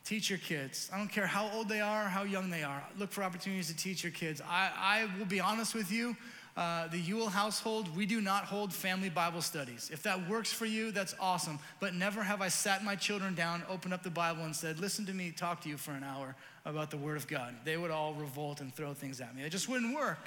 Teach 0.05 0.29
your 0.29 0.41
kids. 0.41 0.91
I 0.93 0.99
don't 0.99 1.09
care 1.09 1.27
how 1.27 1.49
old 1.55 1.69
they 1.69 1.81
are, 1.81 2.05
how 2.05 2.25
young 2.25 2.51
they 2.51 2.65
are. 2.65 2.83
Look 2.99 3.13
for 3.13 3.23
opportunities 3.23 3.69
to 3.69 3.77
teach 3.77 4.03
your 4.03 4.11
kids. 4.11 4.43
I, 4.49 4.71
I 4.77 5.19
will 5.19 5.27
be 5.27 5.39
honest 5.39 5.73
with 5.73 5.93
you. 5.93 6.17
Uh, 6.57 6.89
the 6.89 6.99
Ewell 6.99 7.29
household, 7.29 7.95
we 7.97 8.07
do 8.07 8.21
not 8.21 8.45
hold 8.45 8.73
family 8.73 9.09
Bible 9.09 9.41
studies. 9.41 9.89
If 9.93 10.03
that 10.03 10.29
works 10.29 10.53
for 10.53 10.67
you, 10.67 10.91
that's 10.91 11.15
awesome. 11.21 11.61
But 11.79 11.95
never 11.95 12.25
have 12.25 12.43
I 12.43 12.49
sat 12.49 12.83
my 12.83 12.97
children 12.97 13.37
down, 13.37 13.63
opened 13.69 13.95
up 13.95 14.03
the 14.03 14.11
Bible, 14.11 14.43
and 14.43 14.55
said, 14.55 14.81
Listen 14.81 15.07
to 15.07 15.15
me 15.15 15.31
talk 15.31 15.61
to 15.61 15.69
you 15.69 15.77
for 15.77 15.93
an 15.93 16.03
hour 16.03 16.35
about 16.65 16.91
the 16.91 16.97
Word 16.97 17.17
of 17.17 17.29
God. 17.29 17.55
They 17.65 17.77
would 17.77 17.93
all 17.93 18.15
revolt 18.15 18.61
and 18.61 18.75
throw 18.75 18.95
things 18.95 19.21
at 19.21 19.35
me. 19.37 19.45
It 19.45 19.51
just 19.51 19.69
wouldn't 19.69 19.95
work. 19.95 20.19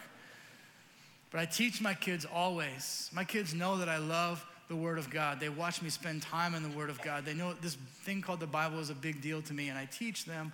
But 1.33 1.41
I 1.41 1.45
teach 1.45 1.81
my 1.81 1.95
kids 1.95 2.27
always. 2.31 3.09
My 3.11 3.23
kids 3.23 3.55
know 3.55 3.77
that 3.77 3.89
I 3.89 3.97
love 3.97 4.45
the 4.67 4.75
Word 4.75 4.99
of 4.99 5.09
God. 5.09 5.39
They 5.39 5.49
watch 5.49 5.81
me 5.81 5.89
spend 5.89 6.21
time 6.21 6.53
in 6.53 6.61
the 6.61 6.77
Word 6.77 6.91
of 6.91 7.01
God. 7.01 7.25
They 7.25 7.33
know 7.33 7.53
this 7.53 7.75
thing 8.03 8.21
called 8.21 8.39
the 8.39 8.45
Bible 8.45 8.77
is 8.77 8.91
a 8.91 8.95
big 8.95 9.19
deal 9.19 9.41
to 9.41 9.53
me, 9.53 9.69
and 9.69 9.77
I 9.77 9.85
teach 9.85 10.25
them 10.25 10.53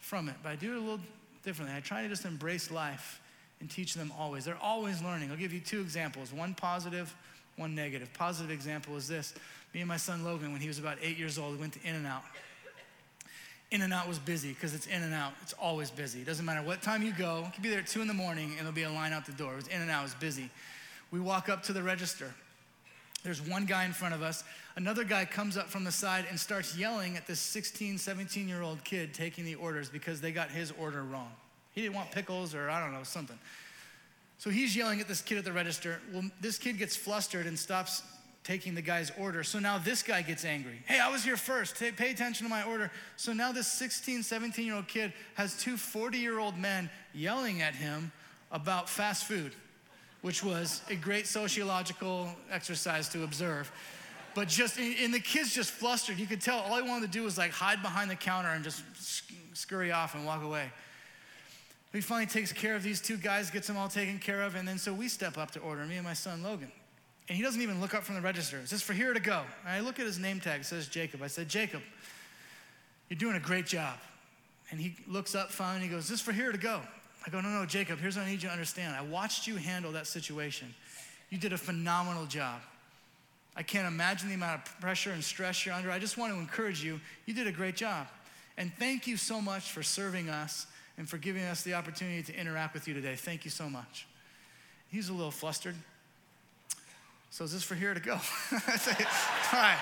from 0.00 0.28
it. 0.28 0.34
But 0.42 0.50
I 0.50 0.56
do 0.56 0.72
it 0.72 0.76
a 0.76 0.80
little 0.80 1.00
differently. 1.44 1.76
I 1.76 1.80
try 1.80 2.02
to 2.02 2.08
just 2.08 2.24
embrace 2.24 2.72
life 2.72 3.20
and 3.60 3.70
teach 3.70 3.94
them 3.94 4.12
always. 4.18 4.44
They're 4.44 4.58
always 4.60 5.00
learning. 5.00 5.30
I'll 5.30 5.36
give 5.36 5.52
you 5.52 5.60
two 5.60 5.80
examples 5.80 6.32
one 6.32 6.52
positive, 6.52 7.14
one 7.56 7.76
negative. 7.76 8.12
Positive 8.12 8.50
example 8.50 8.96
is 8.96 9.06
this 9.06 9.34
me 9.72 9.80
and 9.80 9.88
my 9.88 9.98
son 9.98 10.24
Logan, 10.24 10.50
when 10.50 10.60
he 10.60 10.66
was 10.66 10.80
about 10.80 10.98
eight 11.00 11.16
years 11.16 11.38
old, 11.38 11.52
we 11.52 11.60
went 11.60 11.74
to 11.74 11.88
In 11.88 11.94
N 11.94 12.06
Out. 12.06 12.24
In 13.70 13.82
and 13.82 13.92
Out 13.92 14.08
was 14.08 14.18
busy 14.18 14.50
because 14.50 14.74
it's 14.74 14.86
In 14.86 15.02
and 15.02 15.12
Out. 15.12 15.32
It's 15.42 15.52
always 15.54 15.90
busy. 15.90 16.20
It 16.20 16.26
doesn't 16.26 16.44
matter 16.44 16.66
what 16.66 16.80
time 16.80 17.02
you 17.02 17.12
go. 17.12 17.42
You 17.44 17.52
can 17.52 17.62
be 17.62 17.68
there 17.68 17.80
at 17.80 17.86
two 17.86 18.00
in 18.00 18.08
the 18.08 18.14
morning 18.14 18.50
and 18.50 18.60
there'll 18.60 18.72
be 18.72 18.84
a 18.84 18.90
line 18.90 19.12
out 19.12 19.26
the 19.26 19.32
door. 19.32 19.52
It 19.52 19.56
was 19.56 19.68
In 19.68 19.82
and 19.82 19.90
Out. 19.90 20.04
It's 20.04 20.14
busy. 20.14 20.48
We 21.10 21.20
walk 21.20 21.48
up 21.48 21.62
to 21.64 21.72
the 21.72 21.82
register. 21.82 22.32
There's 23.24 23.42
one 23.42 23.66
guy 23.66 23.84
in 23.84 23.92
front 23.92 24.14
of 24.14 24.22
us. 24.22 24.44
Another 24.76 25.04
guy 25.04 25.24
comes 25.24 25.56
up 25.56 25.68
from 25.68 25.84
the 25.84 25.92
side 25.92 26.24
and 26.30 26.38
starts 26.38 26.76
yelling 26.76 27.16
at 27.16 27.26
this 27.26 27.40
16, 27.40 27.98
17 27.98 28.48
year 28.48 28.62
old 28.62 28.82
kid 28.84 29.12
taking 29.12 29.44
the 29.44 29.56
orders 29.56 29.90
because 29.90 30.20
they 30.20 30.32
got 30.32 30.50
his 30.50 30.72
order 30.78 31.02
wrong. 31.02 31.30
He 31.72 31.82
didn't 31.82 31.94
want 31.94 32.10
pickles 32.10 32.54
or 32.54 32.70
I 32.70 32.80
don't 32.80 32.92
know, 32.92 33.02
something. 33.02 33.38
So 34.38 34.50
he's 34.50 34.76
yelling 34.76 35.00
at 35.00 35.08
this 35.08 35.20
kid 35.20 35.36
at 35.36 35.44
the 35.44 35.52
register. 35.52 36.00
Well, 36.12 36.22
this 36.40 36.58
kid 36.58 36.78
gets 36.78 36.96
flustered 36.96 37.46
and 37.46 37.58
stops 37.58 38.02
taking 38.48 38.74
the 38.74 38.80
guy's 38.80 39.12
order. 39.18 39.44
So 39.44 39.58
now 39.58 39.76
this 39.76 40.02
guy 40.02 40.22
gets 40.22 40.42
angry. 40.42 40.80
Hey, 40.86 40.98
I 40.98 41.10
was 41.10 41.22
here 41.22 41.36
first. 41.36 41.78
pay 41.78 42.10
attention 42.10 42.46
to 42.46 42.50
my 42.50 42.62
order. 42.62 42.90
So 43.16 43.34
now 43.34 43.52
this 43.52 43.66
16, 43.66 44.22
17 44.22 44.64
year 44.64 44.74
old 44.74 44.88
kid 44.88 45.12
has 45.34 45.54
two 45.54 45.76
40 45.76 46.16
year 46.16 46.38
old 46.38 46.56
men 46.56 46.88
yelling 47.12 47.60
at 47.60 47.74
him 47.74 48.10
about 48.50 48.88
fast 48.88 49.26
food, 49.26 49.52
which 50.22 50.42
was 50.42 50.80
a 50.88 50.94
great 50.94 51.26
sociological 51.26 52.30
exercise 52.50 53.10
to 53.10 53.22
observe. 53.22 53.70
But 54.34 54.48
just, 54.48 54.78
and 54.78 55.12
the 55.12 55.20
kid's 55.20 55.54
just 55.54 55.70
flustered. 55.70 56.18
You 56.18 56.26
could 56.26 56.40
tell 56.40 56.60
all 56.60 56.82
he 56.82 56.88
wanted 56.88 57.12
to 57.12 57.18
do 57.18 57.24
was 57.24 57.36
like 57.36 57.50
hide 57.50 57.82
behind 57.82 58.10
the 58.10 58.16
counter 58.16 58.48
and 58.48 58.64
just 58.64 58.82
scurry 59.52 59.92
off 59.92 60.14
and 60.14 60.24
walk 60.24 60.42
away. 60.42 60.70
He 61.92 62.00
finally 62.00 62.26
takes 62.26 62.52
care 62.52 62.76
of 62.76 62.82
these 62.82 63.02
two 63.02 63.18
guys, 63.18 63.50
gets 63.50 63.66
them 63.66 63.76
all 63.76 63.88
taken 63.88 64.18
care 64.18 64.40
of, 64.40 64.54
and 64.54 64.66
then 64.66 64.78
so 64.78 64.94
we 64.94 65.08
step 65.08 65.36
up 65.36 65.50
to 65.50 65.60
order, 65.60 65.84
me 65.84 65.96
and 65.96 66.04
my 66.04 66.14
son 66.14 66.42
Logan. 66.42 66.72
And 67.28 67.36
he 67.36 67.42
doesn't 67.42 67.60
even 67.60 67.80
look 67.80 67.94
up 67.94 68.04
from 68.04 68.14
the 68.14 68.20
register. 68.20 68.58
It 68.58 68.68
says, 68.68 68.80
for 68.80 68.94
here 68.94 69.12
to 69.12 69.20
go. 69.20 69.42
And 69.64 69.74
I 69.74 69.80
look 69.80 69.98
at 69.98 70.06
his 70.06 70.18
name 70.18 70.40
tag, 70.40 70.62
it 70.62 70.64
says 70.64 70.88
Jacob. 70.88 71.22
I 71.22 71.26
said, 71.26 71.48
Jacob, 71.48 71.82
you're 73.08 73.18
doing 73.18 73.36
a 73.36 73.40
great 73.40 73.66
job. 73.66 73.98
And 74.70 74.80
he 74.80 74.96
looks 75.06 75.34
up 75.34 75.50
fine, 75.50 75.80
he 75.80 75.88
goes, 75.88 76.04
Is 76.04 76.10
this 76.10 76.20
for 76.20 76.32
here 76.32 76.52
to 76.52 76.58
go? 76.58 76.80
I 77.26 77.30
go, 77.30 77.40
No, 77.40 77.48
no, 77.48 77.64
Jacob, 77.64 77.98
here's 77.98 78.16
what 78.16 78.26
I 78.26 78.30
need 78.30 78.42
you 78.42 78.48
to 78.48 78.52
understand. 78.52 78.94
I 78.94 79.02
watched 79.02 79.46
you 79.46 79.56
handle 79.56 79.92
that 79.92 80.06
situation. 80.06 80.74
You 81.30 81.38
did 81.38 81.52
a 81.52 81.58
phenomenal 81.58 82.26
job. 82.26 82.60
I 83.56 83.62
can't 83.62 83.86
imagine 83.86 84.28
the 84.28 84.34
amount 84.34 84.66
of 84.66 84.80
pressure 84.80 85.10
and 85.10 85.22
stress 85.24 85.66
you're 85.66 85.74
under. 85.74 85.90
I 85.90 85.98
just 85.98 86.16
want 86.16 86.32
to 86.32 86.38
encourage 86.38 86.82
you. 86.82 87.00
You 87.26 87.34
did 87.34 87.46
a 87.46 87.52
great 87.52 87.76
job. 87.76 88.06
And 88.56 88.72
thank 88.78 89.06
you 89.06 89.16
so 89.16 89.40
much 89.40 89.72
for 89.72 89.82
serving 89.82 90.28
us 90.28 90.66
and 90.96 91.08
for 91.08 91.18
giving 91.18 91.44
us 91.44 91.62
the 91.62 91.74
opportunity 91.74 92.22
to 92.24 92.38
interact 92.38 92.74
with 92.74 92.86
you 92.86 92.94
today. 92.94 93.14
Thank 93.14 93.44
you 93.44 93.50
so 93.50 93.68
much. 93.68 94.06
He's 94.90 95.08
a 95.08 95.12
little 95.12 95.30
flustered. 95.30 95.74
So 97.30 97.44
is 97.44 97.52
this 97.52 97.62
for 97.62 97.74
here 97.74 97.94
to 97.94 98.00
go? 98.00 98.14
I 98.14 98.76
say, 98.76 99.04
All 99.52 99.60
right, 99.60 99.78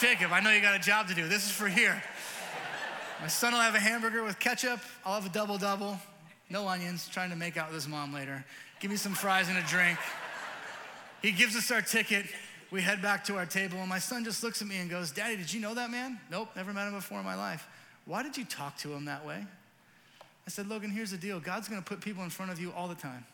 Jacob, 0.00 0.32
I 0.32 0.40
know 0.40 0.50
you 0.50 0.60
got 0.60 0.76
a 0.76 0.82
job 0.82 1.08
to 1.08 1.14
do. 1.14 1.28
This 1.28 1.46
is 1.46 1.52
for 1.52 1.68
here. 1.68 2.02
My 3.20 3.28
son 3.28 3.52
will 3.52 3.60
have 3.60 3.74
a 3.74 3.80
hamburger 3.80 4.24
with 4.24 4.38
ketchup. 4.38 4.80
I'll 5.04 5.20
have 5.20 5.26
a 5.26 5.32
double 5.32 5.58
double. 5.58 5.98
No 6.48 6.66
onions, 6.66 7.08
trying 7.08 7.30
to 7.30 7.36
make 7.36 7.56
out 7.56 7.68
with 7.68 7.76
his 7.76 7.86
mom 7.86 8.12
later. 8.12 8.44
Give 8.80 8.90
me 8.90 8.96
some 8.96 9.14
fries 9.14 9.48
and 9.48 9.58
a 9.58 9.62
drink. 9.62 9.98
He 11.22 11.32
gives 11.32 11.54
us 11.54 11.70
our 11.70 11.82
ticket. 11.82 12.26
we 12.70 12.80
head 12.80 13.02
back 13.02 13.24
to 13.24 13.36
our 13.36 13.46
table, 13.46 13.78
and 13.78 13.88
my 13.88 13.98
son 13.98 14.24
just 14.24 14.42
looks 14.42 14.62
at 14.62 14.68
me 14.68 14.78
and 14.78 14.90
goes, 14.90 15.12
Daddy, 15.12 15.36
did 15.36 15.52
you 15.52 15.60
know 15.60 15.74
that 15.74 15.90
man? 15.90 16.18
Nope, 16.30 16.48
never 16.56 16.72
met 16.72 16.88
him 16.88 16.94
before 16.94 17.18
in 17.18 17.24
my 17.24 17.34
life. 17.34 17.68
Why 18.06 18.22
did 18.22 18.36
you 18.36 18.44
talk 18.44 18.78
to 18.78 18.92
him 18.92 19.04
that 19.04 19.24
way? 19.24 19.44
I 20.46 20.50
said, 20.50 20.66
Logan, 20.66 20.90
here's 20.90 21.10
the 21.10 21.18
deal 21.18 21.38
God's 21.38 21.68
gonna 21.68 21.82
put 21.82 22.00
people 22.00 22.24
in 22.24 22.30
front 22.30 22.50
of 22.50 22.60
you 22.60 22.72
all 22.72 22.88
the 22.88 22.94
time. 22.94 23.24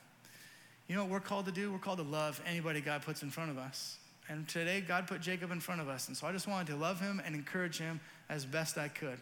You 0.88 0.94
know 0.94 1.02
what 1.02 1.10
we're 1.10 1.20
called 1.20 1.46
to 1.46 1.52
do? 1.52 1.72
We're 1.72 1.78
called 1.78 1.98
to 1.98 2.04
love 2.04 2.40
anybody 2.46 2.80
God 2.80 3.02
puts 3.02 3.22
in 3.22 3.30
front 3.30 3.50
of 3.50 3.58
us. 3.58 3.96
And 4.28 4.46
today, 4.48 4.80
God 4.80 5.06
put 5.06 5.20
Jacob 5.20 5.50
in 5.52 5.60
front 5.60 5.80
of 5.80 5.88
us. 5.88 6.08
And 6.08 6.16
so 6.16 6.26
I 6.26 6.32
just 6.32 6.48
wanted 6.48 6.68
to 6.68 6.76
love 6.76 7.00
him 7.00 7.20
and 7.24 7.34
encourage 7.34 7.78
him 7.78 8.00
as 8.28 8.44
best 8.44 8.76
I 8.76 8.88
could. 8.88 9.18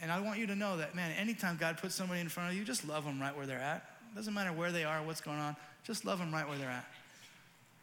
And 0.00 0.12
I 0.12 0.20
want 0.20 0.38
you 0.38 0.46
to 0.48 0.54
know 0.54 0.76
that, 0.76 0.94
man, 0.94 1.10
anytime 1.12 1.56
God 1.58 1.78
puts 1.78 1.94
somebody 1.94 2.20
in 2.20 2.28
front 2.28 2.50
of 2.50 2.56
you, 2.56 2.64
just 2.64 2.86
love 2.86 3.04
them 3.04 3.20
right 3.20 3.34
where 3.34 3.46
they're 3.46 3.58
at. 3.58 3.90
Doesn't 4.14 4.34
matter 4.34 4.52
where 4.52 4.72
they 4.72 4.84
are, 4.84 5.02
what's 5.02 5.20
going 5.20 5.38
on, 5.38 5.56
just 5.84 6.04
love 6.04 6.18
them 6.18 6.32
right 6.32 6.46
where 6.46 6.58
they're 6.58 6.68
at. 6.68 6.86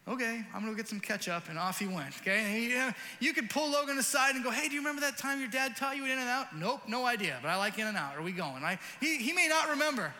Okay, 0.05 0.43
I'm 0.53 0.59
gonna 0.59 0.71
go 0.71 0.75
get 0.75 0.89
some 0.89 0.99
ketchup, 0.99 1.47
and 1.49 1.57
off 1.57 1.79
he 1.79 1.87
went. 1.87 2.13
Okay, 2.21 2.63
you, 2.63 2.75
know, 2.75 2.91
you 3.21 3.33
could 3.33 3.49
pull 3.49 3.71
Logan 3.71 3.97
aside 3.97 4.35
and 4.35 4.43
go, 4.43 4.51
"Hey, 4.51 4.67
do 4.67 4.73
you 4.73 4.81
remember 4.81 4.99
that 4.99 5.17
time 5.17 5.39
your 5.39 5.47
dad 5.47 5.77
taught 5.77 5.95
you 5.95 6.03
in 6.03 6.11
and 6.11 6.27
out?" 6.27 6.53
Nope, 6.53 6.81
no 6.89 7.05
idea. 7.05 7.39
But 7.41 7.47
I 7.47 7.55
like 7.55 7.79
in 7.79 7.87
and 7.87 7.95
out. 7.95 8.17
Are 8.17 8.21
we 8.21 8.33
going? 8.33 8.65
I, 8.65 8.79
he, 8.99 9.17
he 9.19 9.31
may 9.31 9.47
not 9.47 9.69
remember, 9.69 10.13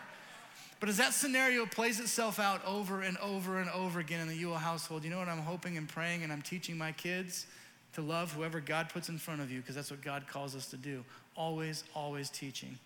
but 0.84 0.90
as 0.90 0.98
that 0.98 1.14
scenario 1.14 1.64
plays 1.64 1.98
itself 1.98 2.38
out 2.38 2.62
over 2.66 3.00
and 3.00 3.16
over 3.16 3.58
and 3.58 3.70
over 3.70 4.00
again 4.00 4.20
in 4.20 4.28
the 4.28 4.36
Ewell 4.36 4.56
household, 4.56 5.02
you 5.02 5.08
know 5.08 5.18
what 5.18 5.28
I'm 5.28 5.38
hoping 5.38 5.78
and 5.78 5.88
praying, 5.88 6.24
and 6.24 6.30
I'm 6.30 6.42
teaching 6.42 6.76
my 6.76 6.92
kids 6.92 7.46
to 7.94 8.02
love 8.02 8.30
whoever 8.34 8.60
God 8.60 8.90
puts 8.90 9.08
in 9.08 9.16
front 9.16 9.40
of 9.40 9.50
you, 9.50 9.62
because 9.62 9.76
that's 9.76 9.90
what 9.90 10.02
God 10.02 10.26
calls 10.28 10.54
us 10.54 10.66
to 10.72 10.76
do. 10.76 11.02
Always, 11.36 11.84
always 11.94 12.28
teaching. 12.28 12.78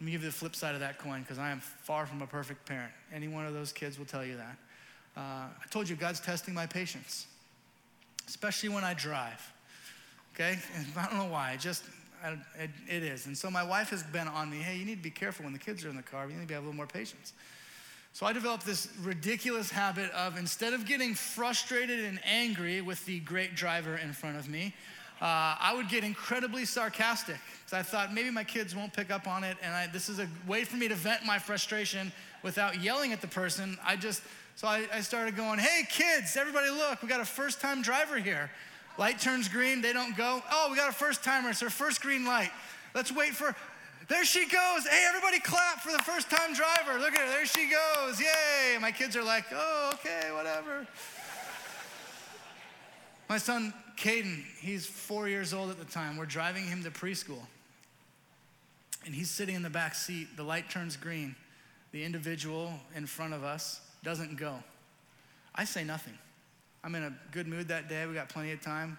Let 0.00 0.06
me 0.06 0.12
give 0.12 0.22
you 0.22 0.30
the 0.30 0.34
flip 0.34 0.56
side 0.56 0.72
of 0.72 0.80
that 0.80 0.98
coin, 0.98 1.20
because 1.20 1.38
I 1.38 1.50
am 1.50 1.60
far 1.60 2.06
from 2.06 2.22
a 2.22 2.26
perfect 2.26 2.64
parent. 2.64 2.92
Any 3.14 3.28
one 3.28 3.44
of 3.44 3.52
those 3.52 3.70
kids 3.70 3.98
will 3.98 4.06
tell 4.06 4.24
you 4.24 4.38
that. 4.38 4.56
Uh, 5.14 5.20
I 5.20 5.66
told 5.70 5.90
you 5.90 5.94
God's 5.94 6.20
testing 6.20 6.54
my 6.54 6.64
patience, 6.64 7.26
especially 8.28 8.70
when 8.70 8.82
I 8.82 8.94
drive. 8.94 9.52
Okay? 10.32 10.58
And 10.74 10.86
I 10.96 11.04
don't 11.04 11.18
know 11.18 11.30
why. 11.30 11.58
Just, 11.60 11.84
It, 12.58 12.70
it 12.88 13.02
is. 13.02 13.26
And 13.26 13.36
so 13.36 13.50
my 13.50 13.62
wife 13.62 13.90
has 13.90 14.02
been 14.02 14.28
on 14.28 14.50
me 14.50 14.58
hey, 14.58 14.76
you 14.76 14.84
need 14.84 14.96
to 14.96 15.02
be 15.02 15.10
careful 15.10 15.44
when 15.44 15.52
the 15.52 15.58
kids 15.58 15.84
are 15.84 15.88
in 15.88 15.96
the 15.96 16.02
car. 16.02 16.28
You 16.28 16.36
need 16.36 16.48
to 16.48 16.54
have 16.54 16.62
a 16.62 16.66
little 16.66 16.76
more 16.76 16.86
patience. 16.86 17.32
So 18.12 18.24
I 18.24 18.32
developed 18.32 18.64
this 18.64 18.88
ridiculous 19.02 19.70
habit 19.70 20.10
of 20.12 20.38
instead 20.38 20.72
of 20.72 20.86
getting 20.86 21.14
frustrated 21.14 22.04
and 22.04 22.18
angry 22.24 22.80
with 22.80 23.04
the 23.04 23.20
great 23.20 23.54
driver 23.54 23.96
in 23.96 24.12
front 24.12 24.38
of 24.38 24.48
me, 24.48 24.74
uh, 25.20 25.56
I 25.60 25.74
would 25.74 25.88
get 25.88 26.02
incredibly 26.02 26.64
sarcastic 26.64 27.36
because 27.64 27.78
I 27.78 27.82
thought 27.82 28.14
maybe 28.14 28.30
my 28.30 28.44
kids 28.44 28.74
won't 28.74 28.92
pick 28.92 29.10
up 29.10 29.26
on 29.26 29.44
it, 29.44 29.56
and 29.62 29.74
I, 29.74 29.86
this 29.86 30.08
is 30.08 30.18
a 30.18 30.28
way 30.46 30.64
for 30.64 30.76
me 30.76 30.88
to 30.88 30.94
vent 30.94 31.24
my 31.24 31.38
frustration 31.38 32.12
without 32.42 32.82
yelling 32.82 33.12
at 33.12 33.20
the 33.20 33.26
person. 33.26 33.78
I 33.84 33.96
just 33.96 34.22
so 34.56 34.66
I, 34.66 34.86
I 34.90 35.00
started 35.02 35.36
going, 35.36 35.58
hey, 35.58 35.82
kids, 35.86 36.34
everybody 36.38 36.70
look, 36.70 37.02
we 37.02 37.08
got 37.08 37.20
a 37.20 37.26
first 37.26 37.60
time 37.60 37.82
driver 37.82 38.16
here. 38.18 38.50
Light 38.98 39.20
turns 39.20 39.48
green, 39.48 39.82
they 39.82 39.92
don't 39.92 40.16
go. 40.16 40.42
Oh, 40.50 40.68
we 40.70 40.76
got 40.76 40.88
a 40.88 40.92
first 40.92 41.22
timer, 41.22 41.50
it's 41.50 41.62
our 41.62 41.70
first 41.70 42.00
green 42.00 42.24
light. 42.24 42.50
Let's 42.94 43.12
wait 43.12 43.34
for, 43.34 43.54
there 44.08 44.24
she 44.24 44.48
goes. 44.48 44.86
Hey, 44.86 45.04
everybody 45.08 45.38
clap 45.40 45.80
for 45.80 45.92
the 45.92 46.02
first 46.02 46.30
time 46.30 46.54
driver. 46.54 46.98
Look 46.98 47.12
at 47.12 47.20
her, 47.20 47.26
there 47.26 47.46
she 47.46 47.68
goes. 47.68 48.20
Yay. 48.20 48.78
My 48.80 48.90
kids 48.90 49.16
are 49.16 49.22
like, 49.22 49.44
oh, 49.52 49.90
okay, 49.94 50.32
whatever. 50.32 50.86
My 53.28 53.38
son, 53.38 53.74
Caden, 53.98 54.44
he's 54.60 54.86
four 54.86 55.28
years 55.28 55.52
old 55.52 55.70
at 55.70 55.78
the 55.78 55.84
time. 55.84 56.16
We're 56.16 56.26
driving 56.26 56.64
him 56.64 56.84
to 56.84 56.90
preschool. 56.90 57.42
And 59.04 59.14
he's 59.14 59.30
sitting 59.30 59.54
in 59.54 59.62
the 59.62 59.70
back 59.70 59.94
seat. 59.94 60.36
The 60.36 60.42
light 60.42 60.70
turns 60.70 60.96
green. 60.96 61.34
The 61.92 62.04
individual 62.04 62.72
in 62.94 63.06
front 63.06 63.34
of 63.34 63.44
us 63.44 63.80
doesn't 64.02 64.36
go. 64.36 64.62
I 65.54 65.64
say 65.64 65.84
nothing. 65.84 66.16
I'm 66.86 66.94
in 66.94 67.02
a 67.02 67.12
good 67.32 67.48
mood 67.48 67.66
that 67.66 67.88
day. 67.88 68.06
We 68.06 68.14
got 68.14 68.28
plenty 68.28 68.52
of 68.52 68.60
time. 68.60 68.96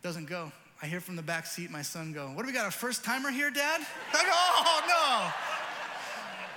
Doesn't 0.00 0.26
go. 0.26 0.52
I 0.80 0.86
hear 0.86 1.00
from 1.00 1.16
the 1.16 1.22
back 1.22 1.44
seat 1.44 1.72
my 1.72 1.82
son 1.82 2.12
go, 2.12 2.28
What 2.28 2.42
do 2.42 2.46
we 2.46 2.52
got, 2.52 2.68
a 2.68 2.70
first 2.70 3.02
timer 3.02 3.32
here, 3.32 3.50
Dad? 3.50 3.80
I 4.14 4.24
go, 4.24 4.30
Oh, 4.32 5.32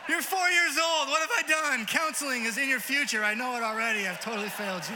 no. 0.07 0.13
You're 0.13 0.21
four 0.21 0.47
years 0.47 0.77
old. 0.77 1.09
What 1.09 1.21
have 1.21 1.31
I 1.35 1.41
done? 1.49 1.87
Counseling 1.87 2.45
is 2.45 2.59
in 2.59 2.69
your 2.69 2.79
future. 2.79 3.23
I 3.23 3.33
know 3.33 3.57
it 3.57 3.63
already. 3.63 4.07
I've 4.07 4.21
totally 4.21 4.49
failed 4.49 4.83
you. 4.87 4.95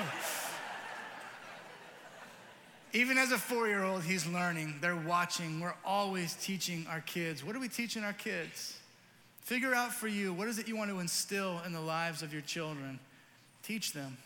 Even 3.00 3.18
as 3.18 3.32
a 3.32 3.40
four 3.40 3.68
year 3.68 3.84
old, 3.84 4.04
he's 4.04 4.28
learning. 4.28 4.76
They're 4.80 4.96
watching. 4.96 5.60
We're 5.60 5.74
always 5.84 6.36
teaching 6.36 6.86
our 6.88 7.02
kids. 7.02 7.44
What 7.44 7.56
are 7.56 7.60
we 7.60 7.68
teaching 7.68 8.04
our 8.04 8.14
kids? 8.14 8.78
Figure 9.42 9.74
out 9.74 9.92
for 9.92 10.08
you 10.08 10.34
what 10.34 10.48
is 10.48 10.60
it 10.60 10.68
you 10.68 10.78
want 10.78 10.92
to 10.92 11.00
instill 11.00 11.62
in 11.66 11.74
the 11.74 11.82
lives 11.82 12.22
of 12.22 12.32
your 12.32 12.44
children. 12.44 13.00
Teach 13.64 13.94
them. 13.94 14.18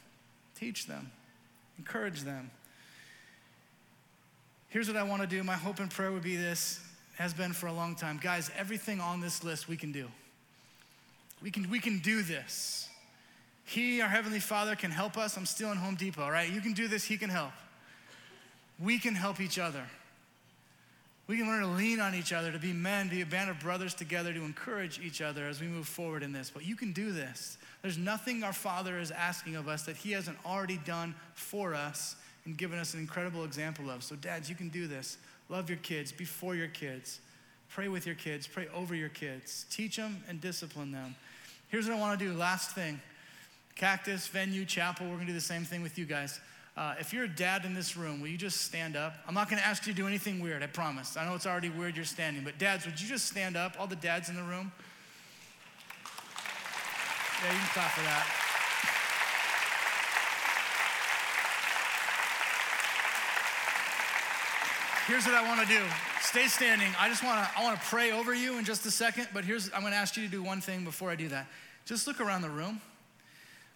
Teach 0.61 0.85
them. 0.85 1.11
Encourage 1.79 2.21
them. 2.21 2.51
Here's 4.69 4.87
what 4.87 4.95
I 4.95 5.01
want 5.01 5.23
to 5.23 5.27
do. 5.27 5.43
My 5.43 5.55
hope 5.55 5.79
and 5.79 5.89
prayer 5.89 6.11
would 6.11 6.21
be 6.21 6.35
this, 6.35 6.79
has 7.15 7.33
been 7.33 7.51
for 7.51 7.65
a 7.65 7.73
long 7.73 7.95
time. 7.95 8.19
Guys, 8.21 8.51
everything 8.55 9.01
on 9.01 9.21
this 9.21 9.43
list 9.43 9.67
we 9.67 9.75
can 9.75 9.91
do. 9.91 10.07
We 11.41 11.49
can, 11.49 11.67
we 11.71 11.79
can 11.79 11.97
do 11.97 12.21
this. 12.21 12.87
He, 13.65 14.01
our 14.01 14.07
Heavenly 14.07 14.39
Father, 14.39 14.75
can 14.75 14.91
help 14.91 15.17
us. 15.17 15.35
I'm 15.35 15.47
still 15.47 15.71
in 15.71 15.79
Home 15.79 15.95
Depot, 15.95 16.29
right? 16.29 16.47
You 16.47 16.61
can 16.61 16.73
do 16.73 16.87
this, 16.87 17.05
He 17.05 17.17
can 17.17 17.31
help. 17.31 17.53
We 18.79 18.99
can 18.99 19.15
help 19.15 19.41
each 19.41 19.57
other. 19.57 19.83
We 21.31 21.37
can 21.37 21.47
learn 21.47 21.61
to 21.61 21.67
lean 21.67 22.01
on 22.01 22.13
each 22.13 22.33
other, 22.33 22.51
to 22.51 22.59
be 22.59 22.73
men, 22.73 23.05
to 23.07 23.15
be 23.15 23.21
a 23.21 23.25
band 23.25 23.49
of 23.49 23.57
brothers 23.57 23.93
together, 23.93 24.33
to 24.33 24.43
encourage 24.43 24.99
each 24.99 25.21
other 25.21 25.47
as 25.47 25.61
we 25.61 25.67
move 25.67 25.87
forward 25.87 26.23
in 26.23 26.33
this. 26.33 26.51
But 26.53 26.65
you 26.65 26.75
can 26.75 26.91
do 26.91 27.13
this. 27.13 27.57
There's 27.81 27.97
nothing 27.97 28.43
our 28.43 28.51
Father 28.51 28.99
is 28.99 29.11
asking 29.11 29.55
of 29.55 29.69
us 29.69 29.83
that 29.83 29.95
He 29.95 30.11
hasn't 30.11 30.37
already 30.45 30.75
done 30.79 31.15
for 31.33 31.73
us 31.73 32.17
and 32.43 32.57
given 32.57 32.77
us 32.77 32.95
an 32.95 32.99
incredible 32.99 33.45
example 33.45 33.89
of. 33.89 34.03
So, 34.03 34.17
dads, 34.17 34.49
you 34.49 34.57
can 34.57 34.67
do 34.67 34.87
this. 34.87 35.19
Love 35.47 35.69
your 35.69 35.77
kids, 35.77 36.11
be 36.11 36.25
for 36.25 36.53
your 36.53 36.67
kids, 36.67 37.21
pray 37.69 37.87
with 37.87 38.05
your 38.05 38.15
kids, 38.15 38.45
pray 38.45 38.67
over 38.75 38.93
your 38.93 39.07
kids, 39.07 39.65
teach 39.71 39.95
them 39.95 40.21
and 40.27 40.41
discipline 40.41 40.91
them. 40.91 41.15
Here's 41.69 41.87
what 41.87 41.95
I 41.95 41.99
want 42.01 42.19
to 42.19 42.25
do 42.25 42.33
last 42.33 42.71
thing 42.71 42.99
Cactus, 43.77 44.27
venue, 44.27 44.65
chapel, 44.65 45.05
we're 45.05 45.15
going 45.15 45.27
to 45.27 45.31
do 45.31 45.33
the 45.33 45.39
same 45.39 45.63
thing 45.63 45.81
with 45.81 45.97
you 45.97 46.03
guys. 46.03 46.41
Uh, 46.77 46.95
if 46.99 47.11
you're 47.11 47.25
a 47.25 47.29
dad 47.29 47.65
in 47.65 47.73
this 47.73 47.97
room, 47.97 48.21
will 48.21 48.29
you 48.29 48.37
just 48.37 48.61
stand 48.61 48.95
up? 48.95 49.15
I'm 49.27 49.33
not 49.33 49.49
going 49.49 49.61
to 49.61 49.67
ask 49.67 49.85
you 49.85 49.91
to 49.91 49.97
do 49.97 50.07
anything 50.07 50.39
weird, 50.39 50.63
I 50.63 50.67
promise. 50.67 51.17
I 51.17 51.25
know 51.25 51.35
it's 51.35 51.45
already 51.45 51.69
weird 51.69 51.97
you're 51.97 52.05
standing, 52.05 52.43
but 52.45 52.57
dads, 52.57 52.85
would 52.85 52.99
you 52.99 53.07
just 53.09 53.27
stand 53.27 53.57
up? 53.57 53.75
All 53.77 53.87
the 53.87 53.97
dads 53.97 54.29
in 54.29 54.35
the 54.35 54.43
room? 54.43 54.71
Yeah, 57.43 57.51
you 57.51 57.59
can 57.59 57.67
clap 57.73 57.91
for 57.91 58.01
that. 58.01 58.25
Here's 65.07 65.25
what 65.25 65.35
I 65.35 65.45
want 65.45 65.59
to 65.59 65.67
do. 65.67 65.83
Stay 66.21 66.47
standing. 66.47 66.87
I 66.97 67.09
just 67.09 67.21
want 67.21 67.43
to 67.43 67.59
I 67.59 67.63
want 67.63 67.77
to 67.77 67.85
pray 67.87 68.11
over 68.11 68.33
you 68.33 68.59
in 68.59 68.63
just 68.63 68.85
a 68.85 68.91
second, 68.91 69.27
but 69.33 69.43
here's 69.43 69.69
I'm 69.73 69.81
going 69.81 69.91
to 69.91 69.97
ask 69.97 70.15
you 70.15 70.23
to 70.23 70.31
do 70.31 70.41
one 70.41 70.61
thing 70.61 70.85
before 70.85 71.09
I 71.09 71.15
do 71.15 71.27
that. 71.29 71.47
Just 71.85 72.07
look 72.07 72.21
around 72.21 72.43
the 72.43 72.49
room. 72.49 72.79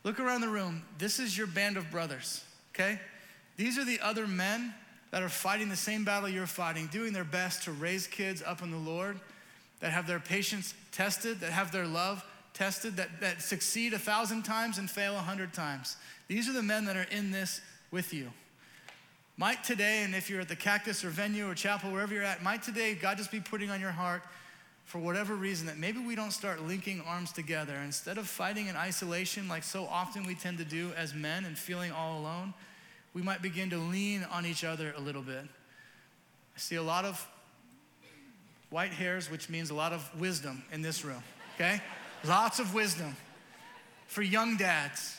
Look 0.06 0.20
around 0.22 0.42
the 0.42 0.48
room. 0.48 0.84
This 0.98 1.20
is 1.20 1.38
your 1.38 1.48
band 1.48 1.76
of 1.76 1.92
brothers 1.92 2.46
okay? 2.76 3.00
These 3.58 3.78
are 3.78 3.86
the 3.86 4.00
other 4.02 4.28
men 4.28 4.74
that 5.12 5.24
are 5.24 5.30
fighting 5.30 5.70
the 5.70 5.76
same 5.76 6.04
battle 6.04 6.28
you're 6.28 6.46
fighting, 6.46 6.88
doing 6.88 7.14
their 7.14 7.24
best 7.24 7.64
to 7.64 7.72
raise 7.72 8.06
kids 8.06 8.44
up 8.46 8.62
in 8.62 8.70
the 8.70 8.78
Lord, 8.78 9.20
that 9.80 9.92
have 9.92 10.08
their 10.08 10.20
patience 10.20 10.74
tested, 10.92 11.40
that 11.40 11.52
have 11.52 11.72
their 11.72 11.86
love 11.88 12.24
tested, 12.54 12.98
that, 12.98 13.22
that 13.22 13.42
succeed 13.42 13.94
a 13.94 14.00
thousand 14.00 14.44
times 14.44 14.78
and 14.78 14.90
fail 14.90 15.16
a 15.16 15.20
hundred 15.20 15.54
times. 15.54 15.98
These 16.28 16.50
are 16.50 16.54
the 16.54 16.64
men 16.64 16.86
that 16.86 16.98
are 16.98 17.08
in 17.12 17.32
this 17.32 17.62
with 17.92 18.14
you. 18.14 18.32
Might 19.38 19.64
today, 19.64 20.04
and 20.04 20.16
if 20.16 20.30
you're 20.30 20.42
at 20.42 20.48
the 20.48 20.56
cactus 20.56 21.04
or 21.04 21.10
venue 21.10 21.50
or 21.50 21.54
chapel, 21.56 21.92
wherever 21.92 22.14
you're 22.14 22.24
at, 22.24 22.42
might 22.42 22.64
today 22.64 22.94
God 22.94 23.18
just 23.18 23.32
be 23.32 23.42
putting 23.42 23.70
on 23.70 23.82
your 23.82 23.92
heart 23.92 24.22
for 24.86 25.00
whatever 25.00 25.36
reason 25.36 25.68
that 25.68 25.78
maybe 25.78 26.00
we 26.00 26.16
don't 26.16 26.32
start 26.32 26.62
linking 26.62 27.02
arms 27.02 27.32
together. 27.32 27.76
Instead 27.84 28.18
of 28.18 28.28
fighting 28.28 28.68
in 28.68 28.76
isolation 28.76 29.48
like 29.48 29.64
so 29.64 29.86
often 29.86 30.26
we 30.26 30.36
tend 30.36 30.58
to 30.60 30.64
do 30.64 30.92
as 30.96 31.14
men 31.14 31.44
and 31.44 31.58
feeling 31.58 31.92
all 31.92 32.20
alone, 32.20 32.54
we 33.16 33.22
might 33.22 33.42
begin 33.42 33.70
to 33.70 33.78
lean 33.78 34.28
on 34.30 34.46
each 34.46 34.66
other 34.66 34.94
a 34.98 35.00
little 35.00 35.22
bit. 35.22 35.42
I 35.42 36.60
see 36.60 36.76
a 36.76 36.84
lot 36.84 37.06
of 37.06 37.26
white 38.70 38.92
hairs, 38.92 39.32
which 39.32 39.50
means 39.50 39.70
a 39.70 39.74
lot 39.74 39.94
of 39.94 40.08
wisdom 40.20 40.62
in 40.74 40.82
this 40.82 41.06
room, 41.06 41.24
okay? 41.56 41.82
Lots 42.26 42.60
of 42.60 42.74
wisdom 42.74 43.16
for 44.08 44.22
young 44.22 44.58
dads 44.58 45.18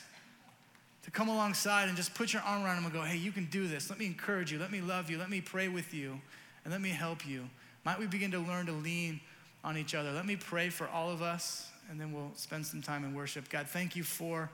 to 1.05 1.11
come 1.11 1.27
alongside 1.27 1.87
and 1.87 1.97
just 1.97 2.13
put 2.13 2.33
your 2.33 2.43
arm 2.43 2.63
around 2.63 2.75
them 2.75 2.85
and 2.85 2.93
go, 2.93 3.01
hey, 3.01 3.17
you 3.17 3.31
can 3.31 3.45
do 3.45 3.67
this. 3.67 3.89
Let 3.89 3.97
me 3.97 4.05
encourage 4.05 4.51
you. 4.51 4.59
Let 4.59 4.71
me 4.71 4.79
love 4.79 5.09
you. 5.09 5.17
Let 5.17 5.31
me 5.31 5.41
pray 5.41 5.67
with 5.67 5.91
you. 5.91 6.21
And 6.63 6.71
let 6.71 6.81
me 6.81 6.89
help 6.89 7.25
you. 7.25 7.49
Might 7.83 7.97
we 7.97 8.05
begin 8.05 8.29
to 8.31 8.39
learn 8.39 8.67
to 8.67 8.73
lean 8.73 9.21
on 9.63 9.75
each 9.75 9.95
other. 9.95 10.11
Let 10.11 10.25
me 10.27 10.35
pray 10.35 10.69
for 10.69 10.87
all 10.89 11.09
of 11.09 11.23
us, 11.23 11.69
and 11.89 11.99
then 11.99 12.13
we'll 12.13 12.31
spend 12.35 12.67
some 12.67 12.83
time 12.83 13.03
in 13.05 13.15
worship. 13.15 13.49
God, 13.49 13.67
thank 13.67 13.95
you 13.95 14.03
for 14.03 14.51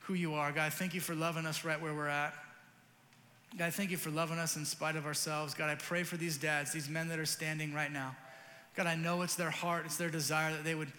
who 0.00 0.12
you 0.12 0.34
are. 0.34 0.52
God, 0.52 0.74
thank 0.74 0.92
you 0.92 1.00
for 1.00 1.14
loving 1.14 1.46
us 1.46 1.64
right 1.64 1.80
where 1.80 1.94
we're 1.94 2.08
at. 2.08 2.34
God, 3.56 3.72
thank 3.72 3.90
you 3.90 3.96
for 3.96 4.10
loving 4.10 4.38
us 4.38 4.56
in 4.56 4.64
spite 4.64 4.96
of 4.96 5.06
ourselves. 5.06 5.54
God, 5.54 5.70
I 5.70 5.76
pray 5.76 6.02
for 6.02 6.16
these 6.16 6.36
dads, 6.36 6.72
these 6.72 6.88
men 6.88 7.08
that 7.08 7.18
are 7.18 7.26
standing 7.26 7.72
right 7.72 7.92
now. 7.92 8.16
God, 8.74 8.86
I 8.86 8.96
know 8.96 9.22
it's 9.22 9.36
their 9.36 9.50
heart, 9.50 9.84
it's 9.86 9.96
their 9.96 10.10
desire 10.10 10.50
that 10.52 10.64
they 10.64 10.74
would 10.74 10.90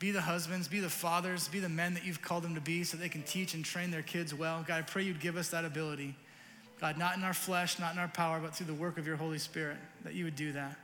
Be 0.00 0.12
the 0.12 0.22
husbands, 0.22 0.66
be 0.66 0.80
the 0.80 0.88
fathers, 0.88 1.46
be 1.48 1.60
the 1.60 1.68
men 1.68 1.92
that 1.92 2.06
you've 2.06 2.22
called 2.22 2.42
them 2.42 2.54
to 2.54 2.60
be 2.60 2.84
so 2.84 2.96
they 2.96 3.10
can 3.10 3.22
teach 3.22 3.52
and 3.52 3.62
train 3.62 3.90
their 3.90 4.02
kids 4.02 4.34
well. 4.34 4.64
God, 4.66 4.78
I 4.78 4.82
pray 4.82 5.02
you'd 5.02 5.20
give 5.20 5.36
us 5.36 5.50
that 5.50 5.66
ability. 5.66 6.16
God, 6.80 6.96
not 6.96 7.18
in 7.18 7.22
our 7.22 7.34
flesh, 7.34 7.78
not 7.78 7.92
in 7.92 7.98
our 7.98 8.08
power, 8.08 8.40
but 8.40 8.56
through 8.56 8.66
the 8.66 8.74
work 8.74 8.96
of 8.96 9.06
your 9.06 9.16
Holy 9.16 9.38
Spirit, 9.38 9.76
that 10.04 10.14
you 10.14 10.24
would 10.24 10.36
do 10.36 10.52
that. 10.52 10.74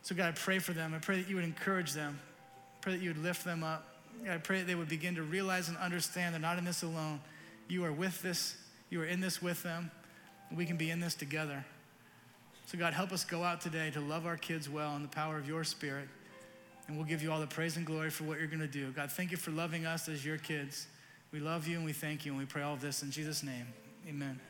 So, 0.00 0.14
God, 0.14 0.28
I 0.28 0.32
pray 0.32 0.58
for 0.58 0.72
them. 0.72 0.94
I 0.94 0.98
pray 0.98 1.20
that 1.20 1.28
you 1.28 1.36
would 1.36 1.44
encourage 1.44 1.92
them. 1.92 2.18
I 2.78 2.80
pray 2.80 2.92
that 2.94 3.02
you 3.02 3.10
would 3.10 3.22
lift 3.22 3.44
them 3.44 3.62
up. 3.62 3.86
God, 4.24 4.32
I 4.32 4.38
pray 4.38 4.60
that 4.60 4.66
they 4.66 4.74
would 4.74 4.88
begin 4.88 5.16
to 5.16 5.22
realize 5.22 5.68
and 5.68 5.76
understand 5.76 6.32
they're 6.32 6.40
not 6.40 6.56
in 6.56 6.64
this 6.64 6.82
alone. 6.82 7.20
You 7.68 7.84
are 7.84 7.92
with 7.92 8.22
this, 8.22 8.56
you 8.90 9.00
are 9.00 9.06
in 9.06 9.20
this 9.20 9.40
with 9.40 9.62
them. 9.62 9.90
We 10.54 10.66
can 10.66 10.76
be 10.76 10.90
in 10.90 11.00
this 11.00 11.14
together. 11.14 11.64
So, 12.66 12.78
God, 12.78 12.92
help 12.92 13.12
us 13.12 13.24
go 13.24 13.42
out 13.42 13.60
today 13.60 13.90
to 13.92 14.00
love 14.00 14.26
our 14.26 14.36
kids 14.36 14.68
well 14.68 14.94
in 14.96 15.02
the 15.02 15.08
power 15.08 15.38
of 15.38 15.48
your 15.48 15.64
Spirit. 15.64 16.08
And 16.86 16.96
we'll 16.96 17.06
give 17.06 17.22
you 17.22 17.32
all 17.32 17.40
the 17.40 17.46
praise 17.46 17.76
and 17.76 17.86
glory 17.86 18.10
for 18.10 18.24
what 18.24 18.38
you're 18.38 18.48
going 18.48 18.60
to 18.60 18.66
do. 18.66 18.90
God, 18.90 19.10
thank 19.12 19.30
you 19.30 19.36
for 19.36 19.52
loving 19.52 19.86
us 19.86 20.08
as 20.08 20.24
your 20.24 20.38
kids. 20.38 20.86
We 21.32 21.38
love 21.38 21.68
you 21.68 21.76
and 21.76 21.84
we 21.84 21.92
thank 21.92 22.24
you 22.24 22.32
and 22.32 22.40
we 22.40 22.46
pray 22.46 22.62
all 22.62 22.74
of 22.74 22.80
this 22.80 23.02
in 23.02 23.10
Jesus' 23.10 23.42
name. 23.44 23.66
Amen. 24.08 24.40